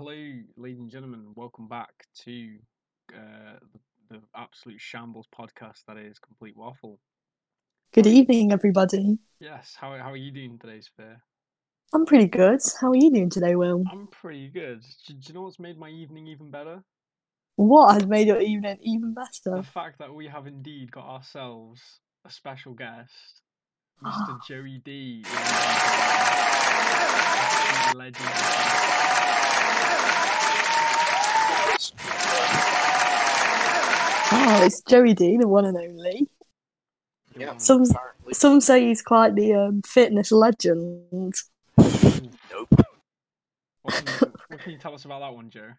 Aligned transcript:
hello, 0.00 0.32
ladies 0.56 0.80
and 0.80 0.88
gentlemen. 0.88 1.26
Welcome 1.36 1.68
back 1.68 1.90
to 2.24 2.56
uh, 3.14 3.58
the, 3.70 3.80
the 4.08 4.22
absolute 4.34 4.80
shambles 4.80 5.26
podcast 5.38 5.84
that 5.86 5.98
is 5.98 6.18
Complete 6.18 6.56
Waffle. 6.56 6.98
Good 7.92 8.06
evening, 8.06 8.50
everybody. 8.50 9.18
Yes, 9.40 9.76
how, 9.78 9.94
how 9.98 10.10
are 10.10 10.16
you 10.16 10.30
doing 10.32 10.58
today, 10.58 10.80
Sphere? 10.80 11.20
I'm 11.92 12.06
pretty 12.06 12.28
good. 12.28 12.60
How 12.80 12.92
are 12.92 12.96
you 12.96 13.10
doing 13.10 13.28
today, 13.28 13.56
Will? 13.56 13.84
I'm 13.92 14.06
pretty 14.06 14.48
good. 14.48 14.80
Do, 15.06 15.12
do 15.12 15.20
you 15.22 15.34
know 15.34 15.42
what's 15.42 15.58
made 15.58 15.78
my 15.78 15.90
evening 15.90 16.28
even 16.28 16.50
better? 16.50 16.82
What 17.56 17.92
has 17.92 18.06
made 18.06 18.26
your 18.26 18.40
evening 18.40 18.78
even 18.80 19.12
better? 19.12 19.58
The 19.58 19.62
fact 19.62 19.98
that 19.98 20.14
we 20.14 20.28
have 20.28 20.46
indeed 20.46 20.90
got 20.92 21.04
ourselves 21.04 21.82
a 22.24 22.30
special 22.30 22.72
guest, 22.72 23.42
Mr. 24.02 24.38
Joey 24.48 24.80
D. 24.82 25.26
Legend. 27.94 28.60
Oh, 34.32 34.62
it's 34.64 34.80
Joey 34.82 35.14
D, 35.14 35.36
the 35.36 35.48
one 35.48 35.64
and 35.64 35.76
only. 35.76 36.28
Yeah, 37.36 37.56
Some 37.56 37.82
apparently. 37.82 38.34
some 38.34 38.60
say 38.60 38.86
he's 38.86 39.02
quite 39.02 39.34
the 39.34 39.54
um, 39.54 39.82
fitness 39.82 40.30
legend. 40.32 41.34
Nope. 41.78 42.68
What 43.82 43.94
can, 43.94 44.06
you, 44.06 44.32
what 44.48 44.60
can 44.60 44.72
you 44.72 44.78
tell 44.78 44.94
us 44.94 45.04
about 45.04 45.20
that 45.20 45.34
one, 45.34 45.50
Joe? 45.50 45.70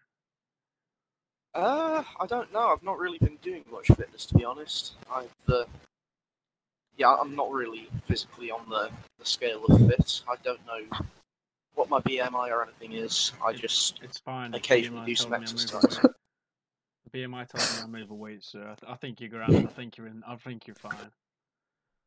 Uh, 1.54 2.02
I 2.18 2.26
don't 2.26 2.52
know. 2.52 2.68
I've 2.68 2.82
not 2.82 2.98
really 2.98 3.18
been 3.18 3.36
doing 3.42 3.64
much 3.70 3.86
fitness, 3.88 4.26
to 4.26 4.34
be 4.34 4.44
honest. 4.44 4.92
I've, 5.14 5.28
uh, 5.48 5.64
yeah, 6.96 7.14
I'm 7.14 7.36
not 7.36 7.50
really 7.52 7.88
physically 8.06 8.50
on 8.50 8.68
the, 8.68 8.90
the 9.18 9.26
scale 9.26 9.64
of 9.66 9.78
fit. 9.86 10.22
I 10.28 10.34
don't 10.42 10.60
know 10.66 10.98
what 11.74 11.88
my 11.88 12.00
BMI 12.00 12.50
or 12.50 12.62
anything 12.62 12.92
is. 12.92 13.32
I 13.44 13.52
just, 13.52 14.00
It's 14.02 14.18
fine. 14.18 14.54
occasionally 14.54 15.02
BMI 15.02 15.06
do 15.06 15.16
some 15.16 15.30
told 15.30 15.42
me 15.42 15.48
I'm 15.48 15.52
exercise. 15.54 16.00
BMI 17.14 17.48
tells 17.48 17.70
me 17.70 17.78
I'm 17.82 17.94
overweight, 17.94 18.42
so 18.44 18.60
I, 18.60 18.74
th- 18.74 18.78
I 18.88 18.94
think 18.96 19.20
you're 19.20 19.28
grand. 19.30 19.54
I 19.66 19.70
think 19.70 19.96
you're 19.96 20.06
in. 20.06 20.22
I 20.26 20.36
think 20.36 20.66
you're 20.66 20.76
fine. 20.76 20.94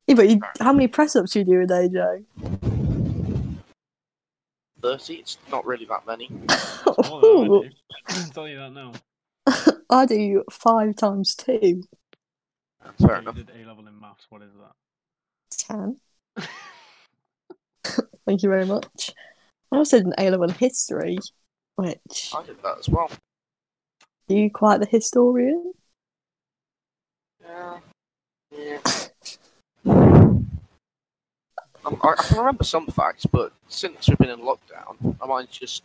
Yeah, 0.07 0.15
but 0.15 0.29
you, 0.29 0.39
how 0.59 0.73
many 0.73 0.87
press 0.87 1.15
ups 1.15 1.31
do 1.31 1.39
you 1.39 1.45
do 1.45 1.61
a 1.61 1.65
day, 1.67 1.89
Joe? 1.89 2.23
30. 4.81 5.13
It's 5.15 5.37
not 5.51 5.65
really 5.65 5.85
that 5.85 6.05
many. 6.05 6.27
More 6.29 7.19
I 7.19 7.47
do. 7.49 7.69
I'm 8.09 8.29
telling 8.31 8.51
you 8.51 8.57
that 8.59 8.71
now. 8.71 8.91
I 9.89 10.05
do 10.05 10.43
five 10.51 10.95
times 10.95 11.35
two. 11.35 11.83
Fair 12.99 13.09
Yeah, 13.13 13.19
enough. 13.19 13.37
You 13.37 13.43
did 13.43 13.55
A 13.63 13.67
level 13.67 13.87
in 13.87 13.99
maths. 13.99 14.25
What 14.29 14.41
is 14.41 14.51
that? 14.59 14.73
Ten. 15.57 15.97
Thank 18.25 18.41
you 18.43 18.49
very 18.49 18.65
much. 18.65 19.11
I 19.75 19.79
also 19.79 19.97
did 19.97 20.05
an 20.07 20.13
A 20.17 20.29
level 20.29 20.47
history, 20.49 21.17
which 21.75 22.31
I 22.33 22.43
did 22.45 22.63
that 22.63 22.77
as 22.79 22.87
well. 22.87 23.11
are 24.29 24.33
you 24.33 24.49
quite 24.49 24.79
the 24.79 24.85
historian? 24.85 25.73
Yeah. 27.43 27.79
Yeah. 28.57 28.79
Um, 29.85 30.49
I, 31.85 31.89
I 32.07 32.15
can 32.15 32.37
remember 32.37 32.63
some 32.63 32.87
facts, 32.87 33.25
but 33.25 33.51
since 33.67 34.07
we've 34.07 34.17
been 34.17 34.29
in 34.29 34.39
lockdown, 34.39 35.17
I 35.21 35.25
might 35.27 35.51
just. 35.51 35.83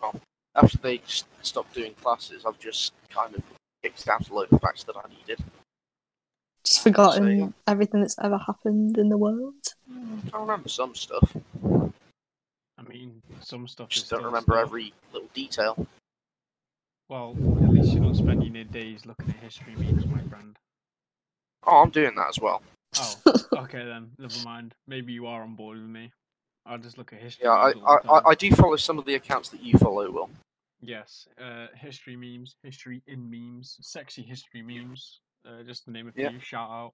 Well, 0.00 0.20
after 0.54 0.76
they 0.76 1.00
stopped 1.42 1.74
doing 1.74 1.94
classes, 1.94 2.44
I've 2.46 2.58
just 2.58 2.92
kind 3.08 3.34
of 3.34 3.42
kicked 3.82 4.06
out 4.08 4.28
a 4.28 4.34
load 4.34 4.52
of 4.52 4.60
facts 4.60 4.84
that 4.84 4.96
I 4.96 5.08
needed. 5.08 5.42
Just 6.64 6.82
So, 6.82 6.90
forgotten 6.90 7.38
yeah. 7.38 7.48
everything 7.66 8.02
that's 8.02 8.18
ever 8.22 8.36
happened 8.36 8.98
in 8.98 9.08
the 9.08 9.16
world. 9.16 9.54
I 10.34 10.38
remember 10.38 10.68
some 10.68 10.94
stuff, 10.94 11.34
mean, 12.98 13.22
some 13.40 13.66
stuff. 13.68 13.88
just 13.88 14.06
is 14.06 14.10
don't 14.10 14.24
remember 14.24 14.52
stuff. 14.54 14.66
every 14.66 14.92
little 15.12 15.28
detail. 15.34 15.86
Well, 17.08 17.36
at 17.62 17.70
least 17.70 17.92
you're 17.92 18.02
not 18.02 18.16
spending 18.16 18.54
your 18.54 18.64
days 18.64 19.06
looking 19.06 19.28
at 19.28 19.36
history 19.36 19.74
memes, 19.76 20.06
my 20.06 20.20
friend. 20.22 20.56
Oh, 21.66 21.76
I'm 21.82 21.90
doing 21.90 22.14
that 22.16 22.28
as 22.28 22.40
well. 22.40 22.62
Oh, 22.98 23.14
okay 23.58 23.84
then. 23.84 24.10
Never 24.18 24.34
mind. 24.44 24.74
Maybe 24.86 25.12
you 25.12 25.26
are 25.26 25.42
on 25.42 25.54
board 25.54 25.78
with 25.78 25.88
me. 25.88 26.10
I'll 26.64 26.78
just 26.78 26.98
look 26.98 27.12
at 27.12 27.20
history. 27.20 27.44
Yeah, 27.44 27.52
I, 27.52 27.66
memes 27.72 27.82
all 27.84 28.00
I, 28.14 28.18
I. 28.18 28.30
I 28.30 28.34
do 28.34 28.50
follow 28.52 28.76
some 28.76 28.98
of 28.98 29.04
the 29.04 29.14
accounts 29.14 29.50
that 29.50 29.62
you 29.62 29.78
follow, 29.78 30.10
Will. 30.10 30.30
Yes, 30.80 31.26
uh, 31.40 31.66
history 31.74 32.16
memes, 32.16 32.56
history 32.62 33.02
in 33.06 33.30
memes, 33.30 33.76
sexy 33.80 34.22
history 34.22 34.62
memes. 34.62 35.20
Uh, 35.46 35.62
just 35.62 35.84
to 35.84 35.90
name 35.92 36.08
a 36.08 36.20
Yeah. 36.20 36.30
few. 36.30 36.40
Shout 36.40 36.68
out. 36.70 36.92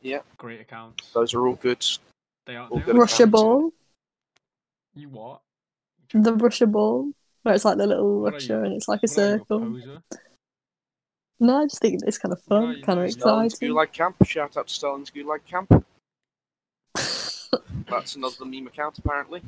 Yeah. 0.00 0.18
Great 0.36 0.60
accounts. 0.60 1.10
Those 1.12 1.32
are 1.34 1.46
all 1.46 1.54
good. 1.54 1.84
They 2.46 2.56
are. 2.56 2.66
all 2.68 2.78
They 2.78 2.84
good 2.86 2.96
Russia 2.98 3.22
accounts. 3.24 3.32
ball, 3.32 3.72
you 4.94 5.08
what? 5.08 5.40
the 6.14 6.34
Russia 6.34 6.66
ball, 6.66 7.12
where 7.42 7.54
it's 7.54 7.64
like 7.64 7.76
the 7.76 7.86
little 7.86 8.20
What 8.20 8.34
Russia 8.34 8.54
you- 8.54 8.64
and 8.64 8.72
it's 8.74 8.88
like 8.88 9.00
a 9.02 9.06
What 9.06 9.18
are 9.18 9.28
you, 9.30 9.34
a 9.34 9.38
circle. 9.38 9.92
No, 11.40 11.62
I 11.62 11.66
just 11.66 11.80
think 11.80 12.00
it's 12.04 12.18
kind 12.18 12.32
of 12.32 12.42
fun, 12.42 12.76
you 12.76 12.82
kind 12.82 12.98
of 12.98 13.04
doing? 13.04 13.12
Stalin's 13.12 13.54
exciting. 13.54 13.74
Gulag 13.74 13.92
Camp. 13.92 14.16
Shout 14.24 14.56
out 14.56 14.66
to 14.66 14.74
Stalin's 14.74 15.10
Gulag 15.10 15.44
Camp. 15.44 15.84
That's 17.88 18.16
another 18.16 18.44
meme 18.44 18.66
account, 18.66 18.98
apparently. 18.98 19.42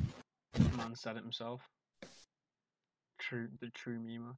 The 0.53 0.77
Man 0.77 0.95
said 0.95 1.17
it 1.17 1.23
himself. 1.23 1.61
True, 3.19 3.49
the 3.59 3.69
true 3.69 3.99
memer. 3.99 4.35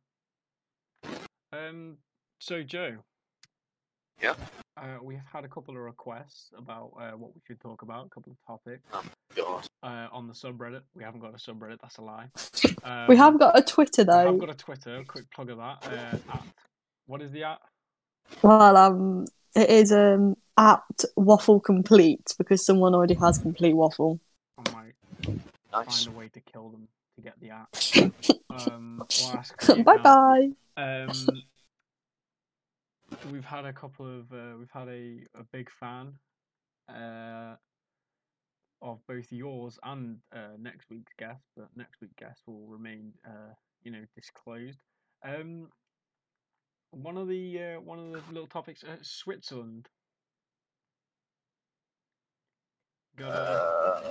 Um. 1.51 1.97
So 2.39 2.63
Joe. 2.63 2.97
Yeah? 4.21 4.35
Uh, 4.77 4.97
we 5.01 5.15
have 5.15 5.25
had 5.31 5.45
a 5.45 5.47
couple 5.47 5.75
of 5.75 5.81
requests 5.81 6.51
about 6.57 6.91
uh, 6.99 7.11
what 7.11 7.33
we 7.35 7.41
should 7.45 7.59
talk 7.59 7.81
about, 7.83 8.07
a 8.07 8.09
couple 8.09 8.31
of 8.31 8.37
topics 8.45 8.83
God. 9.35 9.67
uh, 9.83 10.07
on 10.11 10.27
the 10.27 10.33
subreddit. 10.33 10.81
We 10.95 11.03
haven't 11.03 11.19
got 11.21 11.33
a 11.33 11.37
subreddit. 11.37 11.79
That's 11.81 11.97
a 11.97 12.01
lie. 12.01 12.29
we 13.07 13.15
Um, 13.15 13.17
have 13.17 13.39
got 13.39 13.57
a 13.57 13.61
Twitter 13.61 14.03
though. 14.03 14.25
We 14.25 14.31
have 14.31 14.39
got 14.39 14.49
a 14.49 14.53
Twitter. 14.57 15.03
Quick 15.07 15.29
plug 15.31 15.49
of 15.49 15.57
that. 15.57 15.77
Uh, 15.85 16.33
at, 16.33 16.43
what 17.07 17.21
is 17.21 17.31
the 17.31 17.43
at? 17.43 17.59
Well, 18.41 18.77
um, 18.77 19.25
it 19.55 19.69
is 19.69 19.91
um 19.91 20.35
at 20.57 20.81
waffle 21.15 21.59
complete 21.59 22.33
because 22.37 22.65
someone 22.65 22.93
already 22.95 23.15
has 23.15 23.37
complete 23.39 23.73
waffle. 23.73 24.19
I 24.57 24.71
might 24.71 24.93
Nice. 25.71 26.03
find 26.05 26.15
a 26.15 26.19
way 26.19 26.27
to 26.29 26.39
kill 26.41 26.69
them 26.69 26.87
to 27.15 27.21
get 27.21 27.39
the 27.39 27.49
at. 27.51 28.13
Um, 28.53 29.01
or 29.01 29.37
ask 29.39 29.57
bye 29.83 29.95
account. 29.95 30.03
bye. 30.03 30.49
Um, 30.77 31.11
we've 33.31 33.43
had 33.45 33.65
a 33.65 33.73
couple 33.73 34.05
of 34.05 34.31
uh, 34.31 34.57
we've 34.59 34.69
had 34.71 34.87
a, 34.89 35.21
a 35.39 35.43
big 35.51 35.69
fan 35.79 36.13
uh, 36.87 37.55
of 38.83 38.99
both 39.07 39.31
yours 39.31 39.79
and 39.83 40.17
uh, 40.35 40.55
next 40.59 40.85
week's 40.91 41.13
guest, 41.17 41.41
but 41.55 41.69
next 41.75 42.01
week's 42.01 42.13
guest 42.19 42.41
will 42.45 42.67
remain 42.67 43.13
uh, 43.25 43.53
you 43.83 43.91
know 43.91 44.03
disclosed. 44.15 44.79
Um, 45.25 45.69
one 46.91 47.17
of 47.17 47.27
the 47.27 47.59
uh, 47.59 47.81
one 47.81 47.97
of 47.97 48.11
the 48.11 48.21
little 48.31 48.47
topics, 48.47 48.83
uh, 48.83 48.97
Switzerland. 49.01 49.87
Got 53.15 53.29
uh, 53.29 54.01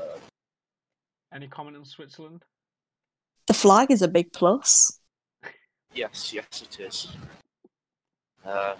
any 1.34 1.48
comment 1.48 1.76
on 1.76 1.84
Switzerland? 1.84 2.44
The 3.48 3.54
flag 3.54 3.90
is 3.90 4.02
a 4.02 4.08
big 4.08 4.32
plus. 4.32 5.00
yes, 5.94 6.32
yes, 6.32 6.46
it 6.62 6.80
is. 6.80 7.08
Uh, 8.44 8.74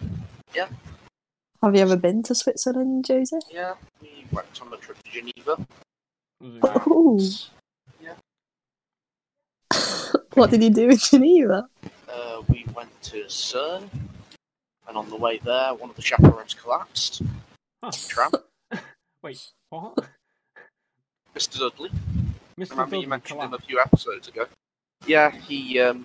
Have 1.63 1.75
you 1.75 1.81
ever 1.81 1.97
been 1.97 2.23
to 2.25 2.35
Switzerland, 2.35 3.05
Joseph? 3.05 3.45
yeah, 3.51 3.75
we 4.01 4.22
went 4.33 4.61
on 4.61 4.73
a 4.73 4.77
trip 4.77 4.99
to 5.03 5.11
Geneva. 5.11 5.67
Was 6.41 6.57
it- 6.65 6.87
Ooh. 6.89 7.21
what 10.35 10.51
did 10.51 10.63
you 10.63 10.71
do 10.71 10.91
in 10.91 10.97
Geneva? 10.97 11.69
Uh, 12.09 12.43
we 12.49 12.67
went 12.75 12.91
to 13.03 13.25
CERN, 13.25 13.89
and 14.89 14.97
on 14.97 15.09
the 15.09 15.17
way 15.17 15.39
there, 15.39 15.75
one 15.75 15.91
of 15.91 15.97
the 15.97 16.03
chaperones 16.03 16.55
collapsed. 16.55 17.23
Huh. 17.83 17.91
Tramp, 18.09 18.35
Wait, 19.23 19.51
what? 19.71 19.97
Mr. 21.35 21.59
Dudley. 21.59 21.91
Mr. 22.59 22.71
Remember 22.71 22.85
Dudley 22.85 23.01
you 23.01 23.09
mentioned 23.09 23.41
him 23.41 23.55
a 23.55 23.59
few 23.59 23.81
episodes 23.81 24.29
ago. 24.29 24.47
Yeah, 25.07 25.31
he 25.31 25.81
um, 25.81 26.05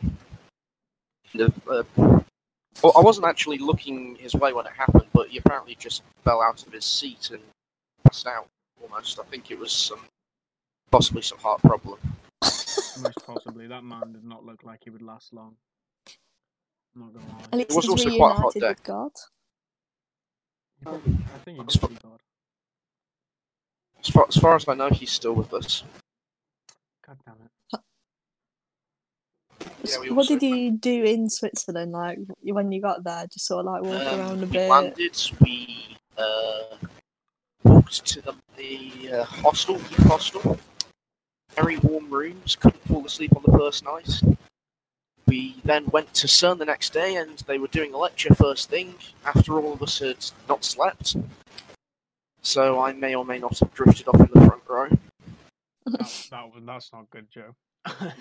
kind 1.32 1.42
of. 1.42 1.68
Uh, 1.68 1.84
well, 2.82 2.94
I 2.96 3.02
wasn't 3.02 3.26
actually 3.28 3.58
looking 3.58 4.16
his 4.16 4.34
way 4.34 4.54
when 4.54 4.66
it 4.66 4.72
happened, 4.72 5.08
but 5.12 5.28
he 5.30 5.38
apparently 5.40 5.76
just 5.76 6.04
fell 6.24 6.42
out 6.42 6.66
of 6.66 6.72
his 6.72 6.86
seat 6.86 7.32
and 7.32 7.42
passed 8.08 8.28
out 8.28 8.48
almost. 8.82 9.20
I 9.20 9.24
think 9.24 9.52
it 9.52 9.60
was 9.60 9.72
some, 9.72 10.00
possibly 10.92 11.22
some 11.22 11.38
heart 11.40 11.62
problem. 11.62 12.00
Most 12.42 13.26
possibly. 13.26 13.68
That 13.68 13.84
man 13.84 14.12
did 14.14 14.24
not 14.24 14.46
look 14.46 14.64
like 14.64 14.82
he 14.84 14.90
would 14.90 15.02
last 15.02 15.34
long. 15.34 15.56
I'm 16.96 17.02
not 17.04 17.14
gonna 17.14 17.26
At 17.44 17.52
lie. 17.54 17.58
least 17.60 17.76
was 17.76 17.86
he's 17.86 17.90
also 17.92 18.18
quite 18.18 18.32
a 18.32 18.34
hot 18.34 18.56
reunited 18.56 18.62
day. 18.62 18.70
with 18.70 18.84
God. 18.84 19.12
He 20.80 20.84
probably- 20.86 21.14
I 21.34 21.38
think 21.40 21.58
he 21.58 21.64
That's 21.64 21.74
did 21.74 21.82
fu- 21.82 21.88
see 21.88 22.00
God. 22.04 22.20
As 24.00 24.10
far, 24.10 24.26
as 24.28 24.38
far 24.38 24.56
as 24.56 24.68
I 24.68 24.74
know, 24.74 24.90
he's 24.90 25.12
still 25.12 25.34
with 25.34 25.54
us. 25.54 25.84
God 27.06 27.18
damn 27.26 27.36
it. 27.44 27.52
Yeah, 29.84 30.00
we 30.00 30.10
what 30.10 30.18
also- 30.30 30.38
did 30.40 30.44
you 30.56 30.72
do 30.72 31.04
in 31.04 31.30
Switzerland? 31.30 31.92
Like 31.92 32.20
when 32.44 32.72
you 32.72 32.82
got 32.82 33.04
there, 33.04 33.26
just 33.28 33.46
sort 33.46 33.66
of 33.66 33.72
like 33.74 33.84
walk 33.84 34.08
Um, 34.14 34.20
around 34.20 34.38
a 34.44 34.46
we 34.46 34.52
bit. 34.52 34.70
landed. 34.70 35.32
We 35.42 35.98
uh, 36.18 36.78
walked 37.88 38.06
to 38.06 38.22
the, 38.22 38.34
the 38.58 39.14
uh, 39.14 39.24
hostel, 39.24 39.76
youth 39.76 40.08
hostel. 40.08 40.60
Very 41.56 41.78
warm 41.78 42.10
rooms. 42.10 42.58
Couldn't 42.58 42.86
fall 42.86 43.06
asleep 43.06 43.34
on 43.36 43.44
the 43.46 43.58
first 43.58 43.86
night. 43.86 44.22
we 45.26 45.56
then 45.64 45.86
went 45.88 46.14
to 46.16 46.28
CERN 46.28 46.58
the 46.58 46.66
next 46.66 46.92
day, 46.92 47.16
and 47.16 47.38
they 47.48 47.58
were 47.58 47.68
doing 47.68 47.94
a 47.94 47.98
lecture 47.98 48.36
first 48.36 48.70
thing 48.70 48.96
after 49.26 49.54
all 49.54 49.74
of 49.74 49.82
us 49.82 50.00
had 50.00 50.18
not 50.50 50.66
slept. 50.66 51.16
So 52.42 52.82
I 52.82 52.92
may 52.92 53.16
or 53.16 53.24
may 53.24 53.40
not 53.40 53.58
have 53.60 53.74
drifted 53.74 54.10
off 54.10 54.20
in 54.20 54.30
the 54.34 54.46
front 54.46 54.64
row. 54.68 54.90
That, 55.86 56.28
that 56.32 56.54
was 56.54 56.64
that's 56.66 56.92
not 56.92 57.10
good, 57.10 57.28
Joe. 57.32 57.56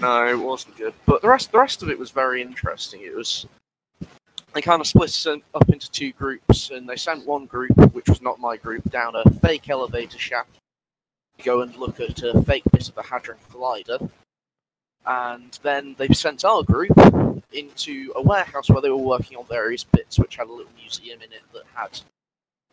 No, 0.01 0.29
it 0.29 0.39
wasn't 0.39 0.77
good. 0.77 0.95
But 1.07 1.23
the 1.23 1.29
rest, 1.29 1.51
the 1.51 1.59
rest 1.59 1.83
of 1.83 1.91
it 1.91 1.99
was 1.99 2.13
very 2.13 2.41
interesting. 2.41 3.01
It 3.03 3.17
was 3.17 3.47
they 4.57 4.63
kind 4.63 4.81
of 4.81 4.87
split 4.87 5.11
us 5.11 5.27
up 5.27 5.69
into 5.69 5.91
two 5.91 6.13
groups, 6.13 6.71
and 6.71 6.89
they 6.89 6.97
sent 6.97 7.27
one 7.27 7.45
group, 7.45 7.77
which 7.93 8.09
was 8.09 8.23
not 8.23 8.41
my 8.41 8.57
group, 8.57 8.91
down 8.91 9.15
a 9.15 9.31
fake 9.31 9.69
elevator 9.69 10.19
shaft 10.19 10.49
to 11.37 11.45
go 11.45 11.61
and 11.61 11.77
look 11.77 12.01
at 12.01 12.23
a 12.23 12.43
fake 12.43 12.63
bit 12.73 12.89
of 12.89 12.97
a 12.97 13.03
hadron 13.03 13.37
collider. 13.53 14.09
And 15.05 15.59
then 15.63 15.95
they 15.99 16.09
sent 16.09 16.43
our 16.45 16.63
group 16.63 16.97
into 17.53 18.13
a 18.17 18.23
warehouse 18.23 18.71
where 18.71 18.81
they 18.81 18.89
were 18.89 18.97
working 18.97 19.37
on 19.37 19.45
various 19.45 19.85
bits, 19.85 20.19
which 20.19 20.37
had 20.37 20.49
a 20.49 20.53
little 20.53 20.73
museum 20.81 21.21
in 21.21 21.33
it 21.33 21.43
that 21.53 21.65
had 21.75 22.01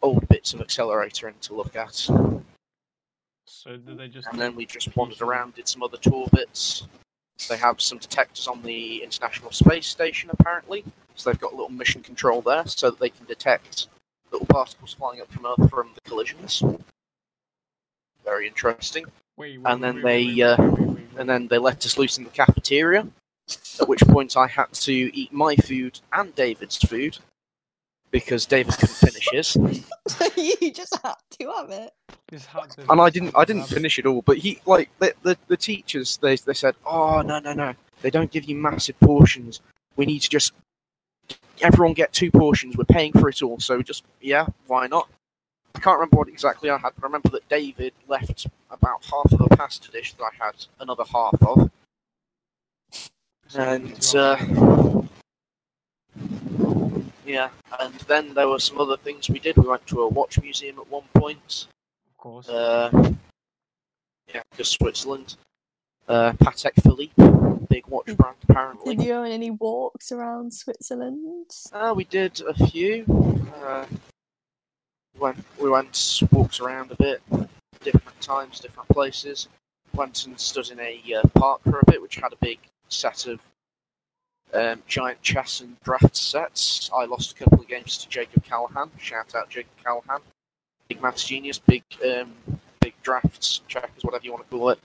old 0.01 0.25
bits 0.29 0.53
of 0.53 0.61
accelerator 0.61 1.27
in 1.27 1.33
to 1.41 1.53
look 1.53 1.75
at. 1.75 1.95
So 3.45 3.75
did 3.75 3.97
they 3.97 4.07
just? 4.07 4.29
And 4.29 4.39
then 4.39 4.55
we 4.55 4.65
just 4.65 4.95
wandered 4.95 5.21
around, 5.21 5.55
did 5.55 5.67
some 5.67 5.83
other 5.83 5.97
tour 5.97 6.27
bits. 6.31 6.87
They 7.49 7.57
have 7.57 7.81
some 7.81 7.97
detectors 7.97 8.47
on 8.47 8.61
the 8.61 9.03
International 9.03 9.51
Space 9.51 9.87
Station, 9.87 10.29
apparently. 10.31 10.85
So 11.15 11.29
they've 11.29 11.39
got 11.39 11.53
a 11.53 11.55
little 11.55 11.71
mission 11.71 12.01
control 12.01 12.41
there 12.41 12.65
so 12.65 12.89
that 12.91 12.99
they 12.99 13.09
can 13.09 13.25
detect 13.25 13.87
little 14.31 14.47
particles 14.47 14.93
flying 14.93 15.21
up 15.21 15.31
from 15.31 15.45
Earth 15.45 15.69
from 15.69 15.91
the 15.95 16.01
collisions. 16.01 16.63
Very 18.23 18.47
interesting. 18.47 19.05
Wait, 19.37 19.59
wait, 19.59 19.71
and 19.71 19.83
then 19.83 19.95
wait, 19.95 20.03
they, 20.03 20.25
wait, 20.25 20.41
uh, 20.43 20.55
wait, 20.59 20.79
wait, 20.79 20.87
wait, 20.89 21.07
And 21.17 21.29
then 21.29 21.47
they 21.47 21.57
let 21.57 21.85
us 21.85 21.97
loose 21.97 22.17
in 22.17 22.23
the 22.23 22.29
cafeteria, 22.29 23.07
at 23.81 23.87
which 23.87 24.01
point 24.01 24.37
I 24.37 24.47
had 24.47 24.71
to 24.73 24.93
eat 24.93 25.33
my 25.33 25.55
food 25.55 25.99
and 26.11 26.33
David's 26.35 26.77
food 26.77 27.17
because 28.11 28.45
David 28.45 28.75
couldn't 28.75 28.95
finish 28.95 29.27
his. 29.31 29.55
you 30.61 30.71
just 30.71 30.97
had 31.03 31.15
to 31.39 31.51
have 31.51 31.69
it. 31.71 31.91
Just 32.29 32.45
had 32.45 32.69
to- 32.71 32.91
and 32.91 33.01
I 33.01 33.09
didn't 33.09 33.35
I 33.35 33.43
didn't 33.43 33.65
finish 33.65 33.97
it 33.99 34.05
all. 34.05 34.21
But 34.21 34.37
he 34.37 34.61
like 34.65 34.89
the 34.99 35.13
the, 35.23 35.37
the 35.47 35.57
teachers 35.57 36.17
they 36.17 36.35
they 36.37 36.53
said, 36.53 36.75
oh 36.85 37.21
no 37.21 37.39
no 37.39 37.53
no, 37.53 37.73
they 38.01 38.11
don't 38.11 38.31
give 38.31 38.45
you 38.45 38.55
massive 38.55 38.97
portions. 38.99 39.61
We 39.95 40.05
need 40.05 40.19
to 40.19 40.29
just 40.29 40.53
everyone 41.63 41.93
get 41.93 42.13
two 42.13 42.29
portions. 42.29 42.77
We're 42.77 42.83
paying 42.83 43.13
for 43.13 43.29
it 43.29 43.41
all, 43.41 43.59
so 43.59 43.81
just 43.81 44.03
yeah, 44.21 44.45
why 44.67 44.87
not? 44.87 45.09
I 45.75 45.79
can't 45.79 45.97
remember 45.97 46.17
what 46.17 46.27
exactly 46.27 46.69
I 46.69 46.77
had, 46.77 46.91
but 46.95 47.03
I 47.03 47.07
remember 47.07 47.29
that 47.29 47.49
David 47.49 47.93
left 48.07 48.45
about 48.69 49.03
half 49.05 49.31
of 49.31 49.41
a 49.41 49.55
pasta 49.55 49.89
dish 49.91 50.13
that 50.13 50.23
I 50.23 50.45
had 50.45 50.65
another 50.79 51.03
half 51.11 51.41
of, 51.41 51.71
and 53.55 54.15
uh, 54.15 54.37
yeah, 57.25 57.49
and 57.79 57.93
then 58.07 58.33
there 58.33 58.47
were 58.47 58.59
some 58.59 58.79
other 58.79 58.97
things 58.97 59.29
we 59.29 59.39
did. 59.39 59.57
We 59.57 59.67
went 59.67 59.87
to 59.87 60.01
a 60.01 60.07
watch 60.07 60.39
museum 60.41 60.77
at 60.79 60.89
one 60.89 61.05
point. 61.15 61.67
of 62.11 62.17
course. 62.17 62.49
Uh, 62.49 63.13
yeah, 64.33 64.41
because 64.51 64.69
Switzerland. 64.69 65.35
Uh, 66.07 66.33
Patek 66.33 66.73
Philippe, 66.83 67.67
big 67.69 67.87
watch 67.87 68.15
brand 68.17 68.35
apparently. 68.49 68.95
Did 68.95 69.03
you 69.05 69.13
go 69.13 69.23
on 69.23 69.31
any 69.31 69.51
walks 69.51 70.11
around 70.11 70.53
Switzerland? 70.53 71.49
Uh, 71.71 71.93
we 71.95 72.03
did 72.03 72.41
a 72.41 72.53
few. 72.67 73.05
Uh, 73.63 73.85
went, 75.17 75.43
we 75.61 75.69
went 75.69 76.23
walked 76.31 76.59
around 76.59 76.91
a 76.91 76.95
bit, 76.95 77.21
different 77.81 78.19
times, 78.19 78.59
different 78.59 78.89
places. 78.89 79.47
Went 79.95 80.25
and 80.25 80.37
stood 80.39 80.71
in 80.71 80.79
a 80.79 81.01
uh, 81.15 81.27
park 81.35 81.61
for 81.63 81.79
a 81.79 81.85
bit, 81.85 82.01
which 82.01 82.15
had 82.15 82.33
a 82.33 82.37
big 82.37 82.59
set 82.89 83.27
of 83.27 83.39
um, 84.53 84.81
giant 84.87 85.21
chess 85.21 85.61
and 85.61 85.79
draft 85.83 86.15
sets. 86.15 86.89
I 86.93 87.05
lost 87.05 87.31
a 87.31 87.35
couple 87.35 87.61
of 87.61 87.67
games 87.67 87.97
to 87.99 88.09
Jacob 88.09 88.43
Callahan. 88.43 88.91
Shout 88.97 89.35
out 89.35 89.49
Jacob 89.49 89.71
Callahan, 89.83 90.21
big 90.89 91.01
maths 91.01 91.23
genius, 91.23 91.59
big 91.59 91.83
um, 92.05 92.33
big 92.81 92.93
drafts, 93.03 93.61
checkers, 93.67 94.03
whatever 94.03 94.25
you 94.25 94.31
want 94.31 94.43
to 94.43 94.57
call 94.57 94.69
it. 94.69 94.79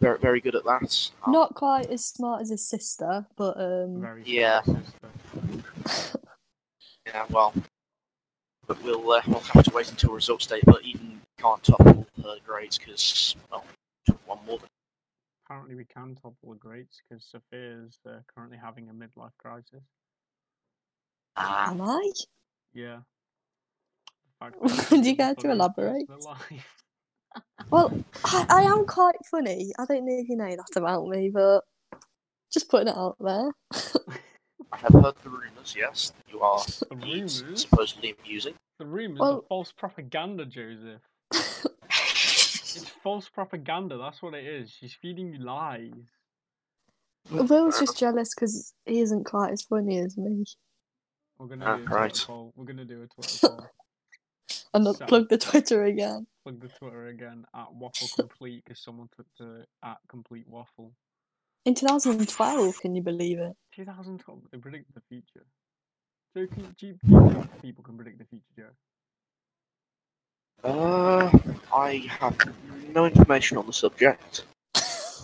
Very 0.00 0.18
very 0.18 0.40
good 0.40 0.54
at 0.54 0.64
that. 0.64 1.10
Um, 1.26 1.32
Not 1.32 1.54
quite 1.54 1.86
as 1.86 2.04
smart 2.04 2.42
as 2.42 2.50
his 2.50 2.66
sister, 2.68 3.26
but 3.36 3.56
um, 3.58 4.00
Very 4.00 4.22
yeah. 4.24 4.62
sister. 4.62 6.12
Yeah, 7.06 7.26
well, 7.30 7.52
but 8.66 8.82
we'll 8.82 9.10
uh, 9.10 9.22
we'll 9.26 9.40
have 9.40 9.64
to 9.64 9.70
wait 9.74 9.90
until 9.90 10.12
results 10.12 10.46
day. 10.46 10.60
But 10.64 10.84
even 10.84 11.20
can't 11.38 11.62
top 11.62 11.80
all 11.86 12.06
her 12.22 12.36
grades 12.46 12.78
because 12.78 13.36
well, 13.50 13.64
one 14.26 14.38
more 14.46 14.58
than 14.58 14.68
Apparently, 15.46 15.74
we 15.74 15.84
can 15.84 16.14
topple 16.14 16.50
the 16.50 16.56
grades 16.56 17.02
because 17.08 17.24
Sophia 17.24 17.84
is 17.86 17.98
uh, 18.08 18.20
currently 18.34 18.56
having 18.56 18.88
a 18.88 18.92
midlife 18.92 19.36
crisis. 19.38 19.82
ah. 21.36 21.70
am 21.70 21.82
I? 21.82 22.10
Yeah. 22.72 23.00
The 24.40 24.46
fact 24.46 24.60
Would 24.62 24.70
that 24.70 24.90
you 24.92 25.04
she's 25.04 25.16
care 25.16 25.34
to 25.34 25.50
elaborate? 25.50 26.06
alive. 27.34 27.70
Well, 27.70 28.04
I, 28.24 28.46
I 28.48 28.62
am 28.62 28.86
quite 28.86 29.16
funny. 29.30 29.72
I 29.78 29.84
don't 29.86 30.04
know 30.06 30.18
if 30.18 30.28
you 30.28 30.36
know 30.36 30.48
that 30.56 30.76
about 30.76 31.06
me, 31.08 31.30
but 31.32 31.60
just 32.52 32.68
putting 32.70 32.88
it 32.88 32.96
out 32.96 33.16
there. 33.20 33.50
I 34.72 34.76
have 34.78 34.92
heard 34.92 35.14
the 35.22 35.30
rumours. 35.30 35.74
Yes, 35.76 36.12
you 36.28 36.40
are 36.40 36.58
The 36.90 36.96
rumours? 36.96 37.42
supposedly 37.54 38.14
amusing. 38.22 38.54
The 38.78 38.86
rumours 38.86 39.20
Well- 39.20 39.36
are 39.38 39.42
false 39.48 39.72
propaganda, 39.72 40.44
Joseph. 40.46 41.00
It's 42.76 42.88
false 43.04 43.28
propaganda. 43.28 43.96
That's 43.98 44.20
what 44.20 44.34
it 44.34 44.44
is. 44.44 44.68
She's 44.72 44.94
feeding 45.00 45.32
you 45.32 45.38
lies. 45.38 45.92
Will's 47.30 47.78
just 47.78 47.96
jealous 47.96 48.34
because 48.34 48.74
he 48.84 49.00
isn't 49.00 49.24
quite 49.24 49.52
as 49.52 49.62
funny 49.62 50.00
as 50.00 50.16
me. 50.18 50.44
We're 51.38 51.46
gonna 51.46 51.64
Ah, 51.64 51.76
do 51.76 51.82
a 51.84 51.86
right. 51.86 52.10
Twitter 52.10 52.26
poll. 52.26 52.52
We're 52.56 52.64
gonna 52.64 52.84
do 52.84 53.02
a 53.02 53.06
Twitter 53.06 53.48
poll. 53.48 53.66
And 54.74 54.82
not 54.84 54.96
So- 54.96 55.06
plug 55.06 55.28
the 55.28 55.38
Twitter 55.38 55.84
again. 55.84 56.26
Plug 56.44 56.60
the 56.60 56.68
Twitter 56.68 57.06
again 57.06 57.46
at 57.54 57.72
waffle 57.72 58.06
complete 58.16 58.62
because 58.64 58.78
someone 58.78 59.08
took 59.16 59.26
to 59.38 59.64
at 59.82 59.96
complete 60.08 60.46
waffle. 60.46 60.92
In 61.64 61.74
2012, 61.74 62.78
can 62.80 62.94
you 62.94 63.02
believe 63.02 63.38
it? 63.38 63.56
2012. 63.74 64.42
They 64.52 64.58
predict 64.58 64.94
the 64.94 65.00
future. 65.08 65.46
So 66.36 66.46
can, 66.46 66.76
do, 66.78 66.88
you, 66.88 66.98
do 67.02 67.14
you 67.14 67.30
think 67.30 67.62
people 67.62 67.82
can 67.82 67.96
predict 67.96 68.18
the 68.18 68.26
future, 68.26 68.44
Joe? 68.58 68.68
Uh, 70.68 71.30
I 71.74 72.04
have 72.20 72.36
no 72.92 73.06
information 73.06 73.56
on 73.56 73.66
the 73.66 73.72
subject. 73.72 74.44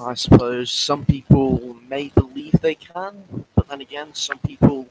I 0.01 0.15
suppose 0.15 0.71
some 0.71 1.05
people 1.05 1.77
may 1.87 2.09
believe 2.09 2.53
they 2.63 2.77
can, 2.77 3.45
but 3.55 3.69
then 3.69 3.83
again, 3.83 4.15
some 4.15 4.39
people 4.39 4.89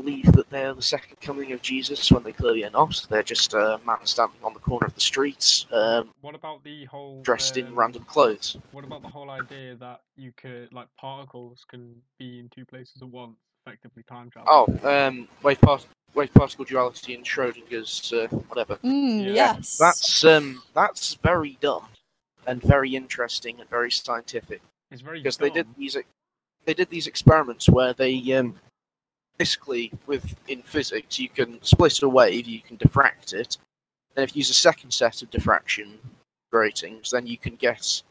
believe 0.00 0.30
that 0.32 0.50
they're 0.50 0.74
the 0.74 0.82
second 0.82 1.18
coming 1.20 1.52
of 1.52 1.62
Jesus 1.62 2.10
when 2.12 2.22
they 2.22 2.32
clearly 2.32 2.64
are 2.64 2.70
not. 2.70 3.06
They're 3.08 3.22
just 3.22 3.54
a 3.54 3.80
man 3.86 3.98
standing 4.04 4.38
on 4.44 4.52
the 4.52 4.60
corner 4.60 4.86
of 4.86 4.94
the 4.94 5.00
streets, 5.00 5.66
um, 5.72 6.10
What 6.20 6.34
about 6.34 6.62
the 6.64 6.84
whole 6.84 7.22
dressed 7.22 7.56
in 7.56 7.68
um, 7.68 7.74
random 7.74 8.04
clothes. 8.04 8.56
What 8.72 8.84
about 8.84 9.02
the 9.02 9.08
whole 9.08 9.30
idea 9.30 9.74
that 9.76 10.00
you 10.16 10.32
could 10.36 10.72
like 10.72 10.88
particles 10.98 11.64
can 11.68 11.94
be 12.18 12.38
in 12.40 12.50
two 12.54 12.66
places 12.66 13.00
at 13.00 13.08
once, 13.08 13.36
effectively 13.64 14.02
time 14.02 14.28
travel? 14.30 14.68
Oh, 14.82 14.88
um, 15.06 15.28
wave, 15.42 15.60
part- 15.60 15.86
wave 16.14 16.32
particle 16.34 16.64
duality 16.66 17.14
and 17.14 17.24
Schrodinger's 17.24 18.12
uh, 18.12 18.26
whatever. 18.48 18.76
Mm, 18.84 19.24
Yeah. 19.24 19.32
yes. 19.54 19.78
That's 19.78 20.24
um, 20.24 20.62
that's 20.74 21.14
very 21.14 21.56
dumb 21.60 21.86
and 22.46 22.60
very 22.62 22.94
interesting 22.94 23.60
and 23.60 23.68
very 23.70 23.90
scientific. 23.90 24.60
it's 24.90 25.00
very 25.02 25.20
because 25.20 25.38
they 25.38 25.50
did 25.50 25.66
these 25.78 25.96
they 26.66 26.74
did 26.74 26.90
these 26.90 27.06
experiments 27.06 27.68
where 27.68 27.92
they 27.94 28.14
um, 28.34 28.54
basically 29.38 29.92
with 30.06 30.34
in 30.48 30.62
physics 30.62 31.18
you 31.18 31.28
can 31.28 31.62
split 31.62 32.02
a 32.02 32.08
wave, 32.08 32.46
you 32.46 32.60
can 32.60 32.76
diffract 32.76 33.32
it, 33.34 33.58
and 34.16 34.24
if 34.24 34.34
you 34.34 34.40
use 34.40 34.50
a 34.50 34.54
second 34.54 34.92
set 34.92 35.22
of 35.22 35.30
diffraction 35.30 35.98
gratings, 36.50 37.10
then 37.10 37.26
you 37.26 37.36
can 37.36 37.56
get 37.56 38.02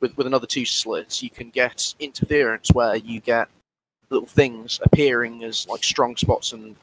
with 0.00 0.16
with 0.16 0.26
another 0.26 0.46
two 0.46 0.64
slits, 0.64 1.22
you 1.22 1.30
can 1.30 1.50
get 1.50 1.94
interference 2.00 2.70
where 2.72 2.96
you 2.96 3.20
get 3.20 3.48
little 4.10 4.28
things 4.28 4.80
appearing 4.82 5.44
as 5.44 5.66
like 5.68 5.82
strong 5.82 6.16
spots 6.16 6.52
and 6.52 6.76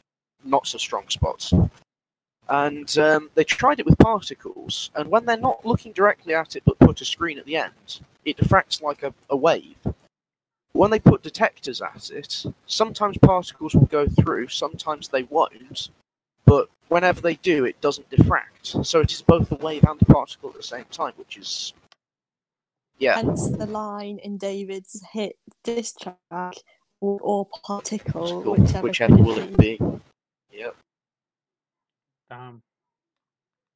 not 0.44 0.68
so 0.68 0.78
strong 0.78 1.08
spots. 1.10 1.54
And 2.48 2.98
um, 2.98 3.30
they 3.36 3.44
tried 3.44 3.80
it 3.80 3.86
with 3.86 4.00
particles, 4.00 4.90
and 4.96 5.10
when 5.10 5.26
they're 5.26 5.38
not 5.38 5.66
looking 5.66 5.92
directly 5.92 6.34
at 6.34 6.56
it 6.56 6.64
but 6.66 6.80
put 6.80 7.02
a 7.02 7.06
screen 7.06 7.38
at 7.38 7.46
the 7.46 7.58
end, 7.58 8.00
it 8.26 8.38
diffracts 8.38 8.82
like 8.82 9.04
a, 9.04 9.14
a 9.30 9.38
wave. 9.38 9.78
When 10.74 10.92
they 10.92 11.00
put 11.00 11.24
detectors 11.24 11.82
at 11.82 12.10
it, 12.12 12.46
sometimes 12.68 13.18
particles 13.18 13.74
will 13.74 13.88
go 13.88 14.08
through, 14.08 14.48
sometimes 14.50 15.08
they 15.08 15.24
won't, 15.24 15.90
but 16.46 16.70
whenever 16.90 17.22
they 17.22 17.36
do, 17.36 17.66
it 17.66 17.82
doesn't 17.82 18.10
diffract. 18.10 18.86
So 18.86 19.02
it 19.02 19.12
is 19.12 19.22
both 19.22 19.52
a 19.52 19.56
wave 19.56 19.84
and 19.84 20.02
a 20.02 20.06
particle 20.06 20.50
at 20.52 20.56
the 20.56 20.64
same 20.64 20.86
time, 20.92 21.14
which 21.18 21.38
is. 21.38 21.74
Yeah, 22.98 23.16
Hence 23.16 23.50
the 23.50 23.66
line 23.66 24.20
in 24.20 24.38
David's 24.38 25.02
hit 25.14 25.38
diss 25.64 25.94
track 25.94 26.56
or, 27.02 27.18
or 27.22 27.46
particle, 27.64 28.44
Particle, 28.44 28.56
whichever, 28.56 28.82
whichever 28.82 29.16
will 29.18 29.38
it 29.40 29.58
be. 29.58 29.80
Yep. 30.52 30.76
Damn. 32.30 32.62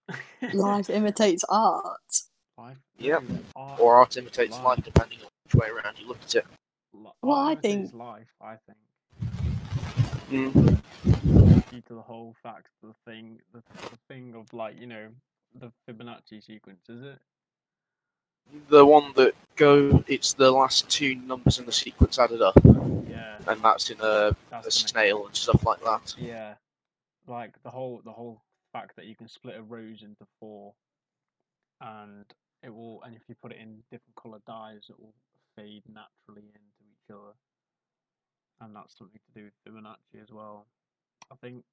Life 0.54 0.90
imitates 0.90 1.46
art. 1.50 2.02
Life 2.58 2.78
Yep. 3.00 3.24
art. 3.56 3.80
Or 3.80 3.96
art 3.96 4.18
imitates 4.18 4.58
Life. 4.58 4.66
life, 4.66 4.84
depending 4.84 5.20
on 5.20 5.28
which 5.46 5.56
way 5.56 5.70
around 5.70 5.98
you 6.00 6.08
look 6.08 6.22
at 6.24 6.36
it. 6.36 6.46
Li- 6.94 7.12
Well, 7.22 7.38
I 7.38 7.56
would 7.56 7.66
say 7.66 7.84
think 7.84 7.94
life. 7.94 8.36
I 8.42 8.58
think 8.58 8.78
Mm. 10.32 10.80
due 11.70 11.82
to 11.82 11.94
the 11.94 12.02
whole 12.02 12.34
fact, 12.44 12.70
the 12.82 12.94
thing, 13.06 13.40
the, 13.54 13.64
the 13.90 13.98
thing 14.08 14.34
of 14.36 14.54
like 14.54 14.78
you 14.80 14.88
know 14.88 15.10
the 15.54 15.72
Fibonacci 15.88 16.44
sequence, 16.44 16.90
is 16.90 17.02
it? 17.04 17.20
The 18.70 18.86
one 18.86 19.14
that 19.16 19.34
go, 19.56 20.04
it's 20.08 20.34
the 20.34 20.52
last 20.52 20.90
two 20.90 21.16
numbers 21.16 21.60
in 21.60 21.66
the 21.66 21.72
sequence 21.72 22.20
added 22.20 22.42
up, 22.42 22.56
Yeah, 23.02 23.40
and 23.48 23.62
that's 23.62 23.90
in 23.90 24.00
a, 24.02 24.36
that's 24.50 24.68
a 24.68 24.72
the 24.72 24.72
snail 24.72 25.26
and 25.26 25.36
stuff 25.36 25.64
like 25.66 25.84
that. 25.84 26.16
Yeah, 26.16 26.56
like 27.28 27.62
the 27.64 27.70
whole 27.72 28.02
the 28.04 28.12
whole 28.14 28.42
fact 28.72 28.96
that 28.96 29.06
you 29.06 29.16
can 29.16 29.28
split 29.28 29.56
a 29.58 29.64
rose 29.64 30.02
into 30.04 30.26
four, 30.40 30.74
and 31.82 32.26
it 32.64 32.70
will, 32.74 33.02
and 33.04 33.16
if 33.16 33.22
you 33.28 33.36
put 33.36 33.52
it 33.52 33.60
in 33.60 33.84
different 33.92 34.16
colored 34.16 34.44
dyes, 34.46 34.88
it 34.90 35.00
will 35.00 35.14
fade 35.56 35.84
naturally 35.88 36.48
into 36.48 36.73
other, 37.10 37.34
and 38.62 38.76
that's 38.76 38.98
something 38.98 39.20
to 39.34 39.40
do 39.40 39.46
with 39.46 39.54
Fibonacci 39.76 40.22
as 40.22 40.32
well. 40.32 40.68
I 41.32 41.36
think 41.36 41.64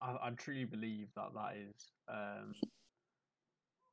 I, 0.00 0.16
I 0.22 0.30
truly 0.36 0.64
believe 0.64 1.08
that 1.16 1.34
that 1.34 1.56
is 1.56 1.74
um, 2.08 2.54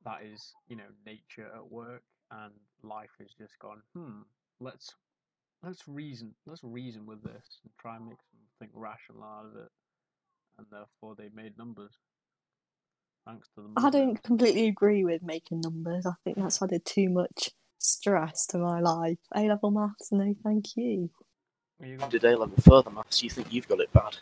that 0.04 0.22
is 0.22 0.52
you 0.68 0.76
know 0.76 0.90
nature 1.04 1.48
at 1.54 1.70
work, 1.70 2.02
and 2.30 2.52
life 2.82 3.10
has 3.18 3.28
just 3.38 3.58
gone. 3.60 3.82
Hmm, 3.94 4.22
let's 4.60 4.94
let's 5.62 5.86
reason 5.88 6.34
let's 6.46 6.62
reason 6.62 7.06
with 7.06 7.22
this 7.22 7.60
and 7.64 7.72
try 7.80 7.96
and 7.96 8.06
make 8.06 8.18
something 8.58 8.78
rational 8.78 9.22
out 9.22 9.46
of 9.46 9.56
it 9.56 9.70
and 10.58 10.66
therefore 10.70 11.14
they 11.16 11.28
made 11.34 11.56
numbers 11.58 11.92
thanks 13.26 13.48
to 13.54 13.62
the 13.62 13.68
I 13.76 13.90
don't 13.90 14.22
completely 14.22 14.68
agree 14.68 15.04
with 15.04 15.22
making 15.22 15.60
numbers. 15.60 16.06
I 16.06 16.12
think 16.24 16.38
that's 16.38 16.62
added 16.62 16.84
too 16.84 17.08
much 17.10 17.50
stress 17.78 18.46
to 18.46 18.58
my 18.58 18.80
life. 18.80 19.18
A 19.34 19.40
level 19.48 19.70
maths, 19.70 20.10
no, 20.12 20.34
thank 20.44 20.76
you. 20.76 21.10
Well, 21.78 21.88
you 21.88 21.94
I 21.96 21.98
got- 21.98 22.10
did 22.10 22.24
A 22.24 22.36
level 22.36 22.56
further 22.62 22.90
maths. 22.90 23.22
You 23.22 23.30
think 23.30 23.52
you've 23.52 23.68
got 23.68 23.80
it 23.80 23.92
bad? 23.92 24.16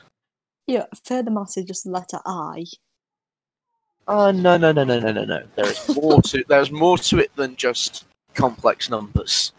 Yeah, 0.67 0.87
further 1.05 1.31
maths 1.31 1.57
is 1.57 1.65
just 1.67 1.85
the 1.85 1.91
letter 1.91 2.19
I. 2.25 2.65
Uh, 4.07 4.33
no, 4.33 4.57
no, 4.57 4.73
no, 4.73 4.85
no, 4.85 5.01
no, 5.01 5.13
no, 5.13 5.25
no. 5.25 5.43
There 5.55 5.67
is 5.67 5.97
more 5.97 6.21
to 6.23 6.45
there's 6.49 6.71
more 6.71 6.99
to 6.99 7.19
it 7.19 7.35
than 7.37 7.57
just 7.57 8.05
complex 8.35 8.91
numbers. 8.91 9.53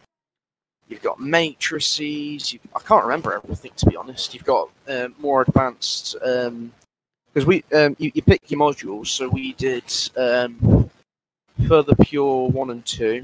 You've 0.87 1.01
got 1.01 1.19
matrices. 1.19 2.53
You, 2.53 2.59
I 2.75 2.79
can't 2.79 3.03
remember 3.03 3.33
everything 3.33 3.71
to 3.77 3.85
be 3.87 3.95
honest. 3.95 4.33
You've 4.35 4.43
got 4.45 4.69
um, 4.87 5.15
more 5.19 5.41
advanced 5.41 6.15
because 6.19 7.45
we 7.45 7.63
um, 7.73 7.95
you, 7.97 8.11
you 8.13 8.21
pick 8.21 8.51
your 8.51 8.59
modules. 8.59 9.07
So 9.07 9.27
we 9.27 9.53
did 9.53 9.83
um, 10.15 10.89
further 11.67 11.95
pure 11.95 12.47
one 12.49 12.69
and 12.69 12.85
two, 12.85 13.21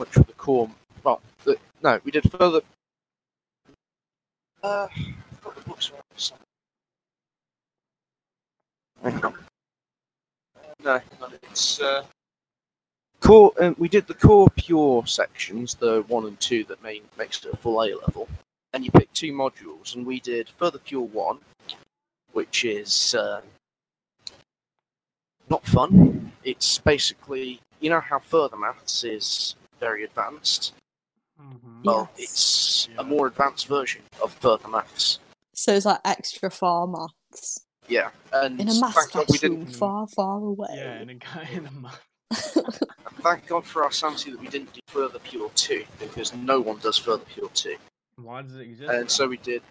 which 0.00 0.16
were 0.16 0.24
the 0.24 0.32
core. 0.32 0.70
Well, 1.04 1.20
the, 1.44 1.58
no, 1.82 2.00
we 2.04 2.10
did 2.10 2.30
further. 2.32 2.62
Uh, 4.62 4.88
got 5.44 5.54
the 5.54 5.60
books. 5.62 5.92
No, 9.02 9.20
no, 10.82 11.00
it's 11.42 11.80
uh, 11.82 12.04
core. 13.20 13.52
Um, 13.60 13.76
we 13.78 13.88
did 13.88 14.06
the 14.06 14.14
core 14.14 14.48
pure 14.56 15.06
sections, 15.06 15.74
the 15.74 16.02
one 16.08 16.24
and 16.24 16.40
two 16.40 16.64
that 16.64 16.82
main, 16.82 17.02
makes 17.18 17.44
it 17.44 17.52
a 17.52 17.56
full 17.56 17.82
A 17.82 17.92
level, 17.94 18.26
and 18.72 18.84
you 18.84 18.90
pick 18.90 19.12
two 19.12 19.32
modules, 19.32 19.94
and 19.94 20.06
we 20.06 20.20
did 20.20 20.48
further 20.58 20.78
pure 20.78 21.02
one, 21.02 21.38
which 22.32 22.64
is 22.64 23.14
uh, 23.14 23.42
not 25.50 25.66
fun. 25.66 26.32
It's 26.42 26.78
basically 26.78 27.60
you 27.80 27.90
know 27.90 28.00
how 28.00 28.18
further 28.18 28.56
maths 28.56 29.04
is 29.04 29.54
very 29.80 30.04
advanced. 30.04 30.72
Mhm. 31.40 31.84
Well, 31.84 32.10
Yes. 32.16 32.28
it's 32.30 32.88
Yeah. 32.88 33.00
a 33.00 33.04
more 33.04 33.26
advanced 33.26 33.66
version 33.66 34.02
of 34.22 34.32
further 34.34 34.68
maths. 34.68 35.18
So 35.54 35.74
it's 35.74 35.86
like 35.86 36.00
extra 36.04 36.50
far 36.50 36.86
maths. 36.86 37.64
Yeah, 37.88 38.10
and 38.32 38.60
In 38.60 38.68
a 38.68 38.74
maths 38.80 38.94
thank 38.94 39.12
God 39.12 39.20
we 39.30 39.38
classroom 39.38 39.64
didn't. 39.64 39.74
far, 39.76 40.06
far 40.06 40.38
away. 40.38 40.68
yeah 40.74 41.00
in 41.00 41.08
a 41.10 41.14
guy 41.14 41.48
in 41.52 41.66
a 41.66 41.70
math 41.72 42.00
Thank 43.22 43.48
God 43.48 43.64
for 43.66 43.82
our 43.84 43.90
sanity 43.92 44.30
that 44.30 44.40
we 44.40 44.48
didn't 44.48 44.72
do 44.72 44.80
further 44.86 45.18
pure 45.18 45.50
two 45.56 45.84
because 45.98 46.32
no 46.32 46.60
one 46.60 46.78
does 46.78 46.96
further 46.96 47.24
pure 47.24 47.48
two. 47.50 47.76
why 48.16 48.42
does 48.42 48.54
it 48.54 48.60
exist 48.62 48.90
and 48.90 49.10
so 49.10 49.26
we 49.26 49.36
did 49.38 49.62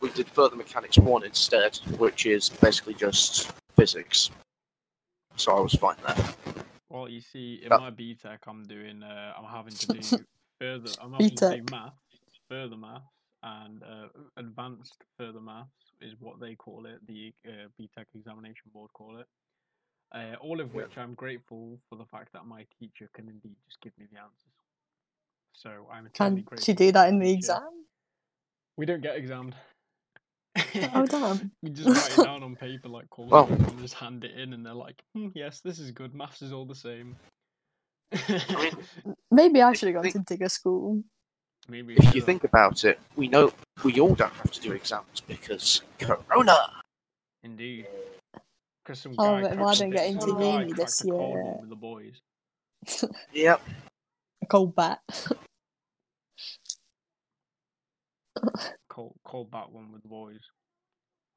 we 0.00 0.10
did 0.10 0.28
further 0.28 0.56
mechanics 0.56 0.98
one 0.98 1.22
instead, 1.24 1.76
which 1.98 2.26
is 2.26 2.50
basically 2.50 2.94
just 2.94 3.50
physics. 3.76 4.30
So 5.36 5.56
I 5.56 5.60
was 5.60 5.74
fine 5.74 5.96
there. 6.06 6.34
Well 6.94 7.10
you 7.10 7.22
see 7.22 7.62
in 7.66 7.76
my 7.76 7.90
BTEC, 7.92 8.38
i'm 8.48 8.68
doing 8.68 9.04
uh, 9.04 9.34
i'm 9.38 9.46
having 9.46 9.76
to 9.78 9.88
do 9.88 10.12
further 10.60 10.94
i'm 11.02 11.14
having 11.14 11.36
to 11.38 11.46
do 11.46 11.62
BTEC. 11.62 11.70
math 11.70 11.94
further 12.50 12.78
maths 12.78 13.04
and 13.44 13.82
uh, 13.84 14.08
advanced 14.38 14.98
further 15.18 15.40
maths 15.42 15.70
is 16.02 16.14
what 16.20 16.40
they 16.40 16.56
call 16.56 16.86
it 16.86 17.06
the 17.08 17.34
uh, 17.48 17.68
BTEC 17.80 18.06
examination 18.16 18.70
board 18.74 18.92
call 18.94 19.18
it 19.20 19.28
uh, 20.14 20.36
all 20.42 20.60
of 20.60 20.74
Yeah. 20.74 20.84
which 20.84 20.98
i'm 20.98 21.14
grateful 21.14 21.78
for 21.90 21.96
the 21.98 22.06
fact 22.06 22.30
that 22.34 22.46
my 22.46 22.66
teacher 22.80 23.10
can 23.14 23.28
indeed 23.28 23.56
just 23.66 23.80
give 23.82 23.94
me 23.98 24.06
the 24.12 24.18
answers 24.18 24.54
so 25.54 25.70
i'm 25.92 26.06
eternally 26.06 26.42
Can 26.42 26.44
grateful 26.44 26.60
she 26.60 26.74
do 26.74 26.92
that 26.92 27.08
in 27.10 27.18
the 27.20 27.32
exam? 27.32 27.62
We 28.78 28.86
don't 28.86 29.02
get 29.02 29.16
examined. 29.16 29.56
Oh, 30.94 31.06
damn. 31.06 31.50
we 31.62 31.70
just 31.70 31.88
write 31.88 32.18
it 32.18 32.24
down 32.24 32.42
on 32.42 32.54
paper 32.56 32.88
like 32.88 33.08
calls 33.10 33.30
Well- 33.30 33.46
and 33.48 33.78
just 33.80 33.94
hand 33.94 34.24
it 34.24 34.38
in, 34.38 34.52
and 34.52 34.64
they're 34.64 34.72
like, 34.74 35.02
hmm, 35.14 35.28
"Yes, 35.34 35.60
this 35.60 35.78
is 35.78 35.90
good. 35.90 36.14
Maths 36.14 36.42
is 36.42 36.52
all 36.52 36.64
the 36.64 36.74
same." 36.74 37.16
Maybe 39.30 39.62
I 39.62 39.72
should 39.72 39.88
have 39.88 39.94
gone 39.94 40.04
think- 40.04 40.14
to 40.26 40.34
digger 40.34 40.48
school. 40.48 41.02
Maybe 41.68 41.94
If 41.94 42.04
should 42.04 42.14
you 42.14 42.20
have. 42.20 42.26
think 42.26 42.44
about 42.44 42.84
it, 42.84 43.00
we 43.16 43.26
know 43.26 43.50
we 43.84 43.98
all 43.98 44.14
don't 44.14 44.32
have 44.34 44.50
to 44.52 44.60
do 44.60 44.72
exams 44.72 45.22
because 45.26 45.80
Corona. 45.98 46.70
indeed, 47.42 47.86
because 48.84 49.00
some 49.00 49.14
Oh, 49.18 49.40
guy 49.40 49.42
but 49.42 49.52
I 49.52 49.56
cracked 49.56 49.78
don't 49.78 49.92
a- 49.92 49.96
get 49.96 50.20
some 50.20 50.30
into 50.30 50.40
guy 50.40 50.60
uni 50.60 50.72
this 50.74 51.00
cracked 51.00 51.08
a 51.08 51.10
cold 51.12 51.32
year- 51.32 51.56
with 51.60 51.70
the 51.70 51.76
boys. 51.76 52.20
Yep. 53.32 53.62
A 54.42 54.46
cold 54.46 54.76
bet. 54.76 54.98
Cold, 58.94 59.14
cold 59.24 59.50
bat 59.50 59.72
one 59.72 59.90
with 59.90 60.02
the 60.02 60.08
boys. 60.08 60.38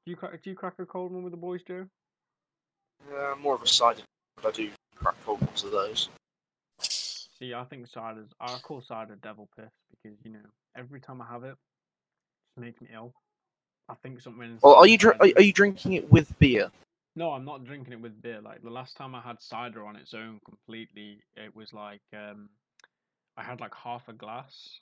Do 0.05 0.11
you 0.11 0.15
crack? 0.15 0.43
Do 0.43 0.49
you 0.51 0.55
crack 0.55 0.75
a 0.77 0.85
cold 0.85 1.11
one 1.11 1.23
with 1.23 1.31
the 1.31 1.37
boys, 1.37 1.61
Joe? 1.67 1.87
Uh, 3.11 3.35
more 3.41 3.55
of 3.55 3.63
a 3.63 3.67
cider, 3.67 4.03
but 4.35 4.45
I 4.45 4.51
do 4.51 4.69
crack 4.95 5.15
cold 5.25 5.41
ones 5.41 5.63
of 5.63 5.71
those. 5.71 6.09
See, 6.79 7.55
I 7.55 7.63
think 7.63 7.87
cider's. 7.87 8.29
I 8.39 8.59
call 8.61 8.81
cider 8.81 9.17
devil 9.23 9.49
piss 9.57 9.71
because 9.89 10.17
you 10.23 10.33
know 10.33 10.39
every 10.77 11.01
time 11.01 11.19
I 11.19 11.25
have 11.25 11.43
it, 11.43 11.55
it 12.57 12.59
makes 12.59 12.79
me 12.79 12.89
ill. 12.93 13.13
I 13.89 13.95
think 14.03 14.21
something. 14.21 14.59
Well, 14.61 14.75
are 14.75 14.87
you 14.87 14.99
dr- 14.99 15.19
are 15.19 15.41
you 15.41 15.53
drinking 15.53 15.93
it 15.93 16.11
with 16.11 16.37
beer? 16.37 16.69
No, 17.15 17.31
I'm 17.31 17.45
not 17.45 17.63
drinking 17.63 17.93
it 17.93 18.01
with 18.01 18.21
beer. 18.21 18.39
Like 18.39 18.61
the 18.61 18.69
last 18.69 18.95
time 18.95 19.15
I 19.15 19.21
had 19.21 19.41
cider 19.41 19.83
on 19.83 19.95
its 19.95 20.13
own 20.13 20.39
completely, 20.45 21.23
it 21.35 21.55
was 21.55 21.73
like 21.73 22.01
um, 22.13 22.49
I 23.35 23.41
had 23.41 23.59
like 23.59 23.73
half 23.73 24.07
a 24.07 24.13
glass, 24.13 24.79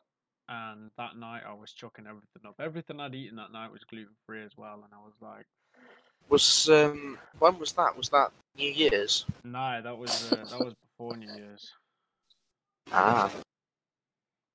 and 0.50 0.92
that 0.98 1.18
night 1.18 1.44
I 1.48 1.54
was 1.54 1.72
chucking 1.74 2.06
everything 2.08 2.48
up. 2.48 2.56
Everything 2.60 3.00
I'd 3.00 3.16
eaten 3.16 3.38
that 3.38 3.52
night 3.52 3.72
was 3.72 3.84
gluten 3.84 4.16
free 4.26 4.44
as 4.44 4.52
well, 4.58 4.82
and 4.84 4.94
I 4.94 5.04
was 5.04 5.14
like, 5.22 5.46
Was 6.30 6.70
um 6.70 7.18
when 7.40 7.60
was 7.60 7.74
that? 7.74 7.98
Was 7.98 8.10
that 8.10 8.32
New 8.58 8.72
Year's? 8.72 9.26
No, 9.44 9.82
that 9.84 9.98
was 9.98 10.32
uh, 10.32 10.46
that 10.50 10.60
was 10.60 10.74
before 10.98 11.16
New 11.18 11.34
Year's." 11.34 11.72
Ah. 12.92 13.32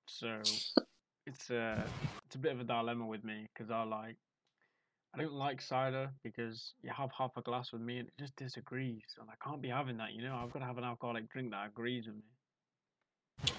So 0.09 0.41
it's 1.27 1.51
a 1.51 1.85
it's 2.27 2.35
a 2.35 2.39
bit 2.39 2.53
of 2.53 2.61
a 2.61 2.65
dilemma 2.65 3.07
with 3.07 3.25
me 3.25 3.47
because 3.53 3.71
I 3.71 3.83
like 3.85 4.17
I 5.15 5.19
don't 5.19 5.33
like 5.33 5.61
cider 5.61 6.11
because 6.23 6.75
you 6.83 6.91
have 6.97 7.11
half 7.17 7.33
a 7.37 7.43
glass 7.43 7.73
with 7.73 7.83
me 7.83 7.99
and 7.99 8.09
it 8.09 8.15
just 8.19 8.37
disagrees, 8.37 9.17
and 9.21 9.29
I 9.29 9.35
can't 9.45 9.61
be 9.61 9.69
having 9.69 9.97
that. 9.97 10.13
You 10.13 10.23
know, 10.23 10.37
I've 10.37 10.53
got 10.53 10.61
to 10.61 10.65
have 10.67 10.79
an 10.79 10.85
alcoholic 10.85 11.29
drink 11.31 11.51
that 11.51 11.67
agrees 11.67 12.07
with 12.07 12.17
me. 12.17 12.23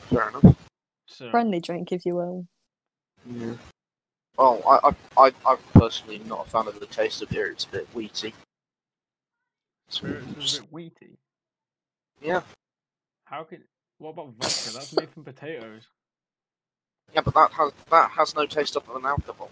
Fair 0.09 0.29
enough. 0.29 0.70
So 1.11 1.29
Friendly 1.29 1.59
drink, 1.59 1.91
if 1.91 2.05
you 2.05 2.15
will. 2.15 2.47
Yeah. 3.29 3.53
Well, 4.37 4.61
I, 4.67 4.89
I, 5.17 5.25
I, 5.27 5.31
I'm 5.45 5.57
personally 5.73 6.19
not 6.19 6.47
a 6.47 6.49
fan 6.49 6.67
of 6.67 6.79
the 6.79 6.85
taste 6.85 7.21
of 7.21 7.29
beer. 7.29 7.51
It's 7.51 7.65
a 7.65 7.69
bit 7.69 7.93
wheaty. 7.93 8.33
Spirits 9.89 10.25
is 10.37 10.57
a 10.57 10.61
bit 10.61 10.71
wheaty. 10.71 11.17
Yeah. 12.21 12.41
How 13.25 13.43
can? 13.43 13.63
What 13.97 14.11
about 14.11 14.33
vodka? 14.33 14.69
That's 14.73 14.93
made 14.93 15.09
from 15.09 15.23
potatoes. 15.23 15.83
Yeah, 17.13 17.21
but 17.21 17.33
that 17.33 17.51
has 17.51 17.71
that 17.89 18.09
has 18.11 18.35
no 18.35 18.45
taste 18.45 18.77
other 18.77 18.93
than 18.93 19.05
alcohol. 19.05 19.51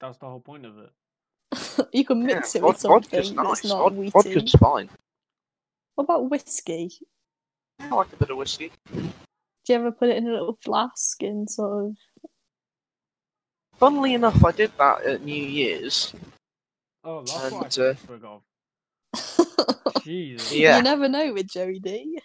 That's 0.00 0.18
the 0.18 0.26
whole 0.26 0.40
point 0.40 0.64
of 0.66 0.74
it. 0.78 1.88
you 1.92 2.04
can 2.04 2.20
Yeah, 2.20 2.36
mix 2.36 2.54
it 2.54 2.62
vod- 2.62 2.68
with 2.68 2.78
something 2.78 3.02
vodka's 3.02 3.32
nice. 3.32 3.60
that's 3.62 3.64
not 3.70 3.92
Vod- 3.92 3.96
wheaty. 3.96 4.10
vodka's 4.12 4.52
fine. 4.52 4.88
What 5.96 6.04
about 6.04 6.30
whiskey? 6.30 6.92
I 7.80 7.88
like 7.94 8.12
a 8.12 8.16
bit 8.16 8.30
of 8.30 8.36
whiskey. 8.36 8.70
Do 9.64 9.72
you 9.72 9.78
ever 9.78 9.92
put 9.92 10.10
it 10.10 10.16
in 10.18 10.26
a 10.28 10.32
little 10.32 10.58
flask 10.62 11.22
and 11.22 11.48
sort 11.48 11.86
of? 11.86 11.96
Funnily 13.78 14.14
enough, 14.14 14.44
I 14.44 14.52
did 14.52 14.72
that 14.78 15.04
at 15.04 15.22
New 15.22 15.34
Year's. 15.42 16.12
Oh, 17.02 17.20
that's 17.22 17.50
what 17.50 17.78
I 17.78 17.82
uh, 17.82 17.94
spoke 17.94 18.24
of. 18.24 20.02
Jesus. 20.04 20.52
Yeah. 20.52 20.76
You 20.78 20.82
never 20.82 21.08
know 21.08 21.32
with 21.32 21.48
Joey 21.48 21.78
D. 21.78 22.20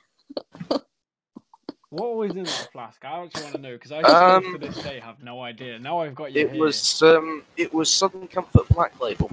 What 1.91 2.17
was 2.17 2.31
in 2.31 2.43
that 2.43 2.69
flask? 2.71 3.03
I 3.03 3.23
actually 3.23 3.43
want 3.43 3.55
to 3.55 3.61
know 3.61 3.73
because 3.73 3.91
I 3.91 4.01
still 4.03 4.13
Um, 4.13 4.43
to 4.53 4.57
this 4.59 4.83
day 4.83 4.99
have 4.99 5.23
no 5.23 5.41
idea. 5.41 5.79
Now 5.79 5.99
I've 6.01 6.13
got 6.13 6.31
you 6.31 6.45
It 6.45 6.51
here. 6.51 6.59
was 6.61 7.01
um, 7.01 7.43
it 7.57 7.73
was 7.73 7.91
Southern 7.91 8.27
Comfort 8.27 8.69
Black 8.69 8.99
Label. 9.01 9.31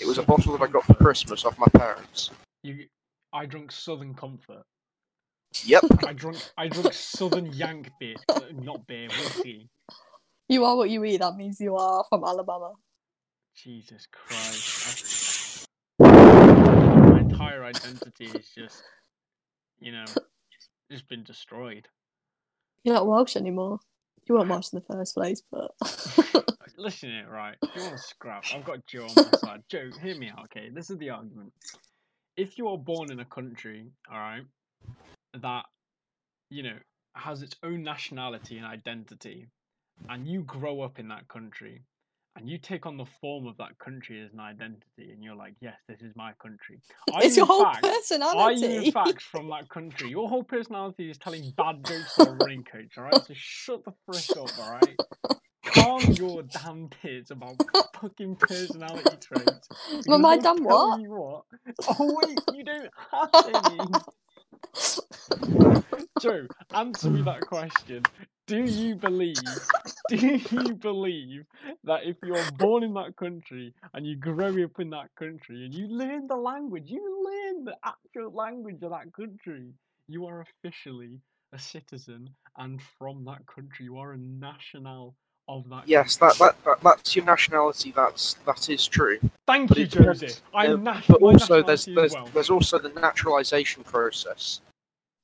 It 0.00 0.06
was 0.06 0.18
a 0.18 0.22
bottle 0.22 0.56
that 0.56 0.64
I 0.64 0.66
got 0.66 0.84
for 0.84 0.94
Christmas 0.94 1.44
off 1.44 1.56
my 1.58 1.68
parents. 1.68 2.30
You, 2.64 2.86
I 3.32 3.46
drank 3.46 3.70
Southern 3.70 4.14
Comfort. 4.14 4.64
Yep. 5.64 5.84
I 6.06 6.12
drunk, 6.12 6.38
I 6.56 6.68
drunk 6.68 6.92
Southern 6.92 7.46
Yank 7.52 7.90
beer, 8.00 8.16
not 8.52 8.86
beer, 8.86 9.08
whiskey. 9.08 9.68
You 10.48 10.64
are 10.64 10.76
what 10.76 10.90
you 10.90 11.04
eat. 11.04 11.18
That 11.18 11.36
means 11.36 11.60
you 11.60 11.76
are 11.76 12.04
from 12.08 12.24
Alabama. 12.24 12.72
Jesus 13.56 14.06
Christ! 14.12 15.66
I- 16.00 16.08
my 17.10 17.20
entire 17.20 17.64
identity 17.64 18.26
is 18.26 18.48
just, 18.56 18.82
you 19.80 19.92
know, 19.92 20.04
just 20.90 21.08
been 21.08 21.22
destroyed. 21.22 21.88
You're 22.84 22.94
not 22.94 23.06
Welsh 23.06 23.36
anymore. 23.36 23.78
You 24.28 24.34
weren't 24.34 24.48
Welsh 24.48 24.72
in 24.72 24.80
the 24.80 24.94
first 24.94 25.14
place, 25.14 25.42
but 25.50 25.70
Listen 26.78 27.10
to 27.10 27.18
it, 27.20 27.28
right? 27.28 27.56
If 27.62 27.76
you 27.76 27.82
want 27.82 27.96
to 27.96 28.02
scrap, 28.02 28.44
I've 28.52 28.64
got 28.64 28.84
Joe 28.86 29.04
on 29.04 29.14
my 29.14 29.30
side. 29.38 29.62
Joe, 29.68 29.90
hear 30.02 30.16
me 30.16 30.30
out, 30.30 30.44
okay? 30.44 30.68
This 30.70 30.90
is 30.90 30.98
the 30.98 31.10
argument. 31.10 31.52
If 32.36 32.56
you 32.58 32.68
are 32.68 32.78
born 32.78 33.12
in 33.12 33.20
a 33.20 33.24
country, 33.26 33.86
alright, 34.10 34.42
that, 35.40 35.64
you 36.50 36.62
know, 36.62 36.76
has 37.14 37.42
its 37.42 37.56
own 37.62 37.82
nationality 37.82 38.56
and 38.58 38.66
identity, 38.66 39.46
and 40.08 40.26
you 40.26 40.42
grow 40.42 40.80
up 40.80 40.98
in 40.98 41.08
that 41.08 41.28
country, 41.28 41.82
and 42.36 42.48
you 42.48 42.56
take 42.58 42.86
on 42.86 42.96
the 42.96 43.04
form 43.20 43.46
of 43.46 43.56
that 43.58 43.78
country 43.78 44.22
as 44.24 44.32
an 44.32 44.40
identity, 44.40 45.12
and 45.12 45.22
you're 45.22 45.34
like, 45.36 45.54
yes, 45.60 45.74
this 45.88 46.00
is 46.00 46.12
my 46.16 46.32
country. 46.40 46.80
Are 47.12 47.22
it's 47.22 47.36
you 47.36 47.40
your 47.42 47.46
whole 47.46 47.64
fact- 47.64 47.84
Are 47.84 47.90
personality. 47.92 48.60
you 48.60 48.80
in 48.82 48.92
fact 48.92 49.20
from 49.22 49.48
that 49.50 49.68
country? 49.68 50.08
Your 50.08 50.28
whole 50.28 50.42
personality 50.44 51.10
is 51.10 51.18
telling 51.18 51.52
bad 51.56 51.84
jokes 51.84 52.14
to 52.16 52.28
a 52.28 52.32
running 52.32 52.64
coach, 52.64 52.96
alright? 52.96 53.22
So 53.26 53.34
shut 53.36 53.84
the 53.84 53.92
frick 54.06 54.36
up, 54.42 54.58
alright? 54.58 54.96
Calm 55.66 56.02
your 56.12 56.42
damn 56.42 56.88
tits 57.02 57.30
about 57.30 57.56
fucking 58.00 58.36
personality 58.36 59.16
traits. 59.20 59.68
But 60.06 60.18
my 60.18 60.36
damn 60.38 60.64
what? 60.64 61.00
What? 61.08 61.42
Oh 61.98 62.18
wait, 62.26 62.38
you 62.54 62.64
don't 62.64 62.90
have 63.10 63.30
any. 63.46 63.80
Joe, 66.20 66.46
answer 66.74 67.10
me 67.10 67.22
that 67.22 67.40
question. 67.42 68.02
Do 68.46 68.64
you 68.64 68.96
believe? 68.96 69.36
Do 70.08 70.16
you 70.16 70.74
believe 70.74 71.44
that 71.84 72.04
if 72.04 72.16
you're 72.22 72.50
born 72.52 72.82
in 72.82 72.94
that 72.94 73.16
country 73.16 73.74
and 73.94 74.06
you 74.06 74.16
grow 74.16 74.48
up 74.62 74.80
in 74.80 74.90
that 74.90 75.08
country 75.18 75.64
and 75.64 75.74
you 75.74 75.86
learn 75.88 76.26
the 76.26 76.36
language, 76.36 76.84
you 76.86 77.02
learn 77.24 77.64
the 77.64 77.76
actual 77.84 78.32
language 78.32 78.82
of 78.82 78.90
that 78.90 79.12
country, 79.12 79.72
you 80.08 80.26
are 80.26 80.42
officially 80.42 81.20
a 81.52 81.58
citizen 81.58 82.28
and 82.58 82.80
from 82.98 83.24
that 83.24 83.46
country, 83.46 83.86
you 83.86 83.98
are 83.98 84.12
a 84.12 84.18
national 84.18 85.14
of 85.48 85.68
that. 85.70 85.88
Yes, 85.88 86.16
that, 86.16 86.36
that, 86.38 86.56
that 86.64 86.80
that's 86.82 87.16
your 87.16 87.24
nationality. 87.24 87.92
That's 87.94 88.34
that 88.46 88.70
is 88.70 88.86
true. 88.86 89.18
Thank 89.46 89.68
but 89.68 89.78
you, 89.78 89.84
it 89.84 89.90
depends, 89.90 90.20
Joseph. 90.20 90.42
I'm 90.54 90.86
Uh, 90.86 90.92
nat- 90.92 91.04
but 91.08 91.22
also 91.22 91.62
there's 91.62 91.84
there's 91.86 92.14
well. 92.14 92.28
there's 92.32 92.50
also 92.50 92.78
the 92.78 92.88
naturalization 92.90 93.82
process, 93.84 94.60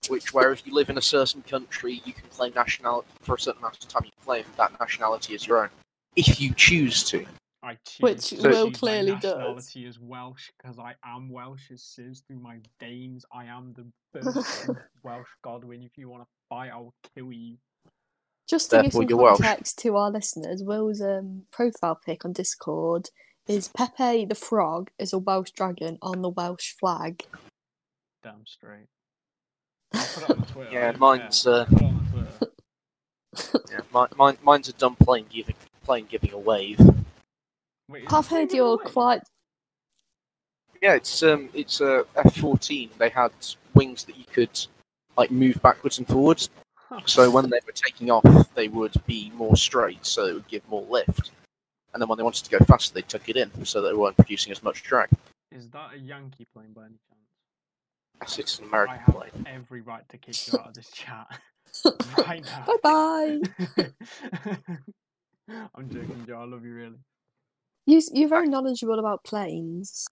which 0.08 0.34
where 0.34 0.52
if 0.52 0.66
you 0.66 0.74
live 0.74 0.90
in 0.90 0.98
a 0.98 1.02
certain 1.02 1.42
country, 1.42 2.02
you 2.04 2.12
can 2.12 2.28
claim 2.30 2.52
nationality 2.54 3.08
for 3.20 3.36
a 3.36 3.38
certain 3.38 3.60
amount 3.60 3.82
of 3.82 3.88
time. 3.88 4.02
You 4.04 4.10
claim 4.24 4.44
that 4.56 4.78
nationality 4.80 5.34
as 5.34 5.46
your 5.46 5.62
own, 5.62 5.70
if 6.16 6.40
you 6.40 6.52
choose 6.54 7.04
to. 7.04 7.24
I 7.62 7.76
choose 7.84 8.00
Which 8.00 8.28
to 8.30 8.36
Will 8.48 8.70
choose 8.70 8.82
my 8.82 8.88
clearly 8.90 9.12
does. 9.20 9.24
nationality 9.24 9.86
as 9.86 9.98
Welsh 9.98 10.50
because 10.58 10.78
I 10.78 10.94
am 11.04 11.28
Welsh. 11.30 11.70
It 11.70 11.80
says 11.80 12.22
through 12.26 12.38
my 12.38 12.58
veins. 12.78 13.24
I 13.32 13.46
am 13.46 13.74
the 13.74 13.86
first 14.12 14.68
Welsh 15.02 15.28
Godwin. 15.42 15.82
If 15.82 15.98
you 15.98 16.08
want 16.08 16.22
to 16.22 16.28
fight, 16.48 16.70
I'll 16.70 16.94
kill 17.16 17.32
you. 17.32 17.56
Just 18.48 18.70
to 18.70 18.82
give 18.82 18.92
some 18.92 19.06
context 19.06 19.78
to 19.80 19.96
our 19.96 20.10
listeners, 20.10 20.62
Will's 20.62 21.02
um, 21.02 21.42
profile 21.52 22.00
pic 22.04 22.24
on 22.24 22.32
Discord 22.32 23.10
is 23.46 23.68
Pepe 23.68 24.24
the 24.24 24.34
Frog 24.34 24.90
is 24.98 25.12
a 25.12 25.18
Welsh 25.18 25.50
dragon 25.50 25.98
on 26.00 26.22
the 26.22 26.30
Welsh 26.30 26.72
flag. 26.78 27.24
Damn 28.22 28.46
straight. 28.46 28.86
I'll 29.94 30.06
put 30.06 30.22
it 30.22 30.30
on 30.30 30.40
the 30.40 30.46
Twitter. 30.46 30.70
Yeah, 30.72 30.92
mine's 30.98 31.42
care. 31.44 31.52
uh, 31.52 31.64
Put 31.66 31.80
it 31.80 31.84
on 31.84 32.10
the 32.12 32.46
Twitter. 33.32 33.64
yeah, 33.70 33.80
mine, 33.92 34.08
mine, 34.16 34.38
mine's 34.42 34.68
a 34.68 34.72
dumb 34.72 34.96
plane 34.96 35.26
giving 35.30 35.54
plane 35.84 36.06
giving 36.08 36.32
a 36.32 36.38
wave. 36.38 36.80
Wait, 37.88 38.12
I've 38.12 38.28
heard 38.28 38.52
you're 38.52 38.78
quite. 38.78 39.22
Yeah, 40.82 40.94
it's 40.94 41.22
um, 41.22 41.48
it's 41.52 41.80
a 41.80 42.04
F 42.16 42.36
fourteen. 42.36 42.90
They 42.98 43.08
had 43.10 43.32
wings 43.74 44.04
that 44.04 44.16
you 44.16 44.24
could 44.32 44.66
like 45.16 45.30
move 45.30 45.60
backwards 45.62 45.98
and 45.98 46.06
forwards. 46.06 46.50
So 47.06 47.30
when 47.30 47.50
they 47.50 47.60
were 47.66 47.72
taking 47.72 48.10
off, 48.10 48.54
they 48.54 48.68
would 48.68 48.94
be 49.06 49.30
more 49.34 49.56
straight, 49.56 50.04
so 50.06 50.26
it 50.26 50.34
would 50.34 50.48
give 50.48 50.66
more 50.68 50.86
lift. 50.88 51.30
And 51.92 52.00
then 52.00 52.08
when 52.08 52.18
they 52.18 52.24
wanted 52.24 52.44
to 52.44 52.50
go 52.50 52.64
faster, 52.64 52.94
they 52.94 53.02
took 53.02 53.28
it 53.28 53.36
in, 53.36 53.64
so 53.64 53.82
they 53.82 53.92
weren't 53.92 54.16
producing 54.16 54.52
as 54.52 54.62
much 54.62 54.82
drag. 54.82 55.08
Is 55.50 55.68
that 55.70 55.94
a 55.94 55.98
Yankee 55.98 56.46
plane 56.52 56.72
by 56.74 56.82
any 56.82 56.98
chance? 57.08 57.18
Yes, 58.20 58.38
it's 58.38 58.58
an 58.58 58.68
I 58.72 58.96
have 58.96 59.14
plane. 59.14 59.46
every 59.46 59.80
right 59.80 60.06
to 60.08 60.18
kick 60.18 60.46
you 60.46 60.58
out 60.58 60.68
of 60.68 60.74
this 60.74 60.90
chat 60.90 61.26
right 62.18 62.44
now. 62.44 62.64
Bye 62.66 62.76
bye. 62.82 63.86
I'm 65.74 65.88
joking, 65.88 66.24
Joe. 66.26 66.40
I 66.40 66.44
love 66.44 66.64
you 66.64 66.74
really. 66.74 66.98
You, 67.86 68.02
you're 68.12 68.28
very 68.28 68.48
knowledgeable 68.48 68.98
about 68.98 69.24
planes. 69.24 70.04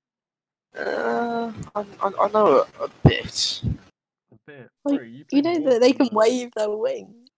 Uh, 0.78 1.52
I, 1.74 1.84
I, 2.00 2.12
I 2.20 2.28
know 2.28 2.64
a, 2.80 2.84
a 2.84 2.88
bit. 3.04 3.62
A 4.46 4.50
bit. 4.50 4.70
Well, 4.85 4.96
Bro, 4.96 5.04
you, 5.04 5.24
You 5.32 5.42
know 5.42 5.59
that 5.70 5.80
they 5.80 5.92
can 5.92 6.09
wave 6.12 6.50
their 6.56 6.70
wings. 6.70 7.30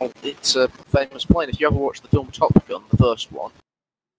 Oh, 0.00 0.12
It's 0.22 0.56
a 0.56 0.68
famous 0.68 1.24
plane. 1.24 1.48
If 1.48 1.60
you 1.60 1.66
ever 1.66 1.76
watched 1.76 2.02
the 2.02 2.08
film 2.08 2.30
Top 2.30 2.52
Gun, 2.68 2.82
the 2.90 2.96
first 2.96 3.32
one, 3.32 3.52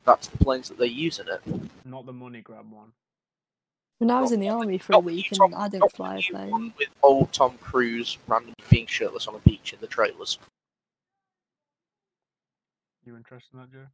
that's 0.06 0.28
the 0.28 0.38
planes 0.38 0.70
that 0.70 0.78
they 0.78 0.88
use 0.88 1.20
in 1.20 1.28
it. 1.28 1.42
Not 1.84 2.06
the 2.06 2.14
money 2.14 2.42
grab 2.42 2.72
one. 2.72 2.92
When 4.00 4.12
I 4.12 4.20
was 4.20 4.32
in 4.32 4.40
the 4.42 4.50
army 4.50 4.78
for 4.78 4.94
a 4.94 5.00
week 5.00 5.32
new 5.32 5.46
and 5.46 5.56
I 5.56 5.70
didn't 5.70 5.92
fly 5.94 6.18
a 6.18 6.22
plane. 6.22 6.74
With 6.78 6.90
old 7.02 7.32
Tom 7.32 7.58
Cruise 7.60 8.18
randomly 8.28 8.54
being 8.70 8.88
shirtless 8.88 9.28
on 9.28 9.36
a 9.36 9.40
beach 9.40 9.72
in 9.74 9.80
the 9.80 9.88
trailers. 9.88 10.38
You 13.06 13.16
interested 13.16 13.54
in 13.54 13.60
that, 13.62 13.72
Joe? 13.72 13.88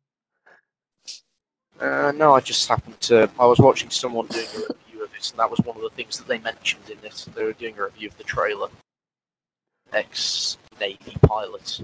Uh, 1.79 2.11
no, 2.13 2.33
I 2.33 2.39
just 2.39 2.67
happened 2.67 2.99
to. 3.01 3.29
I 3.39 3.45
was 3.45 3.59
watching 3.59 3.89
someone 3.89 4.25
doing 4.27 4.45
a 4.47 4.59
review 4.59 4.69
of 4.69 4.75
this, 4.77 4.90
and 5.29 5.39
that 5.39 5.51
was 5.51 5.59
one 5.59 5.77
of 5.77 5.83
the 5.83 5.89
things 5.91 6.17
that 6.17 6.27
they 6.27 6.39
mentioned 6.39 6.89
in 6.89 6.97
this. 7.01 7.25
They 7.35 7.43
were 7.43 7.53
doing 7.53 7.77
a 7.77 7.83
review 7.83 8.07
of 8.07 8.17
the 8.17 8.23
trailer. 8.23 8.69
Ex 9.93 10.57
Navy 10.79 11.15
pilot. 11.21 11.81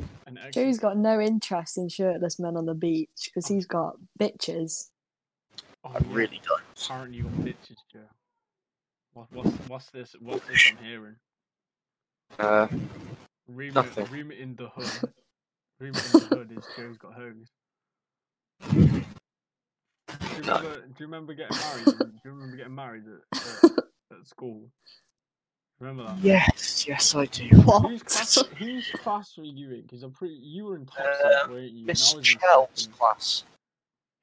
Joe's 0.52 0.80
got 0.80 0.98
no 0.98 1.20
interest 1.20 1.78
in 1.78 1.90
shirtless 1.90 2.40
men 2.40 2.58
on 2.58 2.66
the 2.66 2.74
beach 2.74 3.26
because 3.26 3.48
he's 3.48 3.66
got 3.68 3.98
bitches. 4.20 4.88
Oh, 5.84 5.90
I 5.90 6.00
yeah. 6.00 6.08
really 6.10 6.42
don't. 6.48 6.62
Apparently 6.84 7.18
you 7.18 7.24
got 7.24 7.34
bitches, 7.34 7.78
Joe. 7.92 8.00
What, 9.14 9.28
what's 9.34 9.50
what's 9.68 9.90
this? 9.92 10.16
What's 10.20 10.48
this 10.48 10.72
I'm 10.72 10.84
hearing? 10.86 11.16
Uh, 12.40 12.68
Rumor, 13.48 13.74
Nothing. 13.74 14.06
rumor 14.12 14.34
in 14.34 14.56
the 14.56 14.70
hood. 14.70 15.12
Rumor 15.80 16.00
in 16.00 16.12
the 16.20 16.28
hood 16.36 16.52
is 16.58 16.66
Joe's 16.76 16.98
got 16.98 17.14
hoes. 17.14 17.48
Do 20.20 20.26
you, 20.28 20.42
remember, 20.42 20.76
do 20.82 20.94
you 21.00 21.06
remember 21.06 21.34
getting 21.34 21.58
married? 21.58 21.86
do 22.00 22.12
you 22.26 22.32
remember 22.32 22.58
getting 22.58 22.76
married 22.76 23.04
at, 23.34 23.38
at, 23.64 23.72
at 24.20 24.28
school? 24.28 24.70
Remember 25.80 26.06
that? 26.06 26.18
yes, 26.24 26.88
yes, 26.88 27.14
I 27.14 27.26
do. 27.26 27.44
Whose 27.46 27.66
What? 27.66 28.06
class, 28.06 28.44
whose 28.58 28.90
class 29.04 29.38
were 29.38 29.44
you 29.44 29.72
in? 29.74 29.82
Because 29.84 30.02
I'm 30.04 30.12
pretty. 30.12 30.34
You 30.36 30.66
were 30.66 30.76
in 30.76 30.86
top 30.88 31.06
Uh, 31.06 31.22
set, 31.44 31.50
weren't 31.52 31.72
you? 31.72 31.86
Miss 31.86 32.14
I 32.14 32.18
was 32.18 32.28
in 32.34 32.40
Chell's 32.40 32.90
class. 32.98 33.44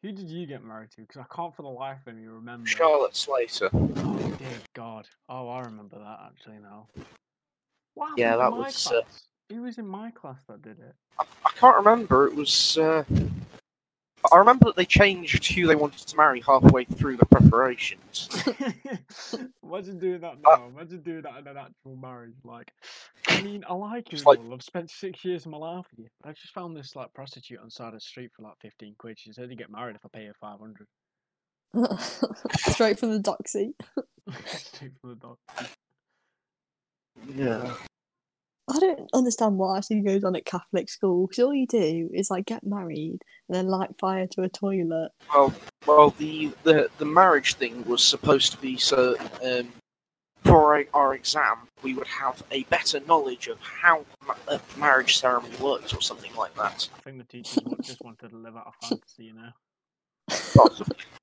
Who 0.02 0.12
did 0.12 0.28
you 0.28 0.46
get 0.46 0.64
married 0.64 0.90
to? 0.96 1.02
Because 1.02 1.22
I 1.30 1.34
can't 1.34 1.54
for 1.54 1.62
the 1.62 1.68
life 1.68 1.98
of 2.06 2.14
me 2.16 2.26
remember. 2.26 2.66
Charlotte 2.66 3.14
Slater. 3.16 3.70
Oh 3.72 4.34
dear 4.38 4.48
God! 4.74 5.06
Oh, 5.28 5.48
I 5.48 5.60
remember 5.60 5.98
that 5.98 6.18
actually 6.26 6.58
now. 6.58 6.88
What 7.94 8.06
happened 8.08 8.18
Yeah, 8.18 8.36
that 8.36 8.52
was, 8.52 8.86
uh. 8.90 9.02
Who 9.50 9.62
was 9.62 9.78
in 9.78 9.86
my 9.86 10.10
class 10.10 10.40
that 10.48 10.60
did 10.62 10.78
it? 10.80 10.94
I 11.20 11.50
can't 11.54 11.76
remember. 11.76 12.26
It 12.26 12.34
was. 12.34 12.76
Uh, 12.76 13.04
I 14.32 14.36
remember 14.38 14.66
that 14.66 14.76
they 14.76 14.84
changed 14.86 15.52
who 15.52 15.66
they 15.66 15.74
wanted 15.74 16.06
to 16.06 16.16
marry 16.16 16.40
halfway 16.40 16.84
through 16.84 17.16
the 17.18 17.26
preparations. 17.26 18.28
Imagine 19.62 19.98
doing 19.98 20.20
that 20.20 20.36
Uh, 20.44 20.56
now. 20.56 20.66
Imagine 20.68 21.02
doing 21.02 21.22
that 21.22 21.38
in 21.38 21.46
an 21.46 21.56
actual 21.56 21.96
marriage. 21.96 22.34
Like, 22.44 22.72
I 23.28 23.42
mean, 23.42 23.64
I 23.68 23.74
like 23.74 24.12
you, 24.12 24.18
like- 24.24 24.40
I've 24.52 24.62
spent 24.62 24.90
six 24.90 25.24
years 25.24 25.44
of 25.46 25.52
my 25.52 25.58
life 25.58 25.84
with 25.90 26.00
you, 26.00 26.08
but 26.22 26.30
I 26.30 26.32
just 26.32 26.52
found 26.54 26.76
this 26.76 26.96
like 26.96 27.12
prostitute 27.14 27.58
on 27.58 27.66
the 27.66 27.70
side 27.70 27.88
of 27.88 27.94
the 27.94 28.00
street 28.00 28.30
for 28.34 28.42
like 28.42 28.54
fifteen 28.62 28.94
quid. 28.98 29.18
She 29.18 29.32
said 29.32 29.50
you 29.50 29.56
get 29.56 29.70
married 29.70 29.96
if 29.96 30.04
I 30.04 30.08
pay 30.16 30.26
her 30.26 30.34
five 30.40 30.58
hundred. 30.58 30.86
Straight 32.56 32.98
from 32.98 33.10
the 33.12 33.20
doxy. 33.20 33.72
Straight 34.46 34.92
from 35.00 35.10
the 35.10 35.16
dog. 35.16 35.36
Yeah. 37.34 37.74
I 38.68 38.78
don't 38.78 39.10
understand 39.12 39.58
what 39.58 39.76
actually 39.76 40.00
goes 40.00 40.24
on 40.24 40.36
at 40.36 40.46
Catholic 40.46 40.88
school 40.88 41.26
because 41.26 41.44
all 41.44 41.54
you 41.54 41.66
do 41.66 42.10
is 42.14 42.30
like 42.30 42.46
get 42.46 42.64
married 42.64 43.18
and 43.48 43.54
then 43.54 43.68
light 43.68 43.96
fire 43.98 44.26
to 44.28 44.42
a 44.42 44.48
toilet. 44.48 45.10
Well, 45.34 45.52
well, 45.86 46.10
the, 46.16 46.50
the 46.62 46.88
the 46.98 47.04
marriage 47.04 47.54
thing 47.54 47.84
was 47.84 48.02
supposed 48.02 48.52
to 48.52 48.58
be 48.58 48.78
so 48.78 49.16
um, 49.44 49.68
for 50.44 50.74
our, 50.74 50.84
our 50.94 51.14
exam, 51.14 51.68
we 51.82 51.94
would 51.94 52.06
have 52.06 52.42
a 52.50 52.62
better 52.64 53.00
knowledge 53.00 53.48
of 53.48 53.58
how 53.60 54.04
ma- 54.26 54.34
a 54.48 54.60
marriage 54.78 55.18
ceremony 55.18 55.56
works, 55.56 55.92
or 55.92 56.00
something 56.00 56.34
like 56.36 56.54
that. 56.54 56.88
I 56.96 57.00
think 57.00 57.18
the 57.18 57.24
teachers 57.24 57.58
just 57.82 58.02
wanted 58.02 58.30
to 58.30 58.36
live 58.36 58.56
out 58.56 58.72
a 58.82 58.86
fantasy, 58.86 59.24
you 59.24 59.34
know. 59.34 59.50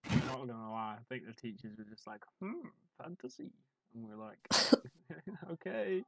I'm 0.10 0.26
not 0.28 0.48
gonna 0.48 0.72
lie. 0.72 0.98
I 1.00 1.04
think 1.10 1.26
the 1.26 1.34
teachers 1.34 1.78
were 1.78 1.86
just 1.86 2.06
like, 2.06 2.22
hmm, 2.40 2.68
fantasy, 3.02 3.52
and 3.94 4.08
we're 4.08 4.16
like, 4.16 4.40
okay. 5.52 6.04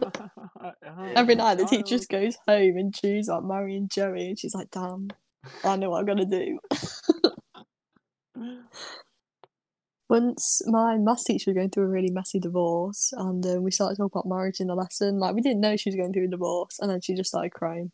Every 1.16 1.34
night 1.34 1.58
the 1.58 1.64
teacher 1.64 1.96
just 1.96 2.08
goes 2.08 2.36
home 2.46 2.76
and 2.76 2.94
chooses 2.94 3.28
like 3.28 3.42
and 3.42 3.90
Joey, 3.90 4.28
and 4.28 4.38
she's 4.38 4.54
like, 4.54 4.70
"Damn, 4.70 5.08
I 5.64 5.76
know 5.76 5.90
what 5.90 6.00
I'm 6.00 6.06
gonna 6.06 6.24
do." 6.26 6.58
Once 10.08 10.62
my 10.66 10.96
maths 10.96 11.24
teacher 11.24 11.50
was 11.50 11.56
going 11.56 11.70
through 11.70 11.84
a 11.84 11.88
really 11.88 12.10
messy 12.10 12.38
divorce, 12.38 13.12
and 13.16 13.44
um, 13.46 13.62
we 13.62 13.70
started 13.70 13.96
talking 13.96 14.10
about 14.14 14.28
marriage 14.28 14.60
in 14.60 14.68
the 14.68 14.74
lesson. 14.74 15.18
Like 15.18 15.34
we 15.34 15.40
didn't 15.40 15.60
know 15.60 15.76
she 15.76 15.90
was 15.90 15.96
going 15.96 16.12
through 16.12 16.26
a 16.26 16.28
divorce, 16.28 16.78
and 16.80 16.90
then 16.90 17.00
she 17.00 17.14
just 17.14 17.30
started 17.30 17.52
crying. 17.52 17.90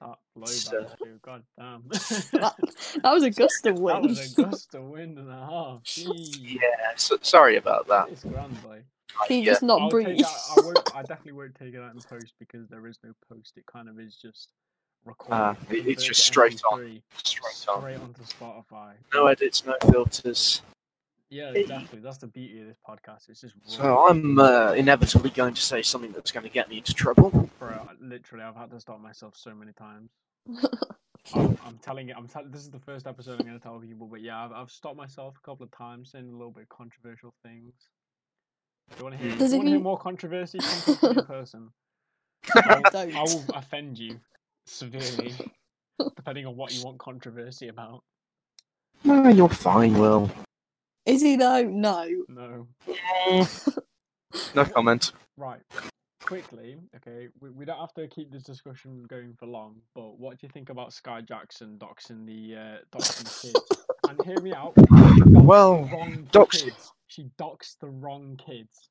That 0.00 0.18
blow 0.36 0.46
So- 0.46 0.82
back 0.84 0.98
too. 0.98 1.18
God 1.22 1.42
damn. 1.58 1.82
That, 2.32 2.54
that 3.02 3.12
was 3.12 3.22
a 3.24 3.30
gust 3.42 3.66
of 3.66 3.78
wind. 3.78 3.96
That 3.96 4.02
wind. 4.02 4.08
was 4.16 4.38
a 4.38 4.42
gust 4.42 4.74
of 4.74 4.82
wind 4.84 5.18
and 5.18 5.30
a 5.30 5.34
half. 5.34 5.82
Jeez. 5.84 6.36
Yeah, 6.40 6.60
so, 6.96 7.18
sorry 7.22 7.56
about 7.56 7.88
that. 7.88 8.08
It's 8.10 8.24
grand, 8.24 8.62
boy. 8.62 8.82
Can 9.26 9.36
you 9.38 9.42
Yeah. 9.44 9.52
just 9.52 9.62
not 9.62 9.80
I'll 9.82 9.88
breathe? 9.90 10.08
take 10.08 10.18
that, 10.18 10.26
I, 10.58 10.60
won't, 10.64 10.96
I 10.96 11.00
definitely 11.02 11.32
won't 11.32 11.54
take 11.54 11.74
it 11.74 11.80
out 11.80 11.94
in 11.94 12.00
post 12.02 12.34
because 12.38 12.68
there 12.68 12.86
is 12.86 12.98
no 13.02 13.12
post. 13.32 13.54
It 13.56 13.64
kind 13.66 13.88
of 13.88 13.98
is 13.98 14.14
just 14.16 14.48
recorded. 15.04 15.34
Ah, 15.36 15.56
it- 15.70 15.86
it's 15.86 16.04
just 16.04 16.24
straight 16.24 16.60
on. 16.70 16.80
MP3, 16.80 17.02
Straight 17.24 17.68
on. 17.68 17.80
Straight 17.80 17.98
onto 18.00 18.22
Spotify. 18.22 18.92
No 19.14 19.26
edits, 19.26 19.64
no 19.64 19.74
filters. 19.90 20.60
Yeah, 21.30 21.50
Hey. 21.52 21.62
exactly. 21.62 21.98
That's 22.00 22.18
the 22.18 22.28
beauty 22.28 22.60
of 22.60 22.68
this 22.68 22.76
podcast. 22.88 23.28
It's 23.28 23.40
just 23.40 23.54
raw. 23.56 23.62
So 23.72 24.06
I'm 24.06 24.38
uh, 24.38 24.72
inevitably 24.72 25.30
going 25.30 25.54
to 25.54 25.62
say 25.62 25.82
something 25.82 26.12
that's 26.12 26.30
going 26.30 26.44
to 26.44 26.52
get 26.52 26.68
me 26.68 26.78
into 26.78 26.94
trouble. 26.94 27.50
Bro, 27.58 27.88
literally, 28.00 28.44
I've 28.44 28.54
had 28.54 28.70
to 28.70 28.78
stop 28.80 29.00
myself 29.00 29.34
so 29.36 29.52
many 29.54 29.72
times. 29.72 30.10
I'm, 31.34 31.58
I'm 31.66 31.78
telling 31.82 32.08
you, 32.08 32.14
I'm 32.16 32.28
tell- 32.28 32.44
This 32.48 32.62
is 32.62 32.70
the 32.70 32.78
first 32.78 33.06
episode 33.06 33.40
I'm 33.40 33.46
going 33.46 33.58
to 33.58 33.62
tell 33.62 33.78
people, 33.80 34.06
but 34.06 34.20
yeah, 34.22 34.44
I've, 34.44 34.52
I've 34.52 34.70
stopped 34.70 34.96
myself 34.96 35.34
a 35.42 35.46
couple 35.46 35.64
of 35.64 35.70
times 35.72 36.12
saying 36.12 36.28
a 36.28 36.32
little 36.32 36.52
bit 36.52 36.68
controversial 36.68 37.34
things. 37.42 37.72
Do 38.90 38.98
you 38.98 39.04
want 39.04 39.16
to 39.16 39.22
hear? 39.22 39.32
Do 39.32 39.38
Does 39.38 39.52
you 39.52 39.56
it 39.56 39.58
want 39.58 39.66
to 39.66 39.70
hear 39.72 39.80
more 39.80 39.98
controversy? 39.98 40.58
Come 40.58 40.94
talk 40.94 41.00
to 41.00 41.10
me 41.14 41.18
in 41.18 41.24
person. 41.26 41.70
I'll, 42.54 42.96
I 42.96 43.22
will 43.24 43.44
offend 43.54 43.98
you 43.98 44.20
severely, 44.66 45.34
depending 46.14 46.46
on 46.46 46.56
what 46.56 46.72
you 46.72 46.84
want 46.84 46.98
controversy 46.98 47.68
about. 47.68 48.04
No, 49.02 49.28
you're 49.28 49.48
fine, 49.48 49.98
Will. 49.98 50.30
Is 51.04 51.22
he 51.22 51.36
though? 51.36 51.62
No. 51.64 52.08
No. 52.28 52.68
No 54.54 54.64
comment. 54.64 55.12
Right. 55.36 55.60
Quickly, 56.26 56.76
okay, 56.96 57.28
we, 57.40 57.50
we 57.50 57.64
don't 57.64 57.78
have 57.78 57.94
to 57.94 58.08
keep 58.08 58.32
this 58.32 58.42
discussion 58.42 59.04
going 59.08 59.32
for 59.38 59.46
long, 59.46 59.76
but 59.94 60.18
what 60.18 60.32
do 60.40 60.46
you 60.46 60.50
think 60.52 60.70
about 60.70 60.90
Skai 60.90 61.26
Jackson 61.26 61.78
doxing 61.78 62.26
the 62.26 62.56
uh, 62.56 62.98
doxing 62.98 63.42
kids? 63.42 63.86
and 64.08 64.24
hear 64.24 64.40
me 64.40 64.52
out. 64.52 64.72
Well, 65.26 65.88
dox- 66.32 66.62
kids. 66.62 66.92
She 67.06 67.30
doxed 67.38 67.78
the 67.80 67.88
wrong 67.88 68.38
kids. 68.44 68.88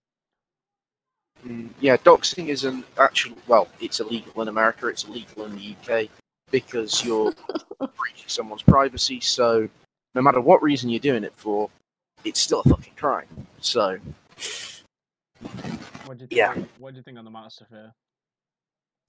Mm, 1.45 1.69
Yeah, 1.81 1.97
doxing 1.97 2.47
is 2.47 2.63
an 2.63 2.83
actual. 2.97 3.37
Well, 3.47 3.67
it's 3.81 3.99
illegal 3.99 4.41
in 4.41 4.47
America. 4.47 4.87
It's 4.87 5.03
illegal 5.03 5.45
in 5.45 5.55
the 5.55 5.75
UK 5.75 6.09
because 6.51 7.03
you're 7.03 7.33
breaching 7.79 8.27
someone's 8.27 8.63
privacy. 8.63 9.19
So, 9.19 9.67
no 10.13 10.21
matter 10.21 10.39
what 10.39 10.63
reason 10.63 10.89
you're 10.89 10.99
doing 10.99 11.23
it 11.25 11.33
for, 11.35 11.69
it's 12.23 12.39
still 12.39 12.61
a 12.65 12.69
fucking 12.69 12.93
crime. 12.95 13.27
So, 13.59 13.97
What 16.05 16.17
do 16.17 16.23
you 16.23 16.27
think? 16.27 16.37
Yeah. 16.37 16.53
What 16.79 16.91
do 16.93 16.97
you 16.97 17.03
think 17.03 17.17
on 17.17 17.25
the 17.25 17.31
matter, 17.31 17.49
Sophia? 17.49 17.93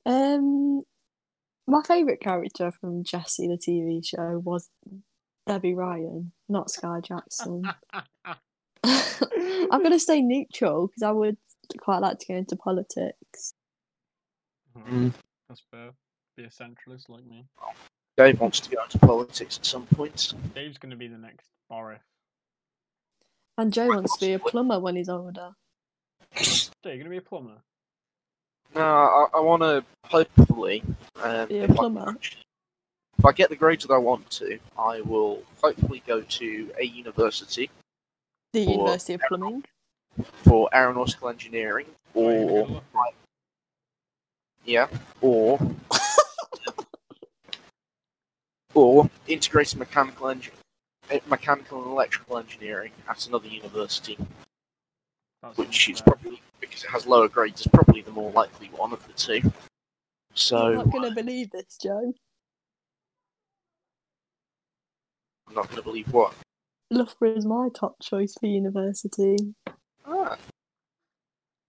Um, 0.05 0.83
my 1.67 1.83
favourite 1.83 2.21
character 2.21 2.71
from 2.71 3.05
Jessie, 3.05 3.49
the 3.49 3.59
TV 3.59 4.05
show, 4.07 4.41
was 4.45 4.69
Debby 5.47 5.75
Ryan, 5.75 6.33
not 6.49 6.69
Skai 6.69 7.05
Jackson. 7.05 7.65
I'm 8.85 9.83
gonna 9.83 9.99
stay 9.99 10.23
neutral 10.23 10.87
because 10.87 11.03
I 11.03 11.11
would 11.11 11.37
quite 11.79 11.99
like 11.99 12.19
to 12.21 12.27
go 12.27 12.35
into 12.35 12.57
politics. 12.57 13.53
Hmm, 14.77 15.09
That's 15.49 15.63
fair. 15.71 15.91
Be 16.37 16.45
a 16.45 16.49
centralist 16.49 17.09
like 17.09 17.25
me. 17.25 17.47
Dave 18.17 18.41
wants 18.41 18.61
to 18.61 18.71
go 18.71 18.83
into 18.83 18.99
politics 18.99 19.59
at 19.59 19.67
some 19.67 19.87
point. 19.87 20.33
Dave's 20.55 20.79
going 20.79 20.91
to 20.91 20.97
be 20.97 21.09
the 21.09 21.19
next 21.19 21.49
Boris. 21.69 22.01
And 23.59 23.73
Joe 23.73 23.89
wants 23.89 24.17
to 24.19 24.27
be 24.27 24.33
a 24.35 24.39
plumber 24.39 24.79
when 24.79 24.97
he's 24.97 25.09
older. 25.09 25.51
Jay, 26.37 26.69
you're 26.85 26.95
going 26.97 27.05
to 27.05 27.11
be 27.11 27.17
a 27.17 27.23
plumber? 27.23 27.53
No, 28.75 28.83
I, 28.83 29.27
I 29.35 29.41
want 29.41 29.63
to 29.63 29.85
hopefully. 30.05 30.83
Um, 31.23 31.49
Be 31.49 31.59
a 31.59 31.65
if, 31.65 31.71
I, 31.71 31.75
plumber. 31.75 32.17
if 33.19 33.25
I 33.25 33.33
get 33.33 33.49
the 33.49 33.57
grades 33.57 33.87
that 33.87 33.93
I 33.95 33.99
want 33.99 34.29
to, 34.33 34.59
I 34.79 35.01
will 35.01 35.43
hopefully 35.63 36.03
go 36.07 36.21
to 36.21 36.71
a 36.79 36.85
university 36.85 37.71
The 38.53 38.67
Or- 38.67 38.71
University 38.73 39.15
of 39.15 39.23
Plumbing. 39.29 39.65
for 40.45 40.69
aeronautical 40.75 41.29
engineering, 41.31 41.87
you're 42.15 42.33
gonna 42.47 42.53
or 42.53 42.67
go 42.69 42.83
yeah, 44.65 44.89
or 45.21 45.59
or 48.75 49.09
integrated 49.29 49.79
mechanical 49.79 50.29
engine, 50.29 50.53
mechanical 51.29 51.83
and 51.83 51.91
electrical 51.93 52.39
engineering 52.39 52.91
at 53.09 53.27
another 53.29 53.47
university, 53.49 54.17
That 55.43 55.57
which 55.59 55.89
is 55.89 56.01
probably 56.01 56.41
because 56.61 56.85
it 56.85 56.91
has 56.91 57.07
lower 57.07 57.29
grades, 57.29 57.61
is 57.61 57.67
probably 57.69 58.03
the 58.03 58.11
more 58.11 58.31
likely 58.33 58.69
one 58.69 58.93
of 58.93 59.07
the 59.07 59.13
two. 59.13 59.53
So 60.35 60.59
I'm 60.59 60.75
not 60.77 60.91
gonna 60.91 61.15
believe 61.15 61.51
this, 61.51 61.79
Joe. 61.83 62.13
I'm 65.49 65.55
not 65.55 65.67
going 65.69 65.77
to 65.77 65.83
believe 65.83 66.13
what. 66.13 66.35
Loughborough 66.91 67.37
is 67.37 67.47
my 67.47 67.69
top 67.75 67.95
choice 68.03 68.35
for 68.39 68.47
university. 68.47 69.37
Ah, 70.05 70.37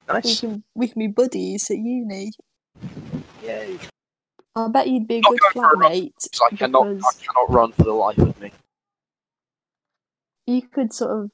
nice. 0.08 0.26
We 0.26 0.36
can 0.36 0.64
we 0.76 0.88
can 0.88 1.00
be 1.00 1.08
buddies 1.08 1.70
at 1.70 1.78
uni. 1.78 2.32
Yay. 3.44 3.78
I 4.56 4.68
bet 4.70 4.88
you'd 4.90 5.08
be 5.08 5.18
a 5.18 5.22
I'll 5.24 5.32
good 5.32 5.40
go 5.40 5.50
for 5.62 5.74
a 5.74 5.78
run. 5.78 5.92
flatmate 5.92 6.12
So 6.34 6.46
I 6.52 6.56
cannot, 6.56 6.88
I 6.88 7.12
cannot 7.24 7.50
run 7.50 7.72
for 7.72 7.84
the 7.84 7.94
life 7.94 8.18
of 8.18 8.40
me. 8.42 8.52
you 10.48 10.62
could 10.64 10.94
sort 10.94 11.12
of 11.12 11.32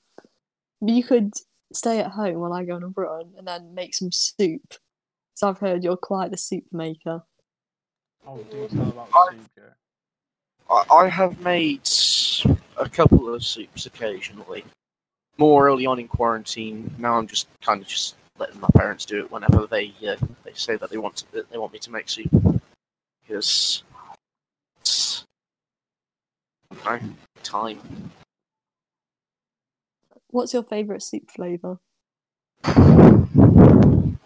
you 0.81 1.03
could 1.03 1.33
stay 1.75 1.99
at 1.99 2.11
home 2.11 2.35
while 2.35 2.53
I 2.53 2.63
go 2.63 2.75
on 2.75 2.83
a 2.83 2.87
run 2.87 3.31
and 3.37 3.47
then 3.47 3.73
make 3.73 3.93
some 3.95 4.11
soup. 4.11 4.75
So 5.35 5.49
I've 5.49 5.59
heard 5.59 5.83
you're 5.83 5.97
quite 5.97 6.31
the 6.31 6.37
soup 6.37 6.65
maker. 6.71 7.23
Oh, 8.25 8.37
do 8.51 8.67
tell 8.67 8.89
about 8.89 9.09
I- 9.13 9.33
the 9.33 9.37
soup, 9.37 9.49
Joe. 9.57 9.63
I, 10.69 10.95
I 10.95 11.07
have 11.09 11.39
made 11.41 11.87
a 12.77 12.89
couple 12.89 13.33
of 13.33 13.43
soups 13.43 13.85
occasionally. 13.85 14.63
More 15.37 15.67
early 15.67 15.85
on 15.85 15.99
in 15.99 16.07
quarantine. 16.07 16.93
Now 16.97 17.17
I'm 17.17 17.27
just 17.27 17.47
kind 17.61 17.81
of 17.81 17.87
just 17.87 18.15
letting 18.37 18.59
my 18.59 18.69
parents 18.75 19.05
do 19.05 19.19
it 19.19 19.31
whenever 19.31 19.67
they 19.67 19.93
uh, 20.07 20.15
they 20.43 20.53
say 20.53 20.75
that 20.77 20.89
they 20.89 20.97
want 20.97 21.17
to, 21.17 21.31
that 21.33 21.49
they 21.51 21.57
want 21.57 21.73
me 21.73 21.79
to 21.79 21.91
make 21.91 22.07
soup. 22.09 22.29
Because 23.27 23.83
it's 24.79 25.25
I 26.85 26.99
don't 26.99 27.03
know, 27.03 27.13
time. 27.43 27.79
What's 30.33 30.51
your 30.51 30.63
favourite 30.63 31.03
soup 31.03 31.29
flavour? 31.29 31.77
There's 32.63 34.17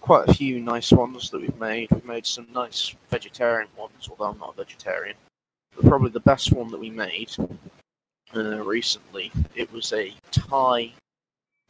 quite 0.00 0.28
a 0.28 0.34
few 0.34 0.60
nice 0.60 0.92
ones 0.92 1.28
that 1.30 1.40
we've 1.40 1.58
made. 1.58 1.90
We've 1.90 2.04
made 2.04 2.24
some 2.24 2.46
nice 2.54 2.94
vegetarian 3.10 3.68
ones, 3.76 4.08
although 4.08 4.30
I'm 4.30 4.38
not 4.38 4.54
a 4.54 4.62
vegetarian. 4.62 5.16
But 5.74 5.86
probably 5.86 6.10
the 6.10 6.20
best 6.20 6.52
one 6.52 6.70
that 6.70 6.78
we 6.78 6.88
made 6.88 7.34
uh, 8.36 8.62
recently, 8.62 9.32
it 9.56 9.72
was 9.72 9.92
a 9.92 10.14
Thai 10.30 10.92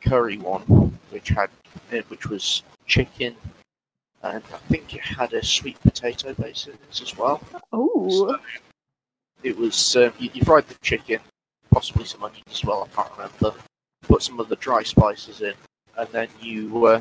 curry 0.02 0.36
one, 0.36 0.60
which 1.08 1.30
had 1.30 1.48
uh, 1.90 2.02
which 2.08 2.28
was 2.28 2.62
chicken, 2.86 3.34
and 4.22 4.42
I 4.52 4.58
think 4.68 4.94
it 4.94 5.00
had 5.00 5.32
a 5.32 5.42
sweet 5.42 5.80
potato 5.80 6.34
base 6.34 6.66
in 6.66 6.74
it 6.74 7.00
as 7.00 7.16
well. 7.16 7.40
Oh, 7.72 8.10
So 8.10 8.38
it 9.46 9.56
was 9.56 9.96
um, 9.96 10.12
you, 10.18 10.28
you 10.34 10.42
fried 10.44 10.66
the 10.66 10.74
chicken, 10.82 11.20
possibly 11.70 12.04
some 12.04 12.24
onions 12.24 12.44
as 12.50 12.64
well. 12.64 12.88
I 12.92 12.96
can't 12.96 13.12
remember. 13.16 13.54
Put 14.02 14.22
some 14.22 14.40
of 14.40 14.48
the 14.48 14.56
dry 14.56 14.82
spices 14.82 15.40
in, 15.40 15.54
and 15.96 16.08
then 16.10 16.28
you 16.40 16.86
uh, 16.86 17.00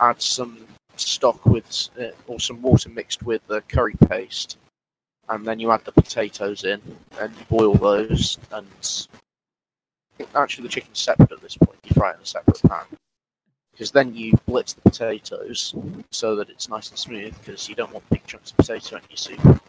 add 0.00 0.22
some 0.22 0.66
stock 0.96 1.44
with 1.44 1.88
uh, 2.00 2.10
or 2.28 2.38
some 2.38 2.62
water 2.62 2.88
mixed 2.88 3.24
with 3.24 3.44
the 3.48 3.60
curry 3.62 3.94
paste, 4.08 4.56
and 5.28 5.44
then 5.44 5.58
you 5.58 5.72
add 5.72 5.84
the 5.84 5.92
potatoes 5.92 6.62
in, 6.62 6.80
and 7.20 7.34
you 7.36 7.44
boil 7.48 7.74
those. 7.74 8.38
And 8.52 8.66
actually 10.36 10.62
the 10.62 10.68
chicken's 10.68 11.00
separate 11.00 11.32
at 11.32 11.40
this 11.40 11.56
point. 11.56 11.78
You 11.84 11.94
fry 11.94 12.10
it 12.10 12.16
in 12.16 12.22
a 12.22 12.26
separate 12.26 12.62
pan. 12.62 12.84
Because 13.72 13.90
then 13.90 14.14
you 14.14 14.38
blitz 14.46 14.74
the 14.74 14.82
potatoes 14.82 15.74
so 16.12 16.36
that 16.36 16.48
it's 16.48 16.68
nice 16.68 16.90
and 16.90 16.98
smooth. 16.98 17.36
Because 17.40 17.68
you 17.68 17.74
don't 17.74 17.92
want 17.92 18.08
big 18.08 18.24
chunks 18.24 18.52
of 18.52 18.58
potato 18.58 18.96
in 18.96 19.02
your 19.10 19.16
soup 19.16 19.60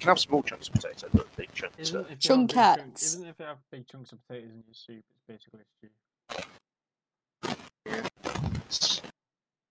can 0.00 0.08
have 0.08 0.18
small 0.18 0.42
chunks 0.42 0.68
of 0.68 0.74
potato, 0.74 1.08
but 1.12 1.36
big 1.36 1.52
chunks. 1.54 1.76
Isn't 1.78 1.96
Are, 1.96 2.00
if 2.10 2.24
you 2.24 2.30
have 2.36 2.46
big 2.46 2.56
Chunkettes. 2.56 2.76
chunk- 2.76 3.02
Isn't 3.02 3.26
if 3.26 3.34
you 3.38 3.44
have 3.46 3.58
big 3.70 3.86
chunks 3.88 4.12
of 4.12 4.18
potatoes 4.26 4.50
in 4.50 4.62
your 4.66 4.74
soup, 4.74 5.04
it's 5.10 5.22
basically 5.28 5.60
a 5.60 5.64
stew. 5.78 5.90
it's 8.66 9.02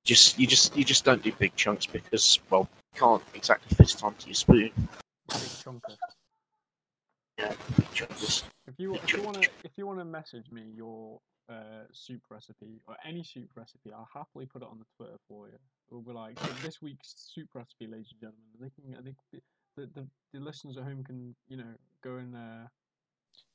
just 0.03 0.39
you 0.39 0.47
just 0.47 0.75
you 0.75 0.83
just 0.83 1.05
don't 1.05 1.21
do 1.23 1.31
big 1.33 1.55
chunks 1.55 1.85
because 1.85 2.39
well, 2.49 2.67
you 2.93 2.99
can't 2.99 3.23
exactly 3.33 3.75
fit 3.75 3.93
it 3.93 4.03
onto 4.03 4.27
your 4.27 4.35
spoon. 4.35 4.71
Big 5.29 5.37
chunker. 5.63 5.95
Yeah, 7.39 7.53
big 7.77 7.91
chunks. 7.93 8.43
If 8.67 8.75
you 8.77 8.95
if 8.95 9.13
you 9.13 9.21
wanna 9.23 9.41
if 9.63 9.71
you 9.77 9.87
wanna 9.87 10.05
message 10.05 10.51
me 10.51 10.63
your 10.75 11.19
uh, 11.49 11.83
soup 11.91 12.21
recipe 12.29 12.81
or 12.87 12.95
any 13.05 13.23
soup 13.23 13.49
recipe, 13.55 13.91
I'll 13.93 14.09
happily 14.13 14.45
put 14.45 14.61
it 14.61 14.67
on 14.69 14.79
the 14.79 14.85
Twitter 14.97 15.17
for 15.27 15.47
you. 15.47 15.57
We'll 15.89 16.01
be 16.01 16.11
like 16.11 16.39
this 16.63 16.81
week's 16.81 17.13
soup 17.17 17.49
recipe, 17.53 17.87
ladies 17.87 18.07
and 18.11 18.19
gentlemen. 18.21 18.43
They 18.59 18.69
can 18.69 18.97
I 18.97 19.01
think 19.03 19.17
the, 19.75 19.89
the 19.93 20.07
the 20.33 20.39
listeners 20.39 20.77
at 20.77 20.83
home 20.83 21.03
can 21.03 21.35
you 21.47 21.57
know 21.57 21.73
go 22.03 22.15
and 22.17 22.35
uh, 22.35 22.67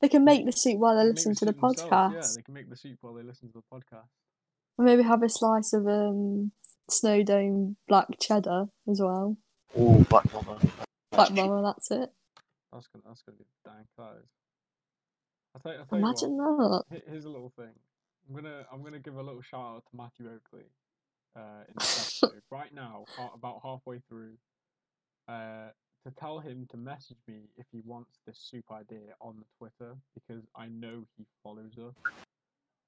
They 0.00 0.08
can 0.08 0.24
make 0.24 0.44
the 0.46 0.52
soup 0.52 0.78
while 0.78 0.96
they 0.96 1.04
make 1.04 1.16
listen 1.16 1.34
to 1.36 1.44
the 1.44 1.52
soup 1.52 1.60
themselves. 1.60 1.82
podcast. 1.92 2.12
Yeah, 2.14 2.30
they 2.36 2.42
can 2.42 2.54
make 2.54 2.70
the 2.70 2.76
soup 2.76 2.98
while 3.00 3.14
they 3.14 3.22
listen 3.22 3.48
to 3.48 3.54
the 3.54 3.76
podcast. 3.76 4.08
Or 4.76 4.84
maybe 4.84 5.02
have 5.02 5.22
a 5.22 5.28
slice 5.28 5.72
of 5.72 5.86
um 5.88 6.52
snow 6.90 7.22
dome 7.22 7.76
black 7.88 8.06
cheddar 8.20 8.66
as 8.88 9.00
well. 9.00 9.36
Oh, 9.76 10.04
black 10.08 10.32
mama. 10.32 10.58
Black 11.10 11.32
mama, 11.32 11.62
that's 11.62 11.90
it. 11.90 12.10
That's 12.72 12.86
gonna 12.88 13.04
that's 13.06 13.22
gonna 13.22 13.38
be 13.38 13.44
dank. 13.64 13.86
That 13.96 14.16
is. 14.22 14.28
I'll 15.54 15.60
tell 15.60 15.72
I'll 15.72 15.86
tell 15.86 15.98
you 15.98 16.04
what. 16.04 16.22
Imagine 16.22 16.36
that. 16.36 17.02
Here's 17.08 17.24
a 17.24 17.28
little 17.30 17.52
thing. 17.56 17.72
I'm 18.28 18.34
gonna 18.34 18.64
I'm 18.72 18.82
gonna 18.82 18.98
give 19.00 19.16
a 19.16 19.22
little 19.22 19.42
shout 19.42 19.60
out 19.60 19.82
to 19.90 19.96
Matthew 19.96 20.26
Oakley 20.26 20.66
uh, 21.36 21.64
in 21.66 21.74
this 21.78 22.22
episode 22.22 22.42
right 22.50 22.72
now, 22.74 23.04
about 23.34 23.60
halfway 23.64 24.00
through, 24.08 24.34
uh, 25.28 25.68
to 26.06 26.12
tell 26.18 26.38
him 26.38 26.66
to 26.70 26.76
message 26.76 27.18
me 27.26 27.48
if 27.56 27.66
he 27.72 27.80
wants 27.84 28.18
this 28.26 28.38
soup 28.50 28.64
idea 28.72 29.14
on 29.20 29.36
the 29.38 29.44
Twitter 29.58 29.96
because 30.14 30.44
I 30.56 30.66
know 30.66 31.04
he 31.16 31.24
follows 31.42 31.72
us 31.78 31.94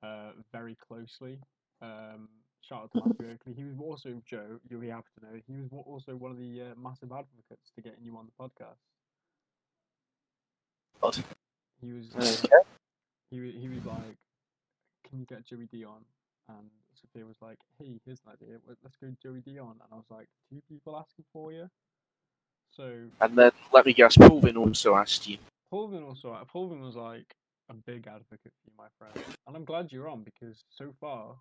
uh, 0.02 0.32
very 0.52 0.76
closely. 0.76 1.38
Um, 1.82 2.28
shout 2.60 2.84
out 2.84 2.90
to 2.92 3.08
Matthew 3.08 3.34
Oakley. 3.34 3.54
He 3.54 3.64
was 3.64 3.76
also 3.80 4.20
Joe. 4.28 4.60
You'll 4.68 4.80
be 4.80 4.88
happy 4.88 5.08
to 5.18 5.26
know 5.26 5.40
he 5.46 5.56
was 5.60 5.70
also 5.86 6.14
one 6.16 6.30
of 6.30 6.38
the 6.38 6.62
uh, 6.62 6.74
massive 6.80 7.10
advocates 7.12 7.72
to 7.74 7.82
getting 7.82 8.04
you 8.04 8.16
on 8.16 8.26
the 8.26 8.44
podcast. 8.44 8.78
God. 11.00 11.16
He 11.80 11.92
was. 11.92 12.06
Okay. 12.14 12.48
he 13.30 13.58
he 13.58 13.68
was 13.68 13.84
like, 13.86 14.16
"Can 15.08 15.18
you 15.18 15.26
get 15.26 15.46
Joey 15.46 15.66
D 15.72 15.84
on?" 15.84 16.04
And 16.48 16.68
Sophia 16.94 17.26
was 17.26 17.36
like, 17.40 17.58
"Hey, 17.78 17.98
here's 18.04 18.20
an 18.26 18.32
idea. 18.32 18.58
Let's 18.82 18.96
go 18.96 19.08
Joey 19.22 19.40
D 19.40 19.58
on." 19.58 19.70
And 19.70 19.90
I 19.90 19.96
was 19.96 20.10
like, 20.10 20.26
two 20.50 20.60
people 20.68 20.96
asking 20.96 21.24
for 21.32 21.52
you." 21.52 21.70
So 22.76 23.02
And 23.20 23.36
then 23.36 23.52
let 23.72 23.86
me 23.86 23.92
guess, 23.92 24.16
Pulvin 24.16 24.56
also 24.56 24.94
asked 24.96 25.28
you. 25.28 25.38
Pulvin 25.70 26.02
also 26.02 26.32
uh, 26.32 26.44
Pulvin 26.44 26.80
was 26.80 26.96
like 26.96 27.34
a 27.68 27.74
big 27.74 28.06
advocate 28.06 28.40
for 28.42 28.66
you, 28.66 28.72
my 28.78 28.86
friend, 28.98 29.24
and 29.46 29.56
I'm 29.56 29.64
glad 29.64 29.92
you're 29.92 30.08
on 30.08 30.22
because 30.22 30.64
so 30.70 30.92
far, 31.00 31.36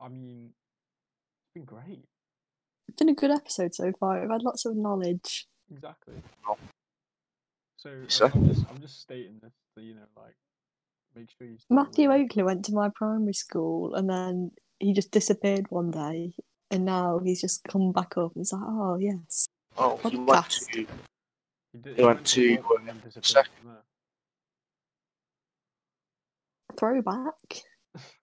I 0.00 0.08
mean, 0.08 0.46
it's 0.52 1.52
been 1.54 1.64
great. 1.64 2.04
It's 2.88 2.98
been 2.98 3.08
a 3.10 3.14
good 3.14 3.30
episode 3.30 3.74
so 3.74 3.92
far. 4.00 4.20
We've 4.20 4.30
had 4.30 4.42
lots 4.42 4.64
of 4.64 4.76
knowledge. 4.76 5.46
Exactly. 5.70 6.14
So 7.76 7.90
I'm- 7.90 8.08
So- 8.08 8.26
I'm 8.34 8.46
just 8.48 8.66
I'm 8.70 8.80
just 8.80 9.00
stating 9.00 9.38
this 9.42 9.52
to 9.76 9.82
you 9.82 9.94
know 9.94 10.06
like 10.16 10.36
make 11.14 11.30
sure 11.30 11.46
you. 11.46 11.56
Matthew 11.70 12.06
aware. 12.10 12.24
Oakley 12.24 12.42
went 12.42 12.64
to 12.66 12.72
my 12.74 12.88
primary 12.94 13.32
school 13.34 13.94
and 13.94 14.08
then 14.08 14.52
he 14.78 14.92
just 14.92 15.10
disappeared 15.10 15.66
one 15.70 15.90
day 15.90 16.34
and 16.70 16.84
now 16.84 17.18
he's 17.24 17.40
just 17.40 17.64
come 17.64 17.92
back 17.92 18.16
up 18.16 18.32
and 18.34 18.40
he's 18.42 18.52
like, 18.52 18.62
Oh 18.64 18.96
yes. 18.98 19.46
Oh, 19.76 19.98
he 20.08 20.16
went 20.16 20.48
to 20.50 20.86
He, 21.72 21.78
did, 21.78 21.96
He 21.96 22.04
went 22.04 22.26
to, 22.26 22.56
Walton 22.56 22.76
and 22.78 22.88
then 22.88 22.96
uh, 22.96 23.04
disappeared 23.06 23.26
sec- 23.26 23.48
from 23.60 23.70
there. 23.70 23.82
Throwback. 26.78 27.34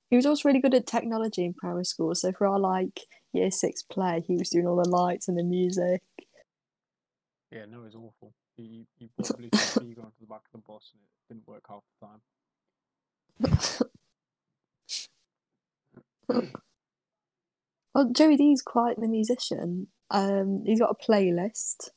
He 0.10 0.16
was 0.16 0.26
also 0.26 0.48
really 0.48 0.62
good 0.62 0.74
at 0.74 0.88
technology 0.88 1.44
in 1.44 1.54
primary 1.54 1.84
school, 1.86 2.16
so 2.16 2.32
for 2.32 2.48
our 2.48 2.60
like 2.60 3.02
year 3.34 3.52
six 3.52 3.84
play 3.84 4.24
he 4.26 4.38
was 4.38 4.50
doing 4.50 4.66
all 4.68 4.82
the 4.82 4.90
lights 4.90 5.28
and 5.28 5.38
the 5.38 5.44
music. 5.44 6.02
Yeah, 7.52 7.66
no, 7.70 7.84
it's 7.86 7.96
awful. 7.96 8.34
He 8.56 8.88
he 8.98 9.10
brought 9.18 9.30
a 9.32 9.34
Bluetooth 9.34 9.60
speaker 9.60 10.02
onto 10.02 10.20
the 10.22 10.28
back 10.28 10.42
of 10.46 10.52
the 10.54 10.60
bus 10.60 10.94
and 10.94 11.02
it 11.04 11.10
didn't 11.34 11.48
work 11.48 11.64
half 11.68 11.84
the 13.40 13.48
time. 13.50 13.78
Well, 17.98 18.12
Joey 18.12 18.38
D's 18.38 18.62
quite 18.62 19.00
the 19.00 19.08
musician. 19.08 19.88
Um, 20.12 20.64
he's 20.66 20.80
got 20.80 20.92
a 21.00 21.12
playlist, 21.12 21.90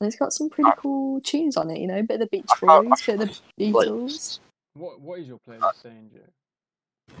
and 0.00 0.06
it's 0.08 0.16
got 0.16 0.32
some 0.32 0.48
pretty 0.50 0.70
cool 0.78 1.20
tunes 1.20 1.56
on 1.56 1.70
it. 1.70 1.80
You 1.80 1.86
know, 1.86 1.98
a 1.98 2.02
bit 2.02 2.20
of 2.20 2.28
the 2.30 2.38
Beach 2.38 2.46
Boys, 2.60 3.02
bit 3.06 3.20
of 3.20 3.40
the 3.56 3.72
Beatles. 3.72 4.38
What 4.74 5.00
what 5.00 5.18
is 5.20 5.28
your 5.28 5.38
playlist 5.48 5.82
saying, 5.82 6.10
Joe? 6.12 7.14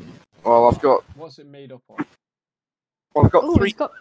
Well, 0.44 0.68
I've 0.68 0.80
got 0.80 1.02
What's 1.16 1.38
it 1.38 1.46
made 1.46 1.72
up 1.72 1.82
of? 1.88 2.06
well, 3.14 3.24
I've 3.24 3.30
got 3.32 3.44
Oh, 3.44 3.56
three 3.56 3.68
he's 3.68 3.74
got 3.76 3.92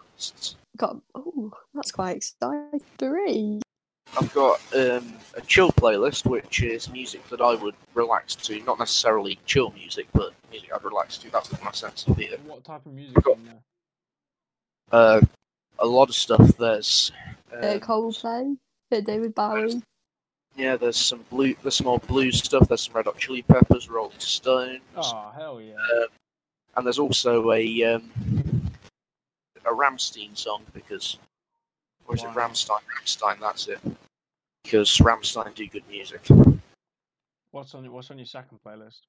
got. 0.77 0.97
Oh, 1.15 1.51
that's 1.73 1.91
quite 1.91 2.17
exciting. 2.17 2.81
Three. 2.97 3.61
I've 4.19 4.33
got 4.33 4.59
um, 4.73 5.13
a 5.35 5.41
chill 5.45 5.69
playlist, 5.71 6.25
which 6.25 6.63
is 6.63 6.89
music 6.89 7.27
that 7.29 7.41
I 7.41 7.55
would 7.55 7.75
relax 7.93 8.35
to. 8.35 8.59
Not 8.61 8.79
necessarily 8.79 9.37
chill 9.45 9.71
music, 9.71 10.07
but 10.13 10.33
music 10.49 10.69
I'd 10.73 10.83
relax 10.83 11.17
to. 11.19 11.29
That's 11.31 11.51
my 11.61 11.71
sense 11.71 12.05
of 12.07 12.19
it. 12.19 12.39
What 12.45 12.63
type 12.63 12.85
of 12.85 12.93
music 12.93 13.21
got- 13.23 13.37
in 13.37 13.45
there? 13.45 13.61
Uh, 14.91 15.21
a 15.79 15.85
lot 15.85 16.09
of 16.09 16.15
stuff. 16.15 16.57
There's 16.57 17.11
Uh, 17.51 17.55
um, 17.73 17.79
Coldplay, 17.79 18.57
bit 18.91 19.05
David 19.05 19.33
Bowie. 19.35 19.81
yeah, 20.55 20.75
there's 20.75 20.97
some 20.97 21.23
blue, 21.29 21.55
there's 21.61 21.75
some 21.75 21.87
more 21.87 21.99
blues 21.99 22.39
stuff. 22.43 22.67
There's 22.67 22.81
some 22.81 22.93
Red 22.95 23.05
Hot 23.05 23.17
Chili 23.17 23.41
Peppers, 23.41 23.89
Rolling 23.89 24.19
Stones, 24.19 24.81
Oh 24.95 25.31
hell 25.35 25.61
yeah! 25.61 25.75
and 26.75 26.85
there's 26.85 26.99
also 26.99 27.51
a 27.51 27.83
um, 27.83 28.11
a 29.65 29.69
Rammstein 29.71 30.37
song 30.37 30.63
because, 30.73 31.17
or 32.07 32.15
is 32.15 32.23
it 32.23 32.27
Wow. 32.27 32.33
Rammstein? 32.33 32.79
Rammstein, 32.99 33.39
that's 33.39 33.67
it. 33.67 33.79
Because 34.63 34.89
Rammstein 34.97 35.53
do 35.55 35.67
good 35.67 35.87
music. 35.89 36.21
What's 37.51 37.73
on 37.73 37.83
your 37.83 37.93
What's 37.93 38.11
on 38.11 38.17
your 38.19 38.25
second 38.27 38.59
playlist? 38.65 38.99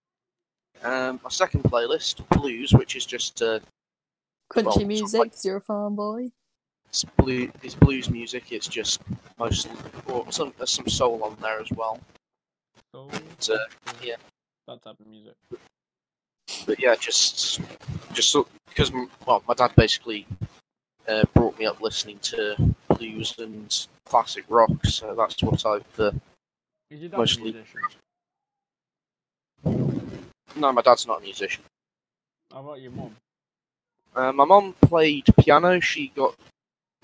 Um, 0.83 1.19
my 1.25 1.31
second 1.31 1.65
playlist, 1.65 2.27
blues, 2.31 2.73
which 2.73 2.95
is 2.95 3.05
just 3.05 3.43
uh, 3.43 3.59
Country 4.51 4.73
Well, 4.79 4.87
music, 4.87 5.19
like- 5.19 5.33
you're 5.45 5.57
a 5.57 5.61
farm 5.61 5.97
boy. 5.97 6.29
It's 6.89 7.05
blue, 7.17 7.51
it's 7.63 7.75
blues 7.75 8.09
music. 8.11 8.51
It's 8.53 8.67
just 8.69 9.01
mostly, 9.39 9.73
or 10.07 10.31
some 10.33 10.53
there's 10.59 10.71
some 10.71 10.89
soul 10.89 11.23
on 11.25 11.37
there 11.41 11.61
as 11.61 11.71
well. 11.73 12.01
So 12.95 13.09
It's, 13.33 13.51
uh, 13.51 13.59
yeah. 14.03 14.17
that 14.67 14.83
type 14.83 14.97
of 14.99 15.07
music. 15.07 15.35
But 16.67 16.81
yeah, 16.81 16.95
just 16.95 17.61
just 18.13 18.31
so, 18.31 18.47
because 18.69 18.91
m- 18.93 19.11
well, 19.27 19.43
my 19.47 19.55
dad 19.55 19.73
basically 19.77 20.27
uh, 21.07 21.25
brought 21.35 21.59
me 21.59 21.67
up 21.67 21.81
listening 21.81 22.19
to 22.21 22.75
blues 22.89 23.35
and 23.39 23.87
classic 24.07 24.45
rock, 24.49 24.71
so 24.85 25.15
that's 25.15 25.43
what 25.43 25.65
I've. 25.67 26.01
Uh, 26.01 26.13
Is 26.91 27.01
your 27.01 27.11
dad 27.11 27.19
Mostly- 27.19 27.51
a 27.51 27.55
musician? 27.55 27.81
no, 30.57 30.73
my 30.73 30.83
dad's 30.83 31.07
not 31.07 31.19
a 31.21 31.23
musician. 31.23 31.63
How 32.53 32.61
about 32.61 32.81
your 32.81 32.93
mum? 32.93 33.15
Uh, 34.17 34.33
my 34.33 34.45
mom 34.45 34.75
played 34.81 35.25
piano. 35.39 35.79
She 35.81 36.09
got 36.17 36.35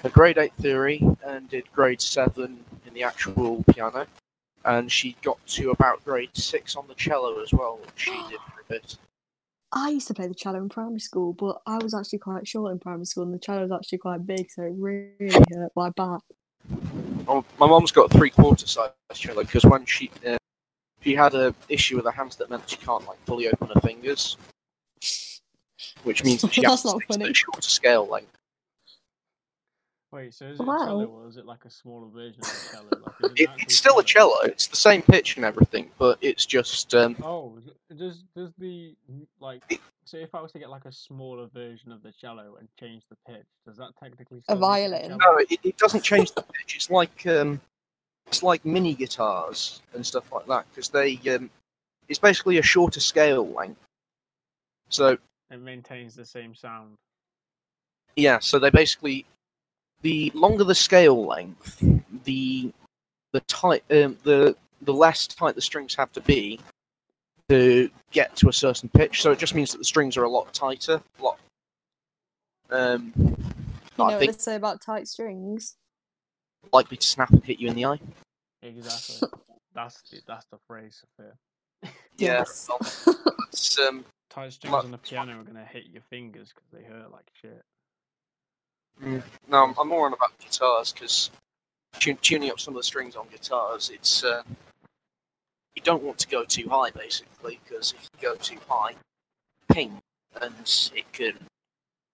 a 0.05 0.11
grade 0.11 0.39
eight 0.39 0.53
theory 0.61 1.03
and 1.27 1.49
did 1.49 1.65
grade 1.73 2.01
seven 2.01 2.63
in 2.87 2.95
the 2.95 3.03
actual 3.03 3.65
piano, 3.73 4.07
and 4.65 4.93
she 4.93 5.17
got 5.23 5.45
to 5.47 5.71
about 5.71 6.05
grade 6.05 6.31
six 6.35 6.77
on 6.77 6.87
the 6.87 6.95
cello 6.95 7.41
as 7.43 7.53
well, 7.53 7.79
which 7.79 7.93
she 7.97 8.13
did 8.31 8.39
for 8.41 8.61
a 8.61 8.65
bit. 8.69 8.97
I 9.73 9.89
used 9.91 10.07
to 10.09 10.15
play 10.15 10.29
the 10.29 10.35
cello 10.35 10.59
in 10.59 10.69
primary 10.69 11.01
school, 11.01 11.33
but 11.33 11.61
I 11.67 11.79
was 11.79 11.95
actually 11.95 12.21
quite 12.21 12.47
short 12.47 12.71
in 12.71 12.79
primary 12.79 13.07
school, 13.07 13.25
and 13.25 13.35
the 13.35 13.39
cello 13.39 13.63
was 13.63 13.73
actually 13.73 13.99
quite 13.99 14.25
big, 14.27 14.51
so 14.51 14.63
it 14.63 14.75
really 14.77 15.31
hurt 15.53 15.73
my 15.75 15.91
back. 15.91 16.21
Oh, 17.27 17.45
my 17.59 17.67
mom's 17.67 17.91
got 17.91 18.15
a 18.15 18.19
three 18.19 18.31
quarter 18.31 18.67
size 18.67 18.91
cello 19.15 19.43
because 19.43 19.65
when 19.65 19.85
she 19.87 20.11
uh, 20.27 20.37
she 21.01 21.15
had 21.15 21.35
a 21.35 21.55
issue 21.69 21.97
with 21.97 22.05
her 22.05 22.11
hands 22.11 22.37
that 22.37 22.51
meant 22.51 22.69
she 22.69 22.77
can't 22.77 23.07
like 23.07 23.19
fully 23.27 23.49
open 23.49 23.69
her 23.75 23.81
fingers, 23.81 24.37
which 26.05 26.23
means 26.25 26.45
she 26.51 26.63
has 26.65 26.83
That's 26.83 26.83
to 26.83 26.89
not 26.93 27.03
funny. 27.05 27.31
a 27.31 27.35
shorter 27.35 27.63
scale 27.63 28.07
length. 28.07 28.31
Wait, 30.15 30.33
so 30.33 30.47
is 30.47 30.61
it 30.61 30.65
Wow. 30.65 30.77
a 30.77 30.87
cello 30.87 31.07
or 31.07 31.29
is 31.29 31.37
it 31.37 31.45
like 31.45 31.65
a 31.65 31.71
smaller 31.71 32.07
version 32.07 32.41
of 32.41 32.47
a 32.47 32.71
cello? 32.71 33.03
Like, 33.03 33.33
it 33.37 33.41
It, 33.41 33.51
it's 33.59 33.77
still 33.77 33.99
a 33.99 34.05
cello. 34.05 34.37
It's 34.45 34.69
the 34.69 34.77
same 34.77 35.03
pitch 35.03 35.35
and 35.35 35.45
everything, 35.45 35.91
but 35.99 36.19
it's 36.21 36.47
just 36.47 36.95
um, 36.95 37.17
Oh, 37.21 37.59
does 37.97 38.23
does 38.37 38.53
the 38.59 38.95
like 39.41 39.61
so 40.05 40.17
if 40.19 40.33
I 40.33 40.41
was 40.41 40.53
to 40.53 40.61
get 40.61 40.71
like 40.71 40.85
a 40.85 40.93
smaller 40.93 41.49
version 41.53 41.91
of 41.91 42.05
the 42.05 42.13
cello 42.13 42.57
and 42.61 42.69
change 42.79 43.03
the 43.11 43.17
pitch, 43.27 43.47
does 43.67 43.77
that 43.79 43.91
technically 44.01 44.41
a 44.47 44.55
violin? 44.55 45.03
cello? 45.03 45.17
no, 45.19 45.37
it, 45.51 45.59
it 45.65 45.77
doesn't 45.79 46.03
change 46.05 46.31
the 46.31 46.43
pitch. 46.43 46.77
It's 46.77 46.91
like 46.91 47.27
um, 47.27 47.61
it's 48.29 48.45
like 48.45 48.65
mini 48.65 48.95
guitars 48.95 49.83
and 49.95 50.07
stuff 50.07 50.31
like 50.31 50.47
that 50.47 50.67
because 50.71 50.91
they 50.91 51.19
um, 51.35 51.51
it's 52.09 52.21
basically 52.21 52.59
a 52.59 52.63
shorter 52.63 53.01
scale 53.01 53.49
length. 53.49 53.81
So 54.91 55.19
It 55.51 55.61
maintains 55.61 56.15
the 56.15 56.25
same 56.25 56.55
sound. 56.55 56.95
Yeah, 58.15 58.39
so 58.39 58.61
they 58.61 58.71
basically 58.71 59.27
the 60.05 60.31
longer 60.35 60.63
the 60.65 60.75
scale 60.75 61.27
length, 61.27 61.83
the 62.25 62.73
the 63.33 63.41
tight, 63.41 63.83
um, 63.91 64.17
the 64.23 64.55
the 64.83 64.93
less 64.93 65.27
tight 65.27 65.55
the 65.57 65.63
strings 65.63 65.95
have 65.95 66.13
to 66.13 66.21
be 66.21 66.61
to 67.49 67.91
get 68.13 68.37
to 68.37 68.49
a 68.49 68.53
certain 68.53 68.89
pitch. 68.91 69.23
So 69.23 69.33
it 69.33 69.39
just 69.39 69.55
means 69.55 69.73
that 69.73 69.79
the 69.79 69.85
strings 69.85 70.17
are 70.17 70.25
a 70.25 70.29
lot 70.29 70.53
tighter, 70.53 71.01
a 71.19 71.23
lot. 71.23 71.39
Um, 72.71 73.13
You 73.17 73.25
know 73.99 74.05
I 74.05 74.11
what 74.13 74.19
think 74.21 74.33
they 74.33 74.39
say 74.39 74.55
about 74.57 74.81
tight 74.81 75.09
strings? 75.09 75.77
likely 76.73 76.97
to 76.97 77.07
snap 77.07 77.31
and 77.31 77.45
hit 77.45 77.59
you 77.61 77.69
in 77.69 77.75
the 77.75 77.85
eye. 77.85 78.01
Exactly. 78.63 79.29
that's 79.75 80.01
the, 80.11 80.21
that's 80.27 80.47
the 80.51 80.59
phrase 80.67 81.03
for 81.17 81.27
it. 81.27 81.91
Yeah, 82.17 82.45
Yes. 82.45 82.69
um, 83.89 84.05
Tight 84.31 84.53
strings 84.53 84.73
Like- 84.73 84.85
on 84.85 84.91
the 84.91 84.99
piano 84.99 85.41
are 85.41 85.45
gonna 85.45 85.65
hit 85.65 85.85
your 85.93 86.03
fingers 86.11 86.53
because 86.55 86.71
they 86.73 86.83
hurt 86.83 87.11
like 87.13 87.27
shit. 87.41 87.63
Mm, 89.03 89.23
No, 89.49 89.65
I'm, 89.65 89.75
I'm 89.79 89.89
more 89.89 90.07
on 90.07 90.13
about 90.13 90.39
guitars 90.39 90.93
because 90.93 91.31
tuning 91.99 92.51
up 92.51 92.61
some 92.61 92.75
of 92.75 92.79
the 92.81 92.85
strings 92.85 93.17
on 93.17 93.27
guitars, 93.31 93.91
it's 93.93 94.25
uh, 94.25 94.43
you 95.75 95.83
don't 95.83 96.03
want 96.03 96.19
to 96.19 96.29
go 96.29 96.45
too 96.45 96.69
high 96.69 96.91
basically 96.91 97.59
because 97.65 97.93
if 97.93 98.03
you 98.03 98.29
go 98.29 98.35
too 98.37 98.59
high, 98.69 98.95
ping, 99.73 100.01
and 100.41 100.91
it 100.95 101.11
can 101.13 101.33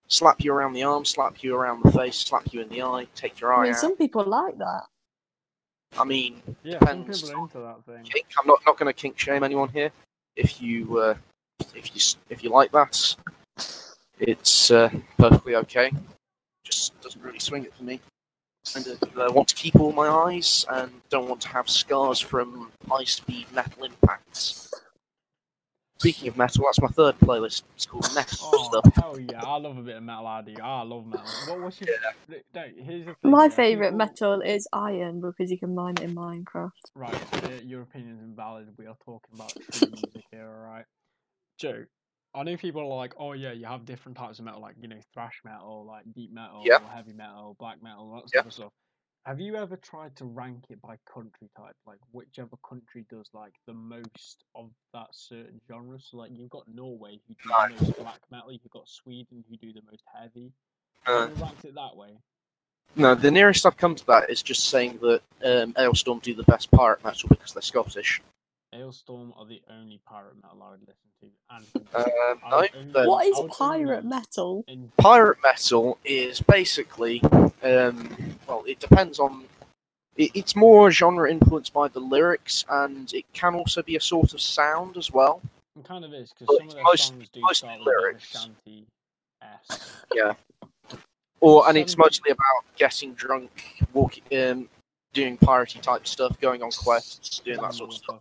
slap 0.09 0.43
you 0.43 0.53
around 0.53 0.73
the 0.73 0.83
arm, 0.83 1.05
slap 1.05 1.43
you 1.43 1.55
around 1.55 1.83
the 1.85 1.93
face, 1.93 2.17
slap 2.19 2.53
you 2.53 2.61
in 2.61 2.69
the 2.69 2.83
eye, 2.83 3.07
take 3.15 3.41
your 3.41 3.53
I 3.53 3.59
eye 3.59 3.63
mean, 3.65 3.73
out. 3.73 3.79
some 3.79 3.97
people 3.97 4.25
like 4.25 4.57
that. 4.59 4.83
I 5.99 6.05
mean, 6.05 6.41
Yeah, 6.63 6.79
some 6.79 7.03
Depends 7.03 7.23
people 7.23 7.37
are 7.37 7.43
into 7.43 7.59
that 7.59 7.85
thing. 7.85 8.05
kink. 8.05 8.27
I'm 8.41 8.47
not 8.47 8.61
not 8.67 8.79
going 8.79 8.87
to 8.87 8.93
kink 8.99 9.19
shame 9.19 9.43
anyone 9.43 9.69
here. 9.71 9.91
If 10.37 10.63
you 10.63 10.99
uh, 10.99 11.15
if 11.75 11.95
you 11.95 12.01
if 12.31 12.45
you 12.45 12.51
like 12.51 12.71
that, 12.73 13.17
it's 14.19 14.71
uh, 14.71 14.89
perfectly 15.19 15.57
okay. 15.57 15.91
Just 17.03 17.15
doesn't 17.17 17.23
really 17.27 17.39
swing 17.39 17.65
it 17.65 17.75
for 17.75 17.85
me. 17.85 18.01
And 18.77 18.87
uh, 18.87 19.33
want 19.33 19.49
to 19.49 19.55
keep 19.55 19.81
all 19.81 19.93
my 19.93 20.07
eyes 20.09 20.67
and 20.71 20.93
don't 21.09 21.29
want 21.29 21.41
to 21.43 21.49
have 21.49 21.69
scars 21.71 22.21
from 22.21 22.71
high 22.89 23.05
speed 23.05 23.47
metal 23.55 23.85
impacts. 23.85 24.71
Speaking 25.99 26.29
of 26.29 26.37
metal, 26.37 26.65
that's 26.65 26.81
my 26.81 26.89
third 26.89 27.19
playlist. 27.21 27.63
It's 27.75 27.87
called 27.87 28.09
Metal 28.15 28.39
Oh 28.43 28.81
Stuff. 28.83 28.95
hell 28.95 29.21
yeah! 29.21 29.43
I 29.43 29.57
love 29.59 29.77
a 29.79 29.83
bit 29.83 29.97
of 29.97 30.03
metal. 30.03 30.27
I. 30.27 30.43
I 30.63 30.83
love 30.83 31.07
metal. 31.07 31.27
What 31.47 31.61
was 31.61 31.81
your? 31.81 31.95
No, 32.55 32.63
here's 32.77 33.07
the 33.07 33.15
thing. 33.23 33.31
My 33.31 33.45
yeah, 33.45 33.51
favourite 33.51 33.95
metal 33.95 34.41
is 34.41 34.67
Iron 34.73 35.21
because 35.21 35.51
you 35.51 35.59
can 35.59 35.75
mine 35.75 35.95
it 35.99 36.05
in 36.05 36.15
Minecraft. 36.15 36.71
Right, 36.95 37.15
uh, 37.45 37.49
your 37.65 37.83
opinion's 37.83 38.23
invalid. 38.23 38.69
We 38.79 38.87
are 38.87 38.97
talking 39.05 39.31
about 39.35 39.53
true 39.73 39.89
music 39.89 40.25
here, 40.31 40.49
alright? 40.49 40.85
Joe, 41.59 41.85
I 42.35 42.45
know 42.45 42.57
people 42.57 42.83
are 42.83 42.97
like, 42.97 43.15
oh 43.19 43.33
yeah, 43.33 43.53
you 43.53 43.67
have 43.67 43.85
different 43.85 44.17
types 44.17 44.39
of 44.39 44.45
metal, 44.45 44.61
like, 44.61 44.77
you 44.81 44.89
know, 44.89 45.01
thrash 45.13 45.41
metal, 45.45 45.85
like 45.87 46.05
deep 46.15 46.33
metal, 46.33 46.63
Yeah. 46.65 46.79
heavy 46.95 47.13
metal, 47.13 47.57
black 47.59 47.83
metal, 47.83 48.13
that 48.15 48.31
Yeah. 48.33 48.43
sort 48.43 48.47
of 48.47 48.53
stuff. 48.53 48.73
Have 49.27 49.41
you 49.41 49.57
ever 49.57 49.77
tried 49.77 50.17
to 50.17 50.25
rank 50.25 50.65
it 50.71 50.81
by 50.81 50.97
country 51.13 51.51
type? 51.57 51.77
Like, 51.87 51.99
whichever 52.13 52.57
country 52.67 53.05
does, 53.11 53.29
like, 53.35 53.53
the 53.67 53.75
most 53.75 54.45
of 54.55 54.71
that 54.95 55.09
certain 55.13 55.61
genre? 55.69 56.01
So, 56.01 56.17
like, 56.17 56.31
you've 56.33 56.51
got 56.51 56.73
Norway 56.73 57.21
who 57.29 57.35
do 57.35 57.51
No. 57.51 57.69
the 57.69 57.75
most 57.85 57.97
black 57.99 58.21
metal, 58.31 58.53
you've 58.53 58.71
got 58.71 58.89
Sweden 58.89 59.45
who 59.49 59.57
do 59.57 59.73
the 59.73 59.83
most 59.91 60.05
heavy. 60.15 60.53
Uh, 61.07 61.29
ranked 61.37 61.65
it 61.65 61.75
that 61.75 61.97
way? 61.97 62.17
no, 62.97 63.15
the 63.15 63.31
nearest 63.31 63.67
I've 63.67 63.77
come 63.77 63.95
to 63.95 64.07
that 64.07 64.31
is 64.31 64.43
just 64.43 64.69
saying 64.69 64.99
that 65.03 65.21
um, 65.45 65.73
Alestorm 65.75 66.23
do 66.23 66.35
the 66.35 66.43
best 66.45 66.71
pirate 66.71 67.05
metal 67.05 67.29
because 67.29 67.53
they're 67.53 67.63
Scottish. 67.63 68.23
Alestorm 68.75 69.33
are 69.37 69.47
the 69.47 69.61
only 69.71 70.01
pirate 70.07 70.35
metal 70.43 70.63
I 70.63 70.71
would 70.71 70.81
listen 70.81 71.11
to. 71.21 71.27
And 71.51 71.87
Um, 71.95 72.39
I 72.45 72.51
no, 72.51 72.57
would 72.59 72.71
only- 72.95 73.09
What 73.09 73.27
is 73.27 73.37
I 73.37 73.41
would 73.41 73.51
only 73.51 73.85
pirate 73.85 74.05
metal? 74.05 74.65
in 74.69 74.93
pirate 74.99 75.39
metal 75.43 75.99
is 76.05 76.41
basically 76.41 77.21
um, 77.63 78.17
well 78.47 78.63
it 78.67 78.79
depends 78.81 79.19
on 79.19 79.45
it, 80.17 80.31
it's 80.35 80.55
more 80.57 80.91
genre 80.91 81.31
influenced 81.31 81.73
by 81.73 81.89
the 81.89 82.01
lyrics 82.01 82.65
and 82.71 83.13
it 83.13 83.25
can 83.33 83.55
also 83.55 83.83
be 83.83 83.97
a 83.97 84.01
sort 84.01 84.33
of 84.35 84.41
sound 84.41 84.97
as 84.97 85.11
well 85.13 85.41
It 85.79 85.85
kind 85.85 86.05
of 86.05 86.15
is 86.15 86.33
because 86.39 86.57
some 86.57 86.69
of 86.69 86.75
their 86.75 86.83
most- 86.85 87.09
songs 87.09 87.29
do 87.33 87.41
mostly 87.41 87.55
start 87.69 87.79
with 87.81 87.89
a 87.89 87.91
bit 87.91 87.95
of 87.95 87.99
a 87.99 88.01
lyrics. 88.01 88.29
shanty 88.31 88.87
yeah 90.15 90.33
or 91.41 91.69
and 91.69 91.77
it's 91.77 91.97
mostly 91.99 92.31
about 92.31 92.65
getting 92.77 93.15
drunk 93.15 93.83
walking 93.93 94.23
um, 94.51 94.69
doing 95.13 95.37
piratey 95.39 95.81
type 95.81 96.07
stuff 96.07 96.39
going 96.41 96.63
on 96.63 96.71
quests 96.71 97.41
doing 97.41 97.61
that 97.61 97.75
sort 97.75 97.91
of 97.91 97.97
stuff 97.97 98.21